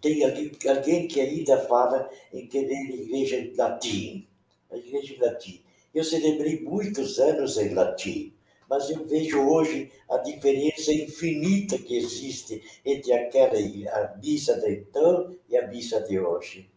Tem 0.00 0.24
alguém 0.24 1.06
que 1.06 1.20
ainda 1.20 1.58
fala 1.66 2.10
em 2.32 2.46
querer 2.46 2.88
igreja 2.88 3.36
em 3.36 3.54
latim. 3.54 4.26
A 4.70 4.76
igreja 4.78 5.14
em 5.14 5.18
latim. 5.18 5.62
Eu 5.94 6.04
celebrei 6.04 6.60
muitos 6.60 7.18
anos 7.18 7.58
em 7.58 7.74
latim, 7.74 8.32
mas 8.68 8.88
eu 8.88 9.04
vejo 9.04 9.40
hoje 9.40 9.90
a 10.08 10.16
diferença 10.18 10.92
infinita 10.92 11.76
que 11.76 11.98
existe 11.98 12.62
entre 12.86 13.12
aquela 13.12 13.58
a 13.58 14.16
missa 14.16 14.58
de 14.60 14.72
então 14.72 15.36
e 15.48 15.56
a 15.56 15.66
missa 15.66 16.00
de 16.00 16.18
hoje. 16.18 16.70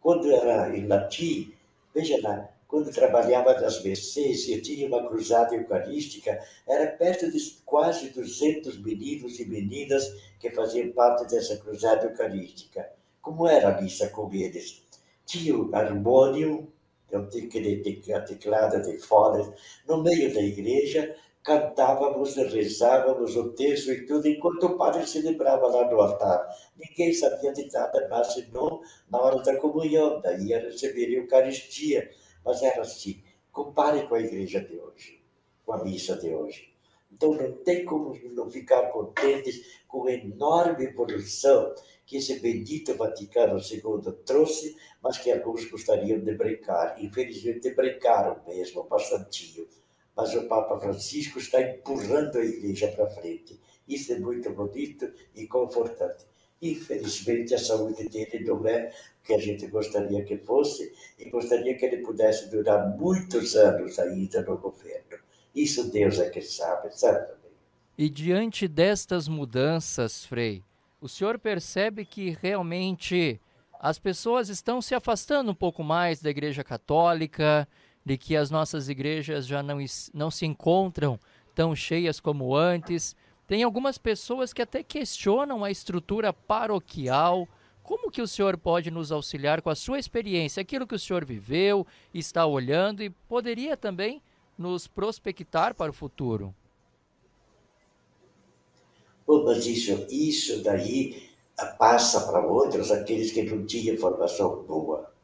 Quando 0.00 0.30
era 0.30 0.74
em 0.74 0.86
latim, 0.86 1.52
veja 1.92 2.18
lá, 2.22 2.48
quando 2.68 2.90
trabalhava 2.90 3.60
nas 3.60 3.82
Mercês, 3.82 4.48
eu 4.48 4.60
tinha 4.62 4.86
uma 4.86 5.06
cruzada 5.06 5.54
eucarística, 5.54 6.38
era 6.66 6.86
perto 6.92 7.30
de 7.30 7.38
quase 7.64 8.10
200 8.10 8.82
meninos 8.82 9.38
e 9.38 9.44
meninas 9.44 10.04
que 10.40 10.50
faziam 10.50 10.90
parte 10.92 11.26
dessa 11.26 11.56
cruzada 11.56 12.06
eucarística. 12.06 12.90
Como 13.20 13.46
era 13.46 13.68
a 13.76 13.80
missa 13.80 14.08
com 14.08 14.32
eles? 14.32 14.82
Tinha 15.24 15.56
o 15.56 15.74
harmônio, 15.74 16.72
eu 17.10 17.28
tinha 17.28 17.44
aquele 17.44 17.76
teclado 17.82 18.82
de 18.82 18.98
fora, 18.98 19.54
no 19.86 20.02
meio 20.02 20.34
da 20.34 20.42
igreja, 20.42 21.14
cantávamos, 21.44 22.34
rezávamos 22.36 23.36
o 23.36 23.52
texto 23.52 23.92
e 23.92 24.06
tudo, 24.06 24.26
enquanto 24.26 24.64
o 24.64 24.78
padre 24.78 25.06
celebrava 25.06 25.66
lá 25.66 25.90
no 25.90 26.00
altar. 26.00 26.48
Ninguém 26.74 27.12
sabia 27.12 27.52
de 27.52 27.70
nada 27.70 28.08
mais, 28.08 28.32
senão 28.32 28.80
na 29.10 29.20
hora 29.20 29.42
da 29.42 29.56
comunhão, 29.56 30.20
daí 30.22 30.48
ia 30.48 30.58
receber 30.58 31.06
a 31.06 31.20
Eucaristia. 31.20 32.10
Mas 32.44 32.62
era 32.62 32.82
assim. 32.82 33.22
Compare 33.50 34.06
com 34.08 34.14
a 34.16 34.20
igreja 34.20 34.60
de 34.60 34.76
hoje, 34.76 35.22
com 35.64 35.72
a 35.72 35.84
missa 35.84 36.16
de 36.16 36.34
hoje. 36.34 36.74
Então 37.12 37.32
não 37.32 37.52
tem 37.52 37.84
como 37.84 38.18
não 38.32 38.50
ficar 38.50 38.90
contentes 38.90 39.82
com 39.86 40.06
a 40.08 40.12
enorme 40.12 40.86
evolução 40.86 41.72
que 42.04 42.16
esse 42.16 42.40
bendito 42.40 42.96
Vaticano 42.96 43.58
II 43.58 44.12
trouxe, 44.26 44.76
mas 45.00 45.18
que 45.18 45.30
alguns 45.30 45.64
gostariam 45.70 46.18
de 46.18 46.34
brincar. 46.34 47.00
Infelizmente 47.02 47.72
brincaram 47.74 48.42
mesmo, 48.44 48.82
bastantinho 48.84 49.68
mas 50.16 50.34
o 50.34 50.46
Papa 50.46 50.78
Francisco 50.78 51.38
está 51.38 51.60
empurrando 51.60 52.38
a 52.38 52.44
igreja 52.44 52.88
para 52.88 53.10
frente. 53.10 53.60
Isso 53.86 54.12
é 54.12 54.18
muito 54.18 54.50
bonito 54.50 55.12
e 55.34 55.46
confortante. 55.46 56.24
Infelizmente, 56.64 57.54
a 57.54 57.58
saúde 57.58 58.08
dele 58.08 58.42
não 58.44 58.66
é 58.66 58.90
o 59.22 59.26
que 59.26 59.34
a 59.34 59.38
gente 59.38 59.66
gostaria 59.66 60.24
que 60.24 60.38
fosse 60.38 60.94
e 61.18 61.28
gostaria 61.28 61.76
que 61.76 61.84
ele 61.84 61.98
pudesse 61.98 62.50
durar 62.50 62.96
muitos 62.96 63.54
anos 63.54 63.98
ainda 63.98 64.40
no 64.42 64.56
governo. 64.56 65.18
Isso 65.54 65.90
Deus 65.90 66.18
é 66.18 66.30
que 66.30 66.40
sabe, 66.40 66.88
sabe? 66.98 67.32
E 67.98 68.08
diante 68.08 68.66
destas 68.66 69.28
mudanças, 69.28 70.24
Frei, 70.24 70.62
o 71.00 71.08
senhor 71.08 71.38
percebe 71.38 72.06
que 72.06 72.36
realmente 72.40 73.38
as 73.78 73.98
pessoas 73.98 74.48
estão 74.48 74.80
se 74.80 74.94
afastando 74.94 75.50
um 75.50 75.54
pouco 75.54 75.84
mais 75.84 76.22
da 76.22 76.30
Igreja 76.30 76.64
Católica, 76.64 77.68
de 78.02 78.16
que 78.16 78.34
as 78.34 78.50
nossas 78.50 78.88
igrejas 78.88 79.46
já 79.46 79.62
não, 79.62 79.78
não 80.14 80.30
se 80.30 80.46
encontram 80.46 81.20
tão 81.54 81.76
cheias 81.76 82.18
como 82.18 82.56
antes. 82.56 83.14
Tem 83.54 83.62
algumas 83.62 83.96
pessoas 83.96 84.52
que 84.52 84.60
até 84.60 84.82
questionam 84.82 85.62
a 85.62 85.70
estrutura 85.70 86.32
paroquial. 86.32 87.46
Como 87.84 88.10
que 88.10 88.20
o 88.20 88.26
senhor 88.26 88.58
pode 88.58 88.90
nos 88.90 89.12
auxiliar 89.12 89.62
com 89.62 89.70
a 89.70 89.76
sua 89.76 89.96
experiência, 89.96 90.60
aquilo 90.60 90.88
que 90.88 90.94
o 90.96 90.98
senhor 90.98 91.24
viveu, 91.24 91.86
está 92.12 92.44
olhando 92.44 93.00
e 93.00 93.10
poderia 93.10 93.76
também 93.76 94.20
nos 94.58 94.88
prospectar 94.88 95.72
para 95.72 95.92
o 95.92 95.94
futuro? 95.94 96.52
Bom, 99.24 99.44
mas 99.44 99.64
isso, 99.64 100.60
daí 100.64 101.30
passa 101.78 102.26
para 102.26 102.44
outros 102.44 102.90
aqueles 102.90 103.30
que 103.30 103.44
não 103.44 103.64
tinham 103.64 103.96
formação 103.98 104.64
boa 104.64 105.14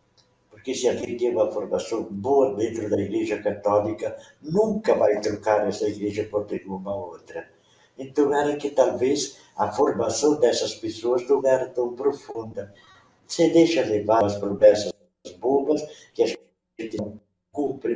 porque 0.50 0.72
se 0.74 0.88
alguém 0.88 1.16
tem 1.16 1.30
uma 1.30 1.50
formação 1.50 2.04
boa 2.04 2.54
dentro 2.54 2.88
da 2.90 3.00
Igreja 3.00 3.42
Católica, 3.42 4.14
nunca 4.42 4.94
vai 4.94 5.18
trocar 5.20 5.66
essa 5.66 5.88
igreja 5.88 6.28
por 6.30 6.46
nenhuma 6.50 6.94
outra. 6.94 7.48
Então 8.00 8.34
era 8.34 8.56
que 8.56 8.70
talvez 8.70 9.36
a 9.54 9.70
formação 9.70 10.40
dessas 10.40 10.74
pessoas 10.74 11.28
não 11.28 11.46
era 11.46 11.68
tão 11.68 11.94
profunda. 11.94 12.72
Você 13.26 13.50
deixa 13.50 13.82
levar 13.84 14.24
as 14.24 14.36
promessas 14.36 14.90
bobas 15.38 15.82
que 16.14 16.22
a 16.22 16.26
gente 16.26 16.96
não 16.96 17.20
cumpre. 17.52 17.94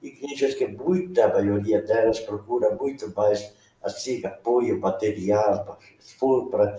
Igrejas 0.00 0.54
que 0.54 0.66
muita 0.66 1.28
maioria 1.28 1.82
delas 1.82 2.20
procura 2.20 2.74
muito 2.74 3.12
mais 3.14 3.52
assim 3.82 4.24
apoio 4.24 4.80
material, 4.80 5.78
para 6.50 6.78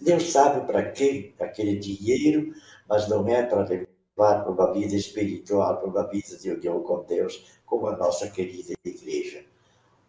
Deus 0.00 0.30
sabe 0.30 0.64
para 0.64 0.90
quem 0.92 1.34
aquele 1.40 1.76
dinheiro, 1.76 2.54
mas 2.88 3.08
não 3.08 3.26
é 3.26 3.42
para 3.42 3.64
levar 3.64 4.44
para 4.44 4.50
uma 4.50 4.72
vida 4.72 4.94
espiritual, 4.94 5.78
para 5.78 5.88
uma 5.88 6.08
vida 6.08 6.36
de 6.38 6.50
união 6.52 6.80
com 6.80 7.02
Deus, 7.02 7.44
como 7.66 7.88
a 7.88 7.96
nossa 7.96 8.30
querida 8.30 8.72
igreja. 8.84 9.44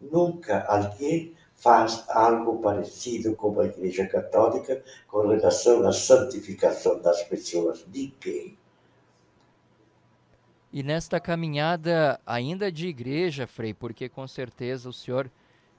Nunca 0.00 0.64
alguém 0.68 1.34
faz 1.64 2.04
algo 2.10 2.60
parecido 2.60 3.34
como 3.34 3.62
a 3.62 3.64
Igreja 3.64 4.06
Católica 4.06 4.84
com 5.08 5.26
relação 5.28 5.88
à 5.88 5.92
santificação 5.92 7.00
das 7.00 7.22
pessoas. 7.22 7.86
Ninguém. 7.86 8.58
E 10.70 10.82
nesta 10.82 11.18
caminhada 11.18 12.20
ainda 12.26 12.70
de 12.70 12.86
igreja, 12.88 13.46
Frei, 13.46 13.72
porque 13.72 14.10
com 14.10 14.28
certeza 14.28 14.90
o 14.90 14.92
senhor 14.92 15.30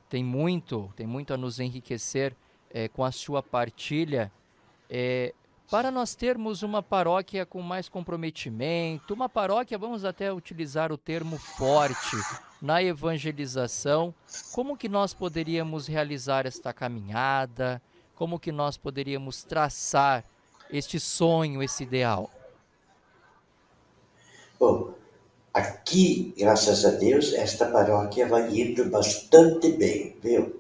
tem 0.10 0.24
muito, 0.24 0.92
tem 0.96 1.06
muito 1.06 1.36
a 1.36 1.38
nos 1.38 1.60
enriquecer 1.60 2.36
é, 2.72 2.88
com 2.88 3.04
a 3.04 3.12
sua 3.12 3.44
partilha. 3.44 4.32
É, 4.90 5.36
para 5.70 5.92
nós 5.92 6.16
termos 6.16 6.64
uma 6.64 6.82
paróquia 6.84 7.46
com 7.46 7.62
mais 7.62 7.90
comprometimento, 7.90 9.14
uma 9.14 9.28
paróquia, 9.28 9.78
vamos 9.78 10.06
até 10.06 10.32
utilizar 10.32 10.92
o 10.92 10.98
termo 10.98 11.38
forte, 11.38 12.18
na 12.66 12.82
evangelização, 12.82 14.14
como 14.52 14.76
que 14.76 14.90
nós 14.90 15.14
poderíamos 15.14 15.86
realizar 15.86 16.48
esta 16.48 16.74
caminhada? 16.74 17.80
Como 18.16 18.40
que 18.40 18.52
nós 18.52 18.76
poderíamos 18.76 19.44
traçar 19.44 20.24
este 20.72 21.00
sonho, 21.00 21.62
esse 21.62 21.84
ideal? 21.84 22.32
Bom, 24.60 24.96
aqui, 25.54 26.34
graças 26.38 26.86
a 26.86 26.92
Deus, 26.92 27.34
esta 27.34 27.68
paróquia 27.68 28.28
vai 28.28 28.50
indo 28.58 28.86
bastante 28.86 29.74
bem, 29.74 30.18
viu? 30.24 30.60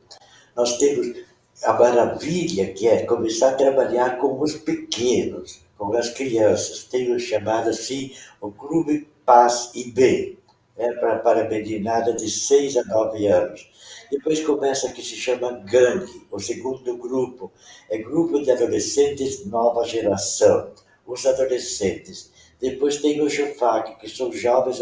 Nós 0.55 0.77
temos 0.77 1.24
a 1.63 1.73
maravilha 1.73 2.73
que 2.73 2.87
é 2.87 3.05
começar 3.05 3.49
a 3.49 3.55
trabalhar 3.55 4.17
com 4.17 4.39
os 4.41 4.55
pequenos, 4.55 5.61
com 5.77 5.95
as 5.95 6.09
crianças. 6.09 6.83
Tenho 6.83 7.19
chamado 7.19 7.69
assim 7.69 8.11
o 8.41 8.51
Clube 8.51 9.07
Paz 9.25 9.71
e 9.73 9.91
Bem, 9.91 10.37
é 10.77 10.91
para, 10.93 11.19
para 11.19 11.49
meninada 11.49 12.13
de 12.13 12.29
6 12.29 12.77
a 12.77 12.83
9 12.83 13.27
anos. 13.27 13.69
Depois 14.11 14.39
começa 14.41 14.91
que 14.91 15.01
se 15.01 15.15
chama 15.15 15.51
Gangue, 15.65 16.27
o 16.29 16.39
segundo 16.39 16.97
grupo. 16.97 17.51
É 17.89 17.97
grupo 17.97 18.41
de 18.41 18.51
adolescentes 18.51 19.45
nova 19.45 19.83
geração, 19.85 20.71
os 21.05 21.25
adolescentes. 21.25 22.31
Depois 22.59 22.97
tem 22.97 23.21
o 23.21 23.29
Jofac, 23.29 23.99
que 23.99 24.09
são 24.09 24.31
jovens 24.31 24.79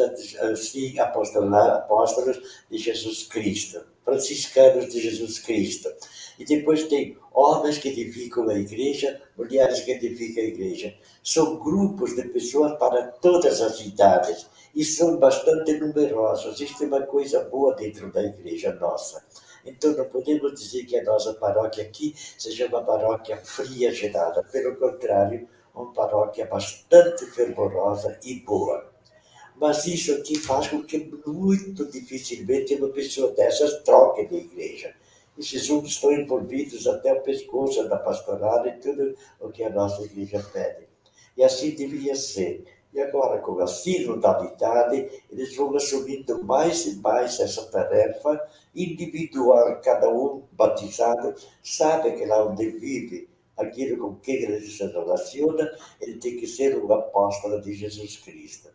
apóstolos 0.99 2.39
de 2.69 2.77
Jesus 2.77 3.23
Cristo, 3.23 3.81
franciscanos 4.05 4.93
de 4.93 5.01
Jesus 5.01 5.39
Cristo. 5.39 5.91
E 6.38 6.45
depois 6.45 6.83
tem 6.83 7.17
homens 7.33 7.77
que 7.77 7.89
edificam 7.89 8.47
a 8.49 8.57
igreja, 8.57 9.21
mulheres 9.38 9.81
que 9.81 9.91
edificam 9.91 10.43
a 10.43 10.47
igreja. 10.47 10.95
São 11.23 11.57
grupos 11.57 12.15
de 12.15 12.23
pessoas 12.29 12.77
para 12.77 13.07
todas 13.07 13.62
as 13.62 13.79
idades 13.81 14.47
e 14.75 14.83
são 14.83 15.17
bastante 15.17 15.73
numerosos. 15.73 16.59
Isto 16.59 16.83
é 16.83 16.88
uma 16.88 17.01
coisa 17.01 17.43
boa 17.45 17.75
dentro 17.75 18.12
da 18.12 18.23
igreja 18.23 18.73
nossa. 18.73 19.23
Então 19.65 19.93
não 19.93 20.05
podemos 20.05 20.59
dizer 20.59 20.86
que 20.86 20.97
a 20.97 21.03
nossa 21.03 21.33
paróquia 21.33 21.83
aqui 21.83 22.13
seja 22.38 22.67
uma 22.67 22.83
paróquia 22.83 23.38
fria, 23.38 23.91
gelada. 23.91 24.43
Pelo 24.43 24.75
contrário, 24.75 25.47
uma 25.73 25.91
paróquia 25.91 26.45
bastante 26.45 27.25
fervorosa 27.25 28.19
e 28.23 28.39
boa. 28.41 28.91
Mas 29.55 29.86
isso 29.86 30.13
aqui 30.13 30.38
faz 30.38 30.67
com 30.67 30.83
que 30.83 30.97
muito 31.25 31.86
dificilmente 31.86 32.75
uma 32.75 32.89
pessoa 32.89 33.31
dessas 33.31 33.81
troque 33.83 34.25
de 34.27 34.36
igreja. 34.36 34.95
Esses 35.38 35.69
uns 35.69 35.88
estão 35.88 36.12
envolvidos 36.12 36.86
até 36.86 37.13
o 37.13 37.21
pescoço 37.21 37.88
da 37.88 37.97
pastoral 37.97 38.67
e 38.67 38.73
tudo 38.73 39.15
o 39.39 39.49
que 39.49 39.63
a 39.63 39.69
nossa 39.69 40.03
igreja 40.03 40.45
pede. 40.53 40.88
E 41.36 41.43
assim 41.43 41.71
deveria 41.71 42.15
ser. 42.15 42.65
E 42.93 43.01
agora, 43.01 43.39
com 43.39 43.59
a 43.59 43.65
sinodalidade, 43.65 45.09
eles 45.31 45.55
vão 45.55 45.75
assumindo 45.75 46.43
mais 46.43 46.86
e 46.86 46.97
mais 46.97 47.39
essa 47.39 47.65
tarefa 47.65 48.39
individual. 48.75 49.81
Cada 49.81 50.07
um 50.09 50.43
batizado 50.51 51.33
sabe 51.63 52.12
que 52.12 52.25
lá 52.25 52.45
onde 52.45 52.69
vive, 52.69 53.27
aquilo 53.58 53.98
com 53.98 54.16
quem 54.20 54.44
ele 54.44 54.60
se 54.62 54.86
relaciona, 54.86 55.72
ele 56.02 56.18
tem 56.18 56.38
que 56.38 56.48
ser 56.48 56.78
um 56.78 56.92
apóstolo 56.92 57.62
de 57.62 57.74
Jesus 57.74 58.18
Cristo. 58.18 58.70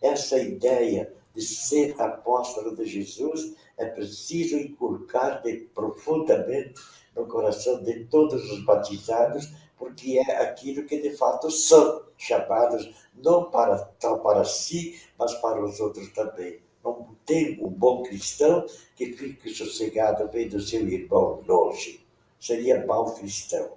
Essa 0.00 0.38
ideia 0.38 1.12
de 1.34 1.42
ser 1.42 2.00
apóstolo 2.00 2.76
de 2.76 2.84
Jesus 2.84 3.54
é 3.76 3.86
preciso 3.86 4.56
inculcar 4.56 5.42
profundamente 5.74 6.80
no 7.14 7.26
coração 7.26 7.82
de 7.82 8.04
todos 8.04 8.50
os 8.50 8.64
batizados, 8.64 9.52
porque 9.76 10.18
é 10.18 10.42
aquilo 10.42 10.84
que 10.84 11.00
de 11.00 11.16
fato 11.16 11.50
são 11.50 12.04
chamados, 12.16 12.88
não 13.14 13.50
para, 13.50 13.90
só 14.00 14.18
para 14.18 14.44
si, 14.44 15.00
mas 15.18 15.34
para 15.34 15.64
os 15.64 15.80
outros 15.80 16.12
também. 16.12 16.60
Não 16.84 17.16
tem 17.24 17.58
um 17.64 17.70
bom 17.70 18.02
cristão 18.02 18.66
que 18.94 19.12
fique 19.12 19.48
sossegado 19.48 20.28
vendo 20.30 20.60
seu 20.60 20.86
irmão 20.86 21.42
longe. 21.46 22.04
Seria 22.38 22.84
mau 22.84 23.14
cristão. 23.14 23.72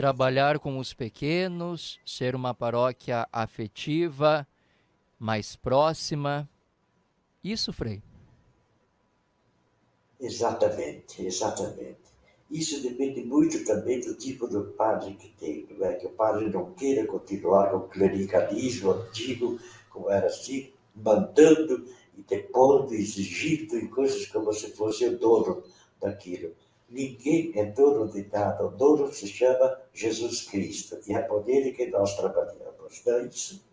Trabalhar 0.00 0.58
com 0.58 0.78
os 0.78 0.94
pequenos, 0.94 2.00
ser 2.06 2.34
uma 2.34 2.54
paróquia 2.54 3.28
afetiva, 3.30 4.48
mais 5.18 5.56
próxima. 5.56 6.48
Isso, 7.44 7.70
Frei. 7.70 8.02
Exatamente, 10.18 11.26
exatamente. 11.26 12.00
Isso 12.50 12.80
depende 12.80 13.22
muito 13.22 13.62
também 13.66 14.00
do 14.00 14.14
tipo 14.14 14.48
de 14.48 14.72
padre 14.72 15.12
que 15.16 15.28
tem, 15.38 15.68
não 15.70 15.86
é? 15.86 15.92
Que 15.92 16.06
o 16.06 16.12
padre 16.12 16.48
não 16.48 16.72
queira 16.72 17.06
continuar 17.06 17.70
com 17.70 17.76
o 17.76 17.88
clericalismo 17.90 18.92
antigo, 18.92 19.60
como 19.90 20.08
era 20.08 20.28
assim, 20.28 20.72
mandando 20.94 21.86
e 22.16 22.22
depondo, 22.22 22.94
exigindo 22.94 23.76
e 23.76 23.86
coisas 23.86 24.24
como 24.28 24.50
se 24.54 24.70
fosse 24.70 25.04
o 25.04 25.18
dono 25.18 25.62
daquilo. 26.00 26.54
Ninguém 26.90 27.52
é 27.54 27.66
dono 27.66 28.10
de 28.10 28.26
nada. 28.32 28.66
O 28.66 28.70
dono 28.70 29.12
se 29.12 29.28
chama 29.28 29.80
Jesus 29.94 30.42
Cristo 30.42 30.98
e 31.06 31.14
é 31.14 31.22
por 31.22 31.48
ele 31.48 31.70
que 31.72 31.86
nós 31.86 32.16
trabalhamos. 32.16 33.02
Não 33.06 33.14
é 33.14 33.26
isso? 33.26 33.64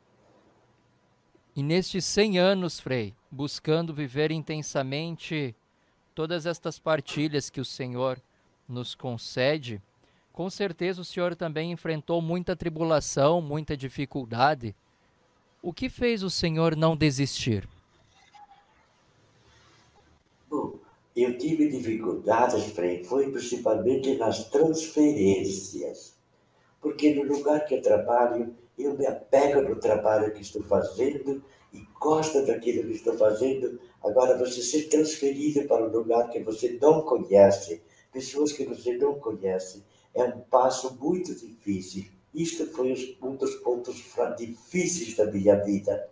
E 1.55 1.63
nestes 1.63 2.05
100 2.05 2.37
anos, 2.37 2.79
Frei, 2.79 3.15
buscando 3.31 3.91
viver 3.91 4.31
intensamente 4.31 5.55
todas 6.13 6.45
estas 6.45 6.77
partilhas 6.77 7.49
que 7.49 7.59
o 7.59 7.65
Senhor 7.65 8.21
nos 8.69 8.93
concede, 8.93 9.81
com 10.31 10.51
certeza 10.51 11.01
o 11.01 11.05
Senhor 11.05 11.35
também 11.35 11.71
enfrentou 11.71 12.21
muita 12.21 12.55
tribulação, 12.55 13.41
muita 13.41 13.75
dificuldade. 13.75 14.75
O 15.59 15.73
que 15.73 15.89
fez 15.89 16.21
o 16.21 16.29
Senhor 16.29 16.75
não 16.75 16.95
desistir? 16.95 17.67
Bom, 20.47 20.79
eu 21.23 21.37
tive 21.37 21.67
dificuldades, 21.67 22.65
Frei, 22.65 23.03
foi 23.03 23.31
principalmente 23.31 24.15
nas 24.17 24.49
transferências. 24.49 26.15
Porque 26.79 27.15
no 27.15 27.23
lugar 27.23 27.65
que 27.65 27.75
eu 27.75 27.81
trabalho, 27.81 28.55
eu 28.77 28.95
me 28.95 29.05
apego 29.05 29.61
no 29.61 29.79
trabalho 29.79 30.31
que 30.31 30.41
estou 30.41 30.61
fazendo 30.63 31.43
e 31.73 31.81
gosto 31.99 32.45
daquilo 32.45 32.87
que 32.87 32.93
estou 32.93 33.17
fazendo. 33.17 33.79
Agora, 34.03 34.37
você 34.37 34.61
ser 34.61 34.83
transferido 34.83 35.67
para 35.67 35.85
um 35.85 35.91
lugar 35.91 36.29
que 36.29 36.43
você 36.43 36.77
não 36.79 37.01
conhece, 37.01 37.81
pessoas 38.11 38.51
que 38.51 38.63
você 38.63 38.95
não 38.97 39.15
conhece, 39.15 39.83
é 40.13 40.23
um 40.23 40.39
passo 40.41 40.95
muito 40.99 41.33
difícil. 41.33 42.05
Isto 42.33 42.67
foi 42.67 43.17
um 43.21 43.35
dos 43.35 43.55
pontos 43.55 43.95
difíceis 44.37 45.15
da 45.15 45.25
minha 45.25 45.55
vida. 45.55 46.07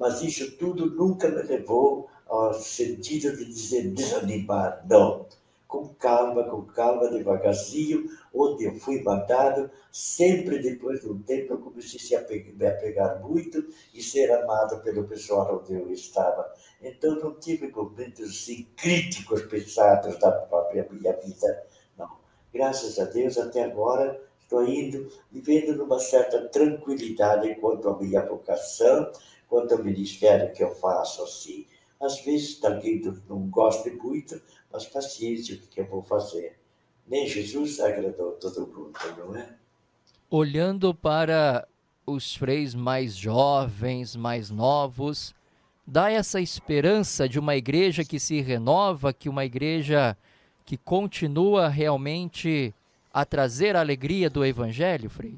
Mas 0.00 0.22
isso 0.22 0.56
tudo 0.56 0.86
nunca 0.86 1.28
me 1.28 1.42
levou 1.42 2.08
ao 2.26 2.54
sentido 2.54 3.36
de 3.36 3.44
dizer 3.44 3.90
desanimar, 3.90 4.82
não. 4.88 5.26
Com 5.68 5.88
calma, 5.94 6.42
com 6.44 6.62
calma, 6.62 7.10
devagarzinho, 7.10 8.06
onde 8.32 8.64
eu 8.64 8.74
fui 8.76 9.02
mandado, 9.02 9.70
sempre 9.92 10.58
depois 10.58 11.02
de 11.02 11.08
um 11.08 11.20
tempo 11.20 11.52
eu 11.52 11.58
comecei 11.58 12.16
a 12.16 12.22
me 12.22 12.66
apegar 12.66 13.20
muito 13.20 13.62
e 13.92 14.02
ser 14.02 14.32
amado 14.32 14.82
pelo 14.82 15.06
pessoal 15.06 15.60
onde 15.62 15.74
eu 15.74 15.92
estava. 15.92 16.50
Então 16.80 17.16
não 17.16 17.38
tive 17.38 17.68
momentos 17.68 18.30
assim, 18.30 18.66
críticos 18.74 19.42
pesados 19.42 20.18
da 20.18 20.32
própria 20.32 20.88
minha 20.90 21.12
vida, 21.12 21.66
não. 21.98 22.08
Graças 22.52 22.98
a 22.98 23.04
Deus, 23.04 23.36
até 23.36 23.64
agora, 23.64 24.18
estou 24.40 24.66
indo, 24.66 25.08
vivendo 25.30 25.76
numa 25.76 26.00
certa 26.00 26.48
tranquilidade 26.48 27.54
quanto 27.56 27.88
à 27.88 27.96
minha 27.96 28.24
vocação, 28.26 29.12
quanto 29.50 29.74
ao 29.74 29.84
ministério 29.84 30.54
que 30.54 30.62
eu 30.62 30.70
faço, 30.76 31.24
assim. 31.24 31.66
Às 32.00 32.20
vezes 32.24 32.64
alguém 32.64 33.02
não 33.28 33.50
gosta 33.50 33.90
muito, 33.92 34.40
mas 34.72 34.86
paciência, 34.86 35.56
o 35.56 35.68
que 35.68 35.80
eu 35.80 35.86
vou 35.86 36.02
fazer? 36.02 36.58
Nem 37.06 37.26
Jesus 37.26 37.80
agradou 37.80 38.32
todo 38.32 38.68
mundo, 38.68 38.96
não 39.18 39.36
é? 39.36 39.56
Olhando 40.30 40.94
para 40.94 41.66
os 42.06 42.36
freis 42.36 42.74
mais 42.74 43.16
jovens, 43.16 44.14
mais 44.14 44.48
novos, 44.48 45.34
dá 45.84 46.10
essa 46.10 46.40
esperança 46.40 47.28
de 47.28 47.38
uma 47.38 47.56
igreja 47.56 48.04
que 48.04 48.20
se 48.20 48.40
renova, 48.40 49.12
que 49.12 49.28
uma 49.28 49.44
igreja 49.44 50.16
que 50.64 50.76
continua 50.76 51.68
realmente 51.68 52.72
a 53.12 53.24
trazer 53.24 53.74
a 53.74 53.80
alegria 53.80 54.30
do 54.30 54.44
Evangelho, 54.44 55.10
Frei? 55.10 55.36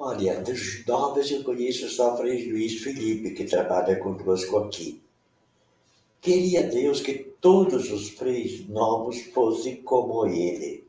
Olha, 0.00 0.40
dos 0.40 0.86
novos 0.86 1.28
eu 1.28 1.42
conheço 1.42 1.88
só 1.88 2.16
Frei 2.16 2.48
Luiz 2.48 2.80
Felipe, 2.80 3.32
que 3.32 3.42
trabalha 3.42 3.98
conosco 3.98 4.58
aqui. 4.58 5.02
Queria 6.20 6.62
Deus 6.62 7.00
que 7.00 7.14
todos 7.40 7.90
os 7.90 8.10
freis 8.10 8.64
novos 8.68 9.20
fossem 9.34 9.82
como 9.82 10.24
ele, 10.24 10.86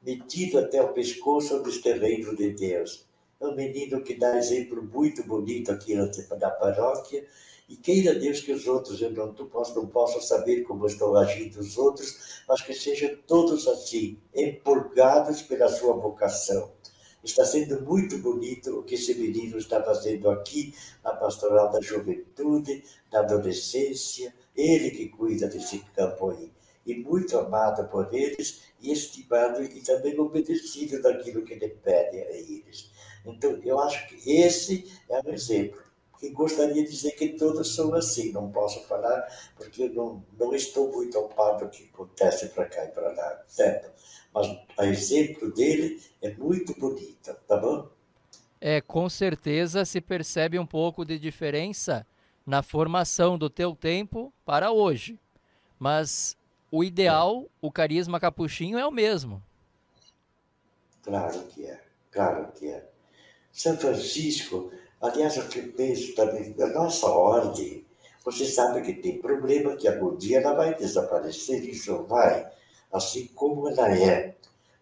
metido 0.00 0.60
até 0.60 0.80
o 0.80 0.92
pescoço 0.92 1.60
dos 1.64 1.78
terrenos 1.78 2.36
de 2.36 2.50
Deus. 2.50 3.04
É 3.40 3.46
um 3.48 3.56
menino 3.56 4.04
que 4.04 4.14
dá 4.14 4.38
exemplo 4.38 4.84
muito 4.84 5.24
bonito 5.24 5.72
aqui 5.72 5.96
na 5.96 6.50
paróquia, 6.50 7.26
e 7.68 7.74
queira 7.74 8.14
Deus 8.14 8.38
que 8.40 8.52
os 8.52 8.68
outros, 8.68 9.02
eu 9.02 9.10
não, 9.10 9.34
posso, 9.34 9.74
não 9.74 9.88
posso 9.88 10.20
saber 10.20 10.62
como 10.62 10.86
estão 10.86 11.16
agindo 11.16 11.58
os 11.58 11.76
outros, 11.76 12.40
mas 12.48 12.62
que 12.62 12.72
sejam 12.72 13.16
todos 13.26 13.66
assim, 13.66 14.16
empolgados 14.32 15.42
pela 15.42 15.68
sua 15.68 15.94
vocação 15.94 16.77
Está 17.22 17.44
sendo 17.44 17.82
muito 17.82 18.18
bonito 18.18 18.78
o 18.78 18.84
que 18.84 18.94
esse 18.94 19.14
menino 19.14 19.58
está 19.58 19.82
fazendo 19.82 20.30
aqui 20.30 20.74
na 21.02 21.12
Pastoral 21.12 21.70
da 21.70 21.80
Juventude, 21.80 22.84
da 23.10 23.20
Adolescência, 23.20 24.32
ele 24.56 24.90
que 24.90 25.08
cuida 25.08 25.48
desse 25.48 25.80
campo 25.94 26.30
aí. 26.30 26.52
E 26.86 26.94
muito 26.94 27.36
amado 27.36 27.88
por 27.88 28.14
eles, 28.14 28.62
e 28.80 28.92
estimado 28.92 29.62
e 29.62 29.80
também 29.82 30.18
obedecido 30.18 31.02
daquilo 31.02 31.44
que 31.44 31.54
ele 31.54 31.68
pede 31.68 32.18
a 32.18 32.30
eles. 32.30 32.90
Então, 33.26 33.60
eu 33.62 33.78
acho 33.80 34.08
que 34.08 34.30
esse 34.30 34.90
é 35.08 35.20
um 35.20 35.32
exemplo. 35.32 35.87
E 36.22 36.30
gostaria 36.30 36.82
de 36.82 36.90
dizer 36.90 37.12
que 37.12 37.30
todos 37.30 37.74
são 37.74 37.94
assim, 37.94 38.32
não 38.32 38.50
posso 38.50 38.82
falar, 38.84 39.26
porque 39.56 39.84
eu 39.84 39.94
não, 39.94 40.24
não 40.38 40.54
estou 40.54 40.90
muito 40.92 41.16
ao 41.16 41.28
par 41.28 41.58
do 41.58 41.68
que 41.68 41.88
acontece 41.92 42.48
para 42.48 42.66
cá 42.66 42.84
e 42.84 42.88
para 42.88 43.12
lá, 43.12 43.42
certo? 43.46 43.90
mas 44.32 44.46
a 44.76 44.86
exemplo 44.86 45.52
dele 45.52 46.00
é 46.22 46.30
muito 46.34 46.78
bonita, 46.78 47.34
tá 47.46 47.56
bom? 47.56 47.88
É, 48.60 48.80
com 48.80 49.08
certeza 49.08 49.84
se 49.84 50.00
percebe 50.00 50.58
um 50.58 50.66
pouco 50.66 51.04
de 51.04 51.18
diferença 51.18 52.06
na 52.44 52.62
formação 52.62 53.38
do 53.38 53.48
teu 53.48 53.74
tempo 53.74 54.32
para 54.44 54.70
hoje. 54.70 55.18
Mas 55.78 56.36
o 56.70 56.82
ideal, 56.82 57.44
é. 57.44 57.48
o 57.60 57.70
carisma 57.70 58.18
capuchinho 58.18 58.78
é 58.78 58.86
o 58.86 58.90
mesmo. 58.90 59.42
Claro 61.02 61.44
que 61.44 61.64
é, 61.64 61.80
claro 62.10 62.52
que 62.52 62.66
é. 62.66 62.88
São 63.52 63.76
Francisco, 63.76 64.72
aliás, 65.00 65.36
eu 65.36 65.44
penso 65.76 66.14
também, 66.14 66.54
a 66.60 66.66
nossa 66.68 67.06
ordem, 67.06 67.84
você 68.24 68.44
sabe 68.44 68.82
que 68.82 68.94
tem 68.94 69.18
problema 69.18 69.76
que 69.76 69.88
algum 69.88 70.16
dia 70.16 70.38
ela 70.38 70.54
vai 70.54 70.74
desaparecer, 70.74 71.64
isso 71.68 72.04
vai 72.04 72.46
assim 72.92 73.28
como 73.34 73.68
ela 73.68 73.94
é, 73.94 74.34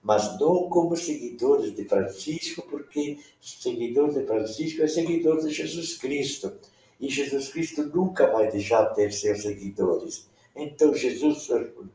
mas 0.03 0.39
não 0.39 0.69
como 0.69 0.97
seguidores 0.97 1.75
de 1.75 1.85
Francisco, 1.85 2.63
porque 2.63 3.19
seguidor 3.41 4.13
de 4.13 4.25
Francisco 4.25 4.83
é 4.83 4.89
seguidor 4.89 5.45
de 5.45 5.53
Jesus 5.53 5.99
Cristo. 5.99 6.53
E 7.01 7.09
Jesus 7.09 7.49
Cristo 7.49 7.85
nunca 7.85 8.27
vai 8.29 8.51
deixar 8.51 8.85
de 8.85 8.95
ter 8.95 9.13
seus 9.13 9.43
seguidores. 9.43 10.29
Então, 10.55 10.95
Jesus, 10.95 11.49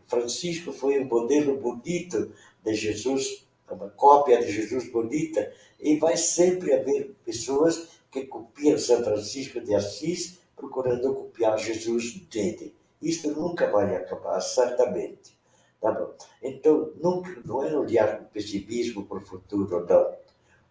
Francisco 0.08 0.72
foi 0.72 1.00
um 1.00 1.06
modelo 1.06 1.58
bonito 1.58 2.32
de 2.64 2.76
Jesus, 2.76 3.46
uma 3.70 3.90
cópia 3.90 4.40
de 4.40 4.52
Jesus 4.52 4.92
bonita, 4.92 5.52
e 5.80 5.96
vai 5.96 6.18
sempre 6.18 6.74
haver 6.74 7.16
pessoas 7.26 7.88
que 8.12 8.26
copiam 8.26 8.78
São 8.78 9.04
Francisco 9.04 9.62
de 9.62 9.74
Assis, 9.74 10.42
procurando 10.56 11.16
copiar 11.16 11.58
Jesus 11.58 12.14
dele. 12.30 12.76
Isso 13.02 13.32
nunca 13.32 13.72
vai 13.72 13.96
acabar, 13.96 14.40
certamente. 14.42 15.40
Tá 15.80 15.92
bom? 15.92 16.14
Então, 16.44 16.92
nunca, 17.02 17.42
não 17.44 17.64
é 17.64 17.76
olhar 17.76 18.20
com 18.20 18.26
pessimismo 18.26 19.06
para 19.06 19.18
o 19.18 19.26
futuro, 19.26 19.86
não. 19.88 20.16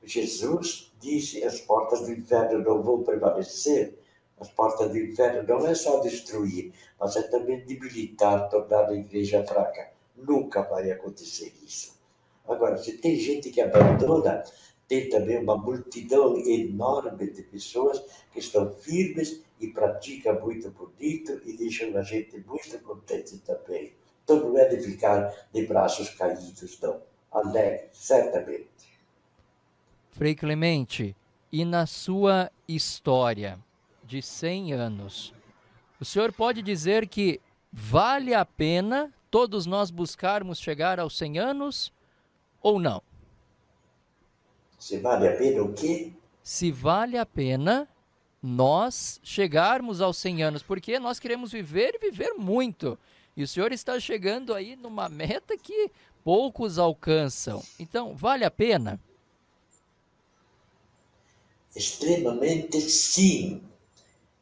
Jesus 0.04 0.92
disse: 1.00 1.42
as 1.42 1.60
portas 1.60 2.02
do 2.02 2.12
inferno 2.12 2.62
não 2.62 2.82
vão 2.82 3.02
prevalecer. 3.02 3.98
As 4.38 4.48
portas 4.50 4.90
do 4.90 4.98
inferno 4.98 5.42
não 5.42 5.66
é 5.66 5.74
só 5.74 6.00
destruir, 6.00 6.72
mas 6.98 7.16
é 7.16 7.22
também 7.22 7.64
debilitar, 7.64 8.48
tornar 8.48 8.88
a 8.88 8.94
igreja 8.94 9.44
fraca. 9.44 9.90
Nunca 10.16 10.62
vai 10.62 10.90
acontecer 10.90 11.52
isso. 11.62 11.98
Agora, 12.48 12.78
se 12.78 12.98
tem 12.98 13.16
gente 13.16 13.50
que 13.50 13.60
abandona, 13.60 14.42
tem 14.90 15.08
também 15.08 15.38
uma 15.38 15.56
multidão 15.56 16.36
enorme 16.36 17.30
de 17.30 17.44
pessoas 17.44 18.02
que 18.32 18.40
estão 18.40 18.74
firmes 18.74 19.40
e 19.60 19.68
praticam 19.68 20.40
muito 20.40 20.68
bonito 20.70 21.40
e 21.46 21.56
deixam 21.56 21.96
a 21.96 22.02
gente 22.02 22.36
muito 22.40 22.76
contente 22.80 23.38
também. 23.38 23.92
Então 24.24 24.40
não 24.40 24.58
é 24.58 24.64
de 24.64 24.82
ficar 24.82 25.32
de 25.54 25.64
braços 25.64 26.10
caídos, 26.10 26.76
não. 26.80 27.00
Alegre, 27.30 27.86
certamente. 27.92 28.68
Frei 30.10 30.34
Clemente, 30.34 31.14
e 31.52 31.64
na 31.64 31.86
sua 31.86 32.50
história 32.66 33.60
de 34.02 34.20
100 34.20 34.72
anos, 34.72 35.32
o 36.00 36.04
senhor 36.04 36.32
pode 36.32 36.62
dizer 36.62 37.06
que 37.06 37.40
vale 37.72 38.34
a 38.34 38.44
pena 38.44 39.14
todos 39.30 39.66
nós 39.66 39.88
buscarmos 39.88 40.58
chegar 40.58 40.98
aos 40.98 41.16
100 41.16 41.38
anos 41.38 41.92
ou 42.60 42.80
não? 42.80 43.00
Se 44.80 44.96
vale 44.96 45.28
a 45.28 45.36
pena 45.36 45.62
o 45.62 45.74
quê? 45.74 46.10
Se 46.42 46.72
vale 46.72 47.18
a 47.18 47.26
pena 47.26 47.86
nós 48.42 49.20
chegarmos 49.22 50.00
aos 50.00 50.16
100 50.16 50.42
anos, 50.42 50.62
porque 50.62 50.98
nós 50.98 51.20
queremos 51.20 51.52
viver 51.52 51.94
e 51.96 51.98
viver 51.98 52.32
muito. 52.32 52.98
E 53.36 53.42
o 53.42 53.48
senhor 53.48 53.72
está 53.72 54.00
chegando 54.00 54.54
aí 54.54 54.76
numa 54.76 55.06
meta 55.06 55.56
que 55.58 55.90
poucos 56.24 56.78
alcançam. 56.78 57.62
Então, 57.78 58.16
vale 58.16 58.42
a 58.42 58.50
pena? 58.50 58.98
Extremamente 61.76 62.80
sim. 62.80 63.62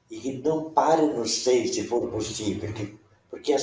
e 0.09 0.21
que 0.21 0.33
não 0.35 0.71
pare 0.71 1.03
no 1.03 1.27
seis, 1.27 1.75
se 1.75 1.85
for 1.85 2.09
possível, 2.09 2.73
que, 2.73 2.97
porque 3.29 3.53
a, 3.53 3.57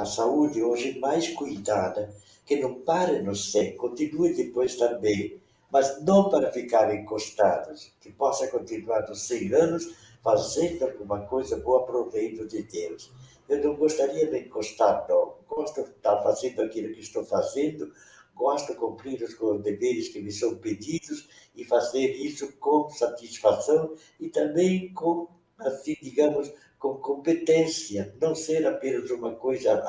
a, 0.00 0.04
saúde 0.04 0.62
hoje 0.62 0.96
é 0.96 0.98
mais 0.98 1.28
cuidada, 1.28 2.12
que 2.44 2.56
não 2.56 2.74
pare 2.74 3.22
no 3.22 3.34
seis, 3.34 3.76
continue 3.76 4.34
depois 4.34 4.74
também, 4.76 5.40
mas 5.70 6.02
não 6.04 6.28
para 6.28 6.50
ficar 6.50 6.94
encostados, 6.94 7.92
que 8.00 8.10
possa 8.10 8.48
continuar 8.48 9.08
nos 9.08 9.22
100 9.22 9.54
anos 9.54 9.94
fazendo 10.22 10.84
alguma 10.84 11.20
coisa 11.26 11.56
boa 11.56 11.84
para 11.84 11.96
o 11.96 12.08
reino 12.10 12.46
de 12.46 12.62
Deus. 12.62 13.12
Eu 13.48 13.64
não 13.64 13.76
gostaria 13.76 14.26
de 14.26 14.38
encostar, 14.38 15.06
não. 15.08 15.36
Gosto 15.48 15.82
de 15.82 15.90
estar 15.90 16.22
fazendo 16.22 16.62
aquilo 16.62 16.92
que 16.92 17.00
estou 17.00 17.24
fazendo, 17.24 17.92
gosto 18.34 18.72
de 18.72 18.78
cumprir 18.78 19.22
os 19.22 19.62
deveres 19.62 20.08
que 20.08 20.20
me 20.20 20.30
são 20.30 20.56
pedidos 20.56 21.28
e 21.56 21.64
fazer 21.64 22.12
isso 22.12 22.52
com 22.58 22.88
satisfação 22.90 23.94
e 24.20 24.28
também 24.28 24.92
com, 24.92 25.28
assim, 25.58 25.96
digamos, 26.02 26.52
com 26.78 26.94
competência, 26.98 28.14
não 28.20 28.34
ser 28.34 28.64
apenas 28.66 29.10
uma 29.10 29.34
coisa, 29.34 29.82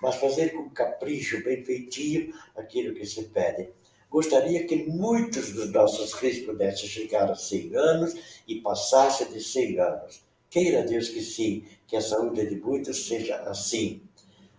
mas 0.00 0.14
fazer 0.16 0.50
com 0.50 0.70
capricho, 0.70 1.42
bem 1.42 1.64
feitinho, 1.64 2.32
aquilo 2.54 2.94
que 2.94 3.04
se 3.04 3.24
pede. 3.24 3.72
Gostaria 4.10 4.66
que 4.66 4.86
muitos 4.86 5.52
dos 5.52 5.70
nossos 5.70 6.12
filhos 6.14 6.44
pudessem 6.44 6.88
chegar 6.88 7.30
a 7.30 7.36
100 7.36 7.76
anos 7.76 8.14
e 8.46 8.60
passassem 8.60 9.30
de 9.30 9.40
100 9.40 9.78
anos. 9.78 10.24
Queira 10.50 10.82
Deus 10.82 11.08
que 11.08 11.22
sim, 11.22 11.64
que 11.86 11.94
a 11.94 12.00
saúde 12.00 12.44
de 12.44 12.56
muitos 12.56 13.06
seja 13.06 13.36
assim. 13.42 14.02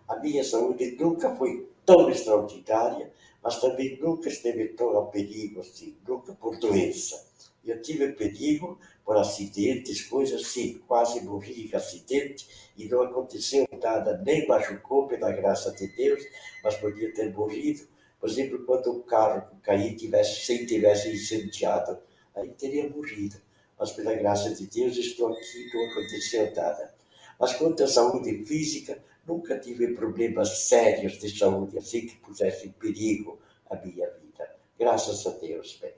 A 0.07 0.15
minha 0.19 0.41
saúde 0.41 0.95
nunca 0.97 1.35
foi 1.35 1.67
tão 1.85 2.09
extraordinária, 2.09 3.11
mas 3.43 3.59
também 3.59 3.99
nunca 3.99 4.29
esteve 4.29 4.69
tão 4.69 4.97
a 4.97 5.07
perigo 5.07 5.59
assim, 5.59 5.97
nunca 6.07 6.33
por 6.33 6.57
doença. 6.57 7.29
Eu 7.61 7.81
tive 7.81 8.13
perigo 8.13 8.79
por 9.03 9.17
acidentes, 9.17 10.01
coisas 10.03 10.43
assim, 10.43 10.81
quase 10.87 11.25
morri 11.25 11.69
em 11.69 11.75
acidente 11.75 12.47
e 12.77 12.87
não 12.87 13.01
aconteceu 13.01 13.67
nada, 13.83 14.17
nem 14.25 14.47
machucou 14.47 15.07
pela 15.07 15.29
graça 15.33 15.73
de 15.73 15.87
Deus, 15.87 16.23
mas 16.63 16.77
podia 16.77 17.13
ter 17.13 17.33
morrido 17.33 17.91
por 18.21 18.29
exemplo, 18.29 18.63
quando 18.65 18.91
o 18.91 19.01
carro 19.01 19.47
cair 19.63 19.95
tivesse, 19.95 20.45
sem 20.45 20.63
tivesse 20.67 21.11
incendiado, 21.11 21.97
aí 22.35 22.49
teria 22.49 22.87
morrido. 22.87 23.35
Mas 23.79 23.91
pela 23.93 24.13
graça 24.13 24.53
de 24.53 24.67
Deus 24.67 24.95
estou 24.95 25.33
aqui, 25.33 25.71
não 25.73 25.89
aconteceu 25.89 26.45
nada. 26.55 26.93
Mas 27.39 27.53
quanto 27.53 27.83
à 27.83 27.87
saúde 27.87 28.45
física, 28.45 29.03
nunca 29.27 29.57
tive 29.57 29.95
problemas 29.95 30.67
sérios 30.67 31.17
de 31.17 31.35
saúde, 31.35 31.79
assim 31.79 32.05
que 32.05 32.15
pusesse 32.17 32.67
em 32.67 32.71
perigo 32.71 33.39
a 33.67 33.75
minha 33.75 34.07
vida. 34.11 34.55
Graças 34.77 35.25
a 35.25 35.31
Deus, 35.31 35.79
bem. 35.81 35.93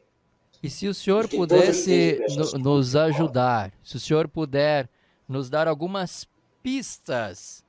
E 0.63 0.69
se 0.69 0.87
o 0.87 0.93
senhor 0.93 1.27
pudesse 1.27 2.21
nos 2.57 2.95
ajudar, 2.95 3.73
se 3.83 3.97
o 3.97 3.99
senhor 3.99 4.29
puder 4.29 4.89
nos 5.27 5.49
dar 5.49 5.67
algumas 5.67 6.25
pistas, 6.61 7.65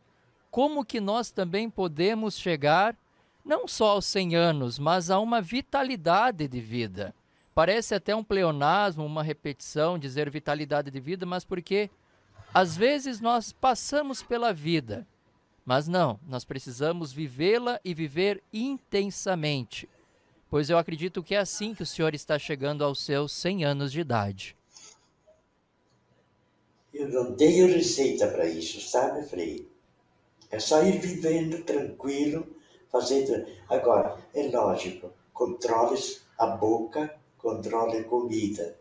como 0.48 0.84
que 0.84 1.00
nós 1.00 1.32
também 1.32 1.68
podemos 1.68 2.38
chegar 2.38 2.96
não 3.44 3.68
só 3.68 3.90
aos 3.90 4.06
100 4.06 4.34
anos, 4.34 4.78
mas 4.78 5.10
a 5.10 5.18
uma 5.18 5.40
vitalidade 5.40 6.48
de 6.48 6.60
vida. 6.60 7.14
Parece 7.54 7.94
até 7.94 8.16
um 8.16 8.24
pleonasmo, 8.24 9.04
uma 9.04 9.22
repetição, 9.22 9.98
dizer 9.98 10.30
vitalidade 10.30 10.90
de 10.90 10.98
vida, 10.98 11.24
mas 11.26 11.44
porque 11.44 11.90
às 12.52 12.76
vezes 12.76 13.20
nós 13.20 13.52
passamos 13.52 14.22
pela 14.22 14.52
vida, 14.52 15.06
mas 15.64 15.86
não, 15.86 16.18
nós 16.26 16.44
precisamos 16.44 17.12
vivê-la 17.12 17.80
e 17.84 17.94
viver 17.94 18.42
intensamente. 18.52 19.88
Pois 20.50 20.70
eu 20.70 20.78
acredito 20.78 21.22
que 21.22 21.34
é 21.34 21.38
assim 21.38 21.74
que 21.74 21.82
o 21.82 21.86
senhor 21.86 22.14
está 22.14 22.38
chegando 22.38 22.84
aos 22.84 23.00
seus 23.04 23.32
100 23.32 23.64
anos 23.64 23.92
de 23.92 24.00
idade. 24.00 24.56
Eu 26.92 27.08
não 27.08 27.34
tenho 27.34 27.66
receita 27.66 28.28
para 28.28 28.46
isso, 28.46 28.80
sabe, 28.80 29.26
Frei? 29.26 29.68
É 30.50 30.60
só 30.60 30.84
ir 30.84 31.00
vivendo 31.00 31.64
tranquilo, 31.64 32.46
fazendo. 32.94 33.44
Agora, 33.68 34.16
é 34.32 34.46
lógico, 34.46 35.10
controle 35.32 35.98
a 36.38 36.46
boca, 36.46 37.12
controle 37.36 37.98
a 37.98 38.04
comida. 38.04 38.78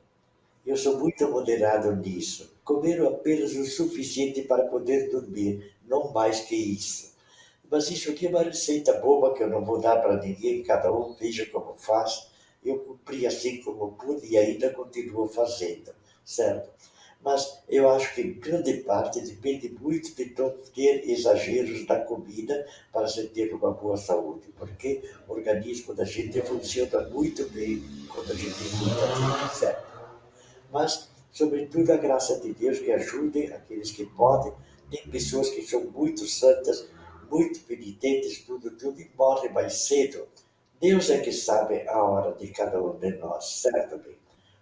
Eu 0.63 0.77
sou 0.77 0.99
muito 0.99 1.27
moderado 1.27 1.95
nisso. 1.95 2.53
Comer 2.63 3.01
apenas 3.01 3.55
o 3.55 3.65
suficiente 3.65 4.43
para 4.43 4.67
poder 4.67 5.09
dormir, 5.09 5.73
não 5.87 6.13
mais 6.13 6.41
que 6.41 6.55
isso. 6.55 7.15
Mas 7.69 7.89
isso 7.89 8.11
aqui 8.11 8.27
é 8.27 8.29
uma 8.29 8.43
receita 8.43 8.93
boba 8.99 9.33
que 9.33 9.41
eu 9.41 9.49
não 9.49 9.65
vou 9.65 9.81
dar 9.81 9.97
para 9.97 10.21
ninguém, 10.21 10.61
cada 10.61 10.93
um 10.93 11.15
veja 11.15 11.47
como 11.47 11.73
faz. 11.75 12.29
Eu 12.63 12.79
cumpri 12.79 13.25
assim 13.25 13.61
como 13.63 13.93
pude 13.93 14.27
e 14.27 14.37
ainda 14.37 14.69
continuo 14.69 15.27
fazendo, 15.27 15.91
certo? 16.23 16.69
Mas 17.23 17.63
eu 17.69 17.89
acho 17.89 18.13
que 18.15 18.23
grande 18.23 18.73
parte 18.81 19.21
depende 19.21 19.69
muito 19.69 20.13
de 20.13 20.35
não 20.37 20.49
ter 20.75 21.09
exageros 21.09 21.87
na 21.87 21.99
comida 22.01 22.67
para 22.91 23.07
se 23.07 23.27
ter 23.29 23.53
uma 23.53 23.71
boa 23.71 23.95
saúde, 23.95 24.53
porque 24.57 25.01
o 25.27 25.31
organismo 25.31 25.93
da 25.93 26.03
gente 26.03 26.41
funciona 26.41 27.07
muito 27.09 27.47
bem 27.49 27.81
quando 28.09 28.31
a 28.31 28.35
gente 28.35 28.53
cuida 28.53 29.55
certo? 29.55 29.93
Mas, 30.69 31.09
sobretudo, 31.31 31.91
a 31.91 31.97
graça 31.97 32.41
de 32.41 32.53
Deus 32.53 32.79
que 32.79 32.91
ajude 32.91 33.53
aqueles 33.53 33.91
que 33.91 34.05
podem. 34.05 34.51
Tem 34.91 35.07
pessoas 35.07 35.49
que 35.49 35.61
são 35.61 35.85
muito 35.85 36.27
santas, 36.27 36.87
muito 37.31 37.61
penitentes, 37.61 38.43
tudo, 38.43 38.71
tudo, 38.71 38.99
e 38.99 39.09
morrem 39.17 39.51
mais 39.53 39.73
cedo. 39.85 40.27
Deus 40.81 41.09
é 41.09 41.19
que 41.19 41.31
sabe 41.31 41.87
a 41.87 42.03
hora 42.03 42.33
de 42.33 42.47
cada 42.49 42.83
um 42.83 42.99
de 42.99 43.11
nós, 43.17 43.45
certo? 43.61 44.01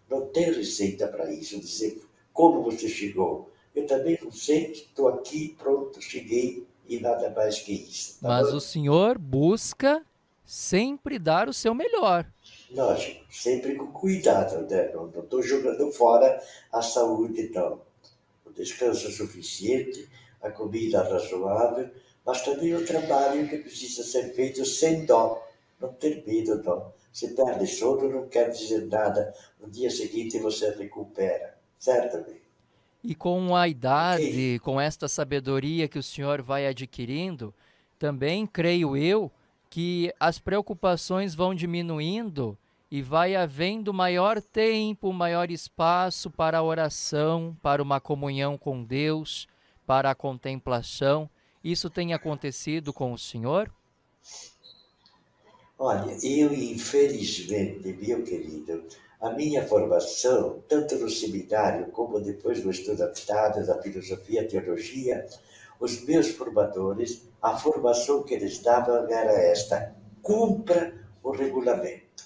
Não 0.08 0.28
tem 0.28 0.52
receita 0.52 1.08
para 1.08 1.32
isso, 1.32 1.60
dizer 1.60 2.11
como 2.34 2.64
você 2.64 2.88
chegou? 2.88 3.50
Eu 3.76 3.86
também 3.88 4.18
não 4.22 4.32
sei, 4.32 4.72
estou 4.72 5.08
aqui, 5.08 5.56
pronto, 5.58 6.02
cheguei 6.02 6.68
e 6.88 7.00
nada 7.00 7.30
mais 7.30 7.60
que 7.60 7.74
isso. 7.74 8.20
Tá 8.22 8.28
Mas 8.28 8.52
bom? 8.52 8.58
o 8.58 8.60
senhor 8.62 9.18
busca 9.18 10.06
sempre 10.46 11.18
dar 11.18 11.48
o 11.48 11.54
seu 11.54 11.74
melhor. 11.74 12.26
Lógico, 12.70 13.26
sempre 13.32 13.76
com 13.76 13.88
cuidado, 13.88 14.68
né? 14.70 14.92
Não 14.94 15.08
estou 15.08 15.42
jogando 15.42 15.92
fora 15.92 16.42
a 16.72 16.82
saúde, 16.82 17.50
não. 17.54 17.82
O 18.46 18.52
descanso 18.52 19.10
suficiente, 19.12 20.10
a 20.42 20.50
comida 20.52 21.04
razoável, 21.04 21.90
mas 22.26 22.42
também 22.44 22.74
o 22.76 22.86
trabalho 22.86 23.48
que 23.48 23.58
precisa 23.60 24.04
ser 24.04 24.34
feito 24.34 24.66
sem 24.66 25.06
dó, 25.06 25.42
não 25.80 25.94
ter 25.94 26.24
medo, 26.26 26.62
não. 26.64 26.94
Se 27.14 27.30
perde 27.30 27.68
sono, 27.68 28.10
não 28.10 28.28
quer 28.28 28.50
dizer 28.50 28.86
nada. 28.88 29.34
No 29.60 29.70
dia 29.70 29.90
seguinte 29.90 30.40
você 30.40 30.70
recupera. 30.72 31.58
Certamente. 31.82 32.44
E 33.04 33.16
com 33.16 33.56
a 33.56 33.68
idade, 33.68 34.60
com 34.60 34.80
esta 34.80 35.08
sabedoria 35.08 35.88
que 35.88 35.98
o 35.98 36.04
senhor 36.04 36.40
vai 36.44 36.68
adquirindo, 36.68 37.52
também 37.98 38.46
creio 38.46 38.96
eu 38.96 39.32
que 39.68 40.14
as 40.20 40.38
preocupações 40.38 41.34
vão 41.34 41.56
diminuindo 41.56 42.56
e 42.92 43.02
vai 43.02 43.36
havendo 43.36 43.92
maior 43.92 44.40
tempo, 44.40 45.12
maior 45.12 45.50
espaço 45.50 46.30
para 46.30 46.60
a 46.60 46.64
oração, 46.64 47.58
para 47.64 47.82
uma 47.82 48.00
comunhão 48.00 48.60
com 48.60 48.84
Deus, 48.84 49.48
para 49.88 50.12
a 50.12 50.16
contemplação. 50.16 51.28
Isso 51.64 51.90
tem 51.90 52.14
acontecido 52.14 52.94
com 52.94 53.12
o 53.12 53.18
senhor? 53.18 53.74
Olha, 55.80 56.16
eu 56.24 56.54
infelizmente, 56.54 57.88
meu 58.00 58.24
querido, 58.24 58.84
a 59.22 59.30
minha 59.30 59.68
formação, 59.68 60.64
tanto 60.68 60.96
no 60.96 61.08
seminário 61.08 61.92
como 61.92 62.20
depois 62.20 62.64
no 62.64 62.72
estudo 62.72 63.04
aplicado 63.04 63.64
da 63.66 63.80
filosofia 63.80 64.42
e 64.42 64.48
teologia, 64.48 65.28
os 65.80 66.04
meus 66.04 66.30
formadores, 66.32 67.22
a 67.40 67.56
formação 67.56 68.24
que 68.24 68.34
eles 68.34 68.58
davam 68.60 69.08
era 69.08 69.32
esta: 69.32 69.96
cumpra 70.24 70.94
o 71.22 71.30
regulamento. 71.30 72.26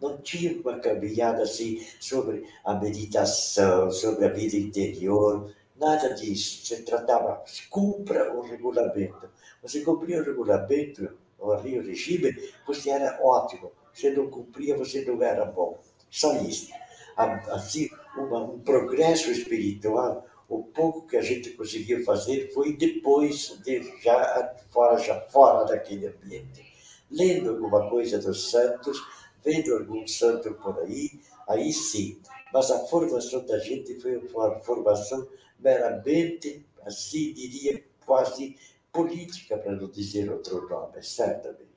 Não 0.00 0.16
tinha 0.16 0.58
uma 0.58 0.78
caminhada 0.78 1.42
assim 1.42 1.86
sobre 2.00 2.46
a 2.64 2.74
meditação, 2.74 3.90
sobre 3.90 4.24
a 4.24 4.30
vida 4.30 4.56
interior, 4.56 5.54
nada 5.76 6.14
disso. 6.14 6.64
Se 6.64 6.82
tratava, 6.82 7.44
cumpra 7.68 8.34
o 8.34 8.40
regulamento. 8.40 9.28
Você 9.62 9.82
cumpria 9.82 10.22
o 10.22 10.24
regulamento, 10.24 11.10
o 11.38 11.54
regime, 11.54 12.34
você 12.66 12.88
era 12.88 13.18
ótimo. 13.22 13.70
Você 13.92 14.10
não 14.10 14.30
cumpria, 14.30 14.76
você 14.76 15.04
não 15.04 15.22
era 15.22 15.44
bom. 15.44 15.78
Só 16.10 16.34
isso. 16.42 16.72
Assim, 17.16 17.88
uma, 18.16 18.42
um 18.44 18.58
progresso 18.60 19.30
espiritual, 19.30 20.26
o 20.48 20.64
pouco 20.64 21.06
que 21.06 21.16
a 21.16 21.22
gente 21.22 21.50
conseguiu 21.50 22.04
fazer 22.04 22.52
foi 22.52 22.76
depois 22.76 23.60
de 23.62 23.82
já 24.02 24.54
fora, 24.70 24.98
já 24.98 25.20
fora 25.28 25.64
daquele 25.64 26.08
ambiente. 26.08 26.66
Lendo 27.10 27.50
alguma 27.50 27.88
coisa 27.88 28.18
dos 28.18 28.50
santos, 28.50 29.00
vendo 29.44 29.74
algum 29.74 30.06
santo 30.06 30.54
por 30.54 30.78
aí, 30.80 31.20
aí 31.48 31.72
sim. 31.72 32.20
Mas 32.52 32.70
a 32.70 32.80
formação 32.86 33.44
da 33.46 33.58
gente 33.58 33.94
foi 34.00 34.16
uma 34.16 34.58
formação 34.60 35.28
meramente, 35.58 36.64
assim 36.84 37.32
diria, 37.32 37.84
quase 38.04 38.56
política, 38.92 39.56
para 39.56 39.76
não 39.76 39.88
dizer 39.88 40.30
outro 40.30 40.68
nome, 40.68 41.02
certamente. 41.02 41.69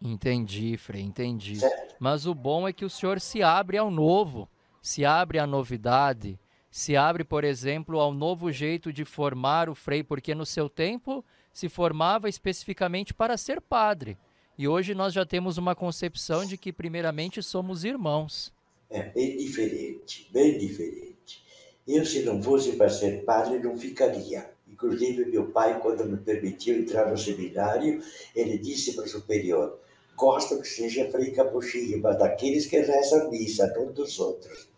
Entendi, 0.00 0.76
Frei, 0.76 1.02
entendi. 1.02 1.58
Mas 1.98 2.26
o 2.26 2.34
bom 2.34 2.68
é 2.68 2.72
que 2.72 2.84
o 2.84 2.90
senhor 2.90 3.20
se 3.20 3.42
abre 3.42 3.76
ao 3.76 3.90
novo, 3.90 4.48
se 4.80 5.04
abre 5.04 5.38
à 5.38 5.46
novidade, 5.46 6.38
se 6.70 6.96
abre, 6.96 7.24
por 7.24 7.42
exemplo, 7.42 7.98
ao 7.98 8.12
novo 8.12 8.52
jeito 8.52 8.92
de 8.92 9.04
formar 9.04 9.68
o 9.68 9.74
frei, 9.74 10.04
porque 10.04 10.34
no 10.34 10.46
seu 10.46 10.68
tempo 10.68 11.24
se 11.52 11.68
formava 11.68 12.28
especificamente 12.28 13.12
para 13.12 13.36
ser 13.36 13.60
padre. 13.60 14.16
E 14.56 14.68
hoje 14.68 14.94
nós 14.94 15.12
já 15.12 15.24
temos 15.24 15.58
uma 15.58 15.74
concepção 15.74 16.44
de 16.44 16.56
que, 16.56 16.72
primeiramente, 16.72 17.42
somos 17.42 17.84
irmãos. 17.84 18.52
É 18.90 19.02
bem 19.02 19.36
diferente, 19.36 20.28
bem 20.32 20.58
diferente. 20.58 21.44
Eu, 21.86 22.04
se 22.04 22.22
não 22.22 22.42
fosse 22.42 22.76
para 22.76 22.88
ser 22.88 23.24
padre, 23.24 23.58
não 23.58 23.76
ficaria. 23.76 24.50
Inclusive, 24.70 25.24
meu 25.26 25.46
pai, 25.46 25.80
quando 25.80 26.04
me 26.04 26.16
permitiu 26.18 26.78
entrar 26.78 27.10
no 27.10 27.16
seminário, 27.16 28.02
ele 28.34 28.58
disse 28.58 28.94
para 28.94 29.04
o 29.04 29.08
superior: 29.08 29.80
Gosto 30.18 30.60
que 30.60 30.68
seja 30.68 31.10
frei 31.10 31.30
capuchinho, 31.30 32.00
mas 32.02 32.18
daqueles 32.18 32.66
que 32.66 32.80
rezam 32.80 33.30
missa, 33.30 33.72
não 33.76 33.92
dos 33.92 34.18
outros. 34.18 34.68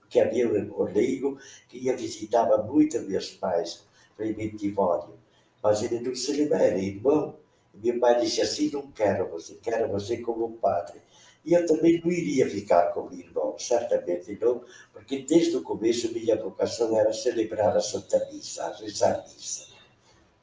Porque 0.00 0.20
havia 0.20 0.48
um 0.48 0.84
leigo 0.84 1.38
que 1.68 1.78
ia 1.78 1.96
visitava 1.96 2.62
muito 2.62 3.00
meus 3.02 3.30
pais, 3.30 3.84
frei 4.16 4.32
Bentivório 4.32 5.24
mas 5.64 5.82
ele 5.82 5.98
não 6.00 6.14
se 6.14 6.30
libera, 6.32 6.78
irmão. 6.78 7.38
Meu 7.72 7.98
pai 7.98 8.20
disse 8.20 8.42
assim: 8.42 8.70
não 8.70 8.92
quero 8.92 9.30
você, 9.30 9.54
quero 9.62 9.88
você 9.88 10.18
como 10.18 10.58
padre. 10.58 11.00
E 11.42 11.54
eu 11.54 11.64
também 11.66 12.00
não 12.04 12.12
iria 12.12 12.48
ficar 12.48 12.92
como 12.92 13.14
irmão, 13.14 13.58
certamente 13.58 14.38
não, 14.40 14.62
porque 14.92 15.20
desde 15.20 15.56
o 15.56 15.62
começo 15.62 16.12
minha 16.12 16.36
vocação 16.36 16.98
era 16.98 17.12
celebrar 17.12 17.74
a 17.76 17.80
Santa 17.80 18.28
Missa, 18.30 18.74
rezar 18.78 19.20
a 19.20 19.22
missa. 19.22 19.66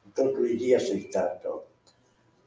Então 0.06 0.32
não 0.32 0.44
iria 0.44 0.76
aceitar, 0.76 1.40
não. 1.44 1.62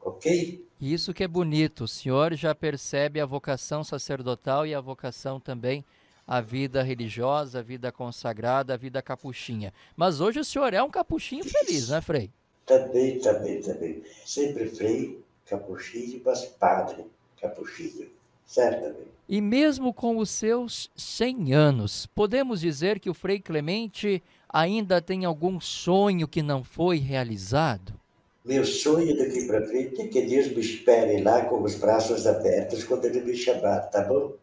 Ok? 0.02 0.65
Isso 0.80 1.14
que 1.14 1.24
é 1.24 1.28
bonito, 1.28 1.86
o 1.86 1.88
senhor 1.88 2.34
já 2.36 2.54
percebe 2.54 3.22
a 3.22 3.26
vocação 3.26 3.84
sacerdotal 3.84 4.68
e 4.68 4.76
a 4.76 4.82
vocação 4.82 5.40
também 5.40 5.86
a 6.28 6.42
vida 6.42 6.82
religiosa, 6.82 7.60
a 7.60 7.62
vida 7.62 7.92
consagrada, 7.92 8.74
a 8.74 8.78
vida 8.78 9.02
capuchinha. 9.02 9.74
Mas 9.96 10.20
hoje 10.20 10.40
o 10.40 10.44
senhor 10.44 10.74
é 10.74 10.82
um 10.82 10.90
capuchinho 10.90 11.44
feliz, 11.44 11.90
né, 11.90 12.02
Frei? 12.02 12.32
Também, 12.66 13.20
também, 13.20 13.62
também. 13.62 14.04
Sempre 14.26 14.68
frei, 14.68 15.24
capuchinho, 15.46 16.22
mas 16.26 16.46
padre, 16.46 17.06
capuchinho. 17.40 18.10
Certamente. 18.46 19.16
E 19.28 19.42
mesmo 19.42 19.94
com 19.94 20.18
os 20.18 20.30
seus 20.30 20.90
100 20.96 21.54
anos, 21.54 22.06
podemos 22.08 22.62
dizer 22.62 23.00
que 23.00 23.10
o 23.10 23.14
Frei 23.14 23.40
Clemente 23.40 24.22
ainda 24.48 25.02
tem 25.02 25.26
algum 25.26 25.60
sonho 25.60 26.28
que 26.28 26.44
não 26.44 26.64
foi 26.64 26.98
realizado? 26.98 28.00
Meu 28.46 28.64
sonho 28.64 29.18
daqui 29.18 29.48
para 29.48 29.66
frente 29.66 30.00
é 30.00 30.08
que 30.08 30.22
Deus 30.22 30.50
me 30.50 30.62
espere 30.62 31.20
lá 31.24 31.46
com 31.46 31.64
os 31.64 31.74
braços 31.74 32.28
abertos 32.28 32.84
quando 32.84 33.06
Ele 33.06 33.22
me 33.22 33.36
chamar, 33.36 33.80
tá 33.90 34.04
bom? 34.04 34.34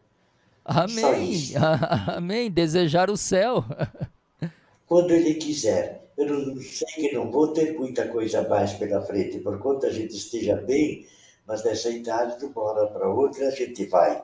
Amém. 0.65 1.37
Amém. 2.13 2.51
Desejar 2.51 3.09
o 3.09 3.15
céu. 3.15 3.63
Quando 4.85 5.11
Ele 5.11 5.35
quiser. 5.35 6.03
Eu 6.17 6.27
não 6.27 6.61
sei 6.61 6.87
que 6.95 7.13
não 7.13 7.31
vou 7.31 7.53
ter 7.53 7.73
muita 7.73 8.07
coisa 8.07 8.47
mais 8.47 8.73
pela 8.73 9.01
frente, 9.01 9.39
por 9.39 9.57
quanto 9.57 9.87
a 9.87 9.89
gente 9.89 10.15
esteja 10.15 10.55
bem, 10.57 11.07
mas 11.47 11.63
nessa 11.63 11.89
idade, 11.89 12.37
de 12.37 12.45
uma 12.45 12.61
hora 12.61 12.87
para 12.87 13.09
outra, 13.09 13.47
a 13.47 13.51
gente 13.51 13.85
vai. 13.85 14.23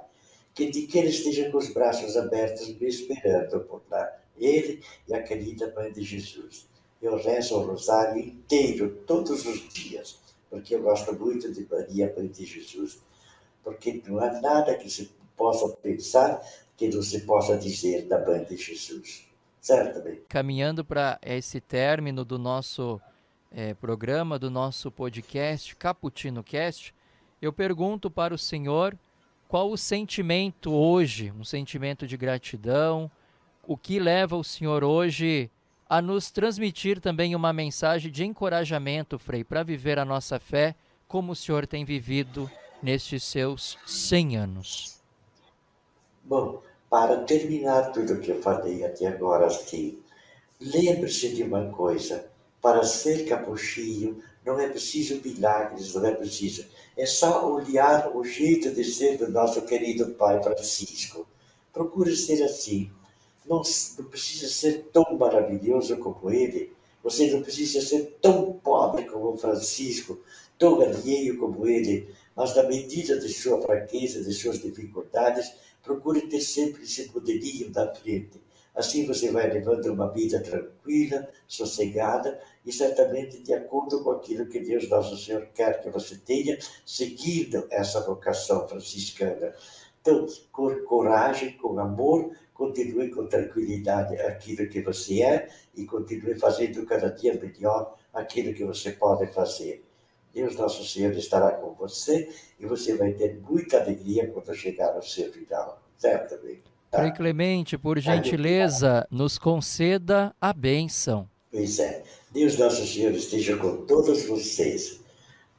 Que, 0.53 0.67
que 0.67 0.97
ele 0.99 1.09
esteja 1.09 1.49
com 1.49 1.57
os 1.57 1.73
braços 1.73 2.15
abertos 2.15 2.67
me 2.67 2.87
esperando 2.87 3.61
por 3.61 3.81
lá, 3.89 4.11
ele 4.37 4.83
e 5.07 5.13
a 5.13 5.23
querida 5.23 5.73
Mãe 5.75 5.91
de 5.91 6.03
Jesus. 6.03 6.68
Eu 7.01 7.17
rezo 7.17 7.55
o 7.55 7.65
rosário 7.65 8.21
inteiro, 8.21 9.03
todos 9.07 9.45
os 9.45 9.69
dias, 9.69 10.19
porque 10.49 10.75
eu 10.75 10.81
gosto 10.81 11.13
muito 11.13 11.51
de 11.53 11.65
Maria, 11.69 12.13
Mãe 12.15 12.27
de 12.27 12.45
Jesus. 12.45 13.01
Porque 13.63 14.01
não 14.05 14.19
há 14.19 14.39
nada 14.41 14.75
que 14.75 14.89
se 14.89 15.09
possa 15.37 15.69
pensar 15.77 16.41
que 16.75 16.89
não 16.89 17.01
se 17.01 17.21
possa 17.21 17.57
dizer 17.57 18.05
da 18.07 18.25
Mãe 18.25 18.43
de 18.43 18.57
Jesus. 18.57 19.27
Certamente. 19.61 20.23
Caminhando 20.27 20.83
para 20.83 21.19
esse 21.21 21.59
término 21.59 22.23
do 22.23 22.39
nosso 22.39 22.99
é, 23.51 23.73
programa, 23.73 24.39
do 24.39 24.49
nosso 24.49 24.89
podcast, 24.91 25.75
Caputino 25.75 26.43
Cast, 26.43 26.93
eu 27.41 27.51
pergunto 27.51 28.09
para 28.09 28.33
o 28.33 28.37
Senhor 28.37 28.97
qual 29.47 29.71
o 29.71 29.77
sentimento 29.77 30.71
hoje, 30.71 31.31
um 31.37 31.43
sentimento 31.43 32.05
de 32.05 32.15
gratidão, 32.15 33.09
o 33.67 33.75
que 33.75 33.99
leva 33.99 34.35
o 34.35 34.43
Senhor 34.43 34.83
hoje 34.83 35.49
a 35.89 36.03
nos 36.03 36.29
transmitir 36.29 37.01
também 37.01 37.35
uma 37.35 37.51
mensagem 37.51 38.11
de 38.11 38.23
encorajamento, 38.23 39.17
Frei, 39.17 39.43
para 39.43 39.63
viver 39.63 39.97
a 39.97 40.05
nossa 40.05 40.39
fé 40.39 40.75
como 41.07 41.31
o 41.31 41.35
Senhor 41.35 41.65
tem 41.65 41.83
vivido 41.83 42.49
nestes 42.83 43.23
seus 43.23 43.75
100 43.87 44.37
anos. 44.37 44.99
Bom, 46.23 46.61
para 46.87 47.23
terminar 47.23 47.91
tudo 47.91 48.13
o 48.13 48.19
que 48.19 48.29
eu 48.29 48.41
falei 48.41 48.85
até 48.85 49.07
agora, 49.07 49.47
assim, 49.47 49.97
lembre-se 50.61 51.33
de 51.33 51.41
uma 51.41 51.71
coisa: 51.71 52.29
para 52.61 52.83
ser 52.83 53.27
capuchinho 53.27 54.21
não 54.45 54.59
é 54.59 54.69
preciso 54.69 55.19
milagres, 55.25 55.95
não 55.95 56.05
é 56.05 56.11
preciso. 56.11 56.65
É 56.95 57.05
só 57.07 57.51
olhar 57.51 58.15
o 58.15 58.23
jeito 58.23 58.71
de 58.71 58.83
ser 58.83 59.17
do 59.17 59.29
nosso 59.31 59.63
querido 59.63 60.11
Pai 60.11 60.41
Francisco. 60.43 61.27
Procure 61.73 62.15
ser 62.15 62.43
assim. 62.43 62.91
Não, 63.49 63.63
não 63.97 64.05
precisa 64.05 64.47
ser 64.47 64.89
tão 64.93 65.17
maravilhoso 65.17 65.97
como 65.97 66.29
ele. 66.29 66.71
Você 67.03 67.31
não 67.31 67.41
precisa 67.41 67.81
ser 67.81 68.17
tão 68.21 68.53
pobre 68.53 69.05
como 69.05 69.35
Francisco, 69.35 70.19
tão 70.57 70.79
alheio 70.79 71.39
como 71.39 71.65
ele, 71.65 72.13
mas 72.35 72.55
na 72.55 72.63
medida 72.63 73.17
de 73.17 73.27
sua 73.27 73.59
fraqueza, 73.59 74.23
de 74.23 74.33
suas 74.33 74.59
dificuldades, 74.59 75.51
procure 75.81 76.27
ter 76.27 76.41
sempre 76.41 76.83
esse 76.83 77.09
poderio 77.09 77.71
da 77.71 77.91
frente. 77.95 78.39
Assim 78.75 79.07
você 79.07 79.31
vai 79.31 79.51
levando 79.51 79.87
uma 79.87 80.11
vida 80.11 80.39
tranquila, 80.41 81.27
sossegada 81.47 82.39
e 82.65 82.71
certamente 82.71 83.41
de 83.41 83.53
acordo 83.53 84.03
com 84.03 84.11
aquilo 84.11 84.45
que 84.45 84.59
Deus 84.59 84.87
Nosso 84.87 85.17
Senhor 85.17 85.47
quer 85.55 85.81
que 85.81 85.89
você 85.89 86.15
tenha, 86.17 86.57
seguindo 86.85 87.65
essa 87.71 87.99
vocação 88.01 88.67
franciscana. 88.67 89.55
Então, 90.01 90.25
com 90.51 90.73
coragem, 90.85 91.57
com 91.57 91.79
amor, 91.79 92.31
continue 92.53 93.09
com 93.09 93.27
tranquilidade 93.27 94.15
aquilo 94.21 94.67
que 94.67 94.81
você 94.81 95.21
é 95.21 95.49
e 95.75 95.85
continue 95.85 96.35
fazendo 96.35 96.85
cada 96.85 97.09
dia 97.09 97.39
melhor 97.39 97.95
aquilo 98.13 98.53
que 98.53 98.63
você 98.63 98.91
pode 98.91 99.27
fazer. 99.27 99.83
Deus 100.33 100.55
Nosso 100.55 100.85
Senhor 100.85 101.11
estará 101.13 101.51
com 101.51 101.73
você 101.73 102.29
e 102.59 102.65
você 102.65 102.95
vai 102.95 103.13
ter 103.13 103.39
muita 103.41 103.81
alegria 103.81 104.27
quando 104.27 104.53
chegar 104.53 104.93
ao 104.93 105.01
seu 105.01 105.31
final, 105.31 105.81
certamente. 105.97 106.63
Tá? 106.91 106.99
Frei 106.99 107.11
Clemente, 107.11 107.77
por 107.77 107.99
gentileza, 107.99 109.07
nos 109.11 109.37
conceda 109.37 110.33
a 110.39 110.53
bênção. 110.53 111.29
Pois 111.51 111.79
é. 111.79 112.03
Deus 112.31 112.57
Nosso 112.57 112.85
Senhor 112.85 113.11
esteja 113.11 113.57
com 113.57 113.85
todos 113.85 114.23
vocês. 114.25 114.99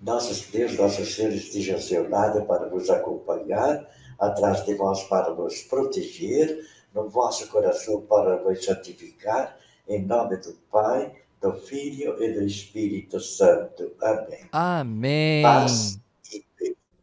Nosso 0.01 0.51
Deus 0.53 0.77
Nosso 0.77 1.05
Senhor 1.05 1.33
esteja 1.33 1.75
ao 1.75 1.81
seu 1.81 2.09
lado 2.09 2.45
para 2.47 2.67
nos 2.67 2.89
acompanhar, 2.89 3.87
atrás 4.21 4.65
de 4.65 4.75
vós 4.75 5.03
para 5.05 5.35
nos 5.35 5.63
proteger, 5.63 6.65
no 6.95 7.09
vosso 7.09 7.49
coração 7.49 8.03
para 8.03 8.43
nos 8.43 8.65
santificar, 8.65 9.57
em 9.89 10.05
nome 10.05 10.37
do 10.37 10.53
Pai, 10.71 11.13
do 11.41 11.53
Filho 11.55 12.23
e 12.23 12.33
do 12.33 12.45
Espírito 12.45 13.19
Santo. 13.19 13.93
Amém. 14.01 14.49
Amém. 14.53 15.43
Paz 15.43 16.01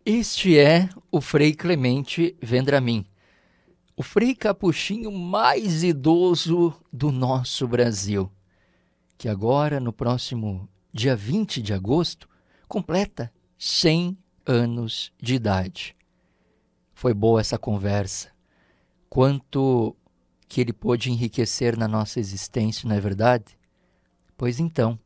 este 0.10 0.58
é 0.58 0.88
o 1.12 1.20
Frei 1.20 1.54
Clemente 1.54 2.34
Vendramin, 2.42 3.06
o 3.94 4.02
Frei 4.02 4.34
Capuchinho 4.34 5.12
mais 5.12 5.84
idoso 5.84 6.74
do 6.94 7.12
nosso 7.12 7.68
Brasil, 7.68 8.32
que 9.18 9.28
agora, 9.28 9.82
no 9.82 9.92
próximo 9.92 10.66
dia 10.94 11.14
20 11.14 11.62
de 11.62 11.74
agosto, 11.74 12.30
completa 12.70 13.30
100 13.58 14.18
anos 14.46 15.12
de 15.22 15.36
idade. 15.36 15.97
Foi 16.98 17.14
boa 17.14 17.40
essa 17.40 17.60
conversa. 17.60 18.32
Quanto 19.08 19.96
que 20.50 20.60
ele 20.60 20.74
pôde 20.74 21.12
enriquecer 21.12 21.78
na 21.78 21.88
nossa 21.88 22.20
existência, 22.20 22.90
não 22.90 22.96
é 22.96 23.00
verdade? 23.00 23.56
Pois 24.36 24.60
então, 24.60 24.98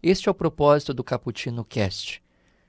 este 0.00 0.28
é 0.28 0.30
o 0.30 0.36
propósito 0.36 0.94
do 0.94 1.02
Caputino 1.02 1.64
Cast, 1.64 2.22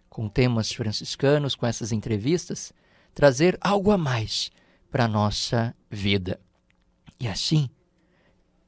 com 0.10 0.28
temas 0.28 0.72
franciscanos, 0.72 1.54
com 1.54 1.68
essas 1.68 1.92
entrevistas, 1.92 2.74
trazer 3.14 3.60
algo 3.62 3.92
a 3.92 3.98
mais 3.98 4.50
para 4.90 5.06
a 5.06 5.08
nossa 5.08 5.76
vida. 5.88 6.42
E 7.20 7.28
assim, 7.28 7.70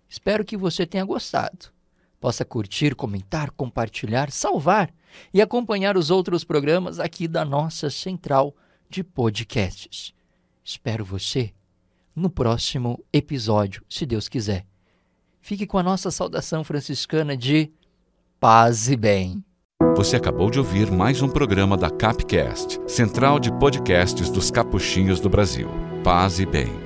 espero 0.08 0.45
que 0.45 0.56
você 0.56 0.86
tenha 0.86 1.03
gostado. 1.03 1.74
Possa 2.20 2.45
curtir, 2.45 2.93
comentar, 2.93 3.49
compartilhar, 3.49 4.32
salvar 4.32 4.93
e 5.34 5.41
acompanhar 5.41 5.97
os 5.97 6.12
outros 6.12 6.43
programas 6.43 6.99
aqui 6.99 7.28
da 7.28 7.43
nossa 7.43 7.89
central 7.89 8.56
de 8.89 9.03
podcasts. 9.03 10.13
Espero 10.63 11.05
você 11.05 11.53
no 12.15 12.29
próximo 12.29 13.03
episódio, 13.11 13.83
se 13.89 14.05
Deus 14.05 14.29
quiser. 14.29 14.65
Fique 15.41 15.67
com 15.67 15.77
a 15.77 15.83
nossa 15.83 16.09
saudação 16.09 16.63
franciscana 16.63 17.36
de 17.36 17.71
paz 18.39 18.89
e 18.89 18.95
bem. 18.95 19.43
Você 19.95 20.15
acabou 20.15 20.49
de 20.49 20.59
ouvir 20.59 20.89
mais 20.91 21.21
um 21.21 21.29
programa 21.29 21.77
da 21.77 21.89
Capcast, 21.89 22.79
Central 22.88 23.39
de 23.39 23.51
Podcasts 23.59 24.29
dos 24.29 24.49
Capuchinhos 24.49 25.19
do 25.19 25.29
Brasil. 25.29 25.69
Paz 26.03 26.39
e 26.39 26.45
bem. 26.45 26.84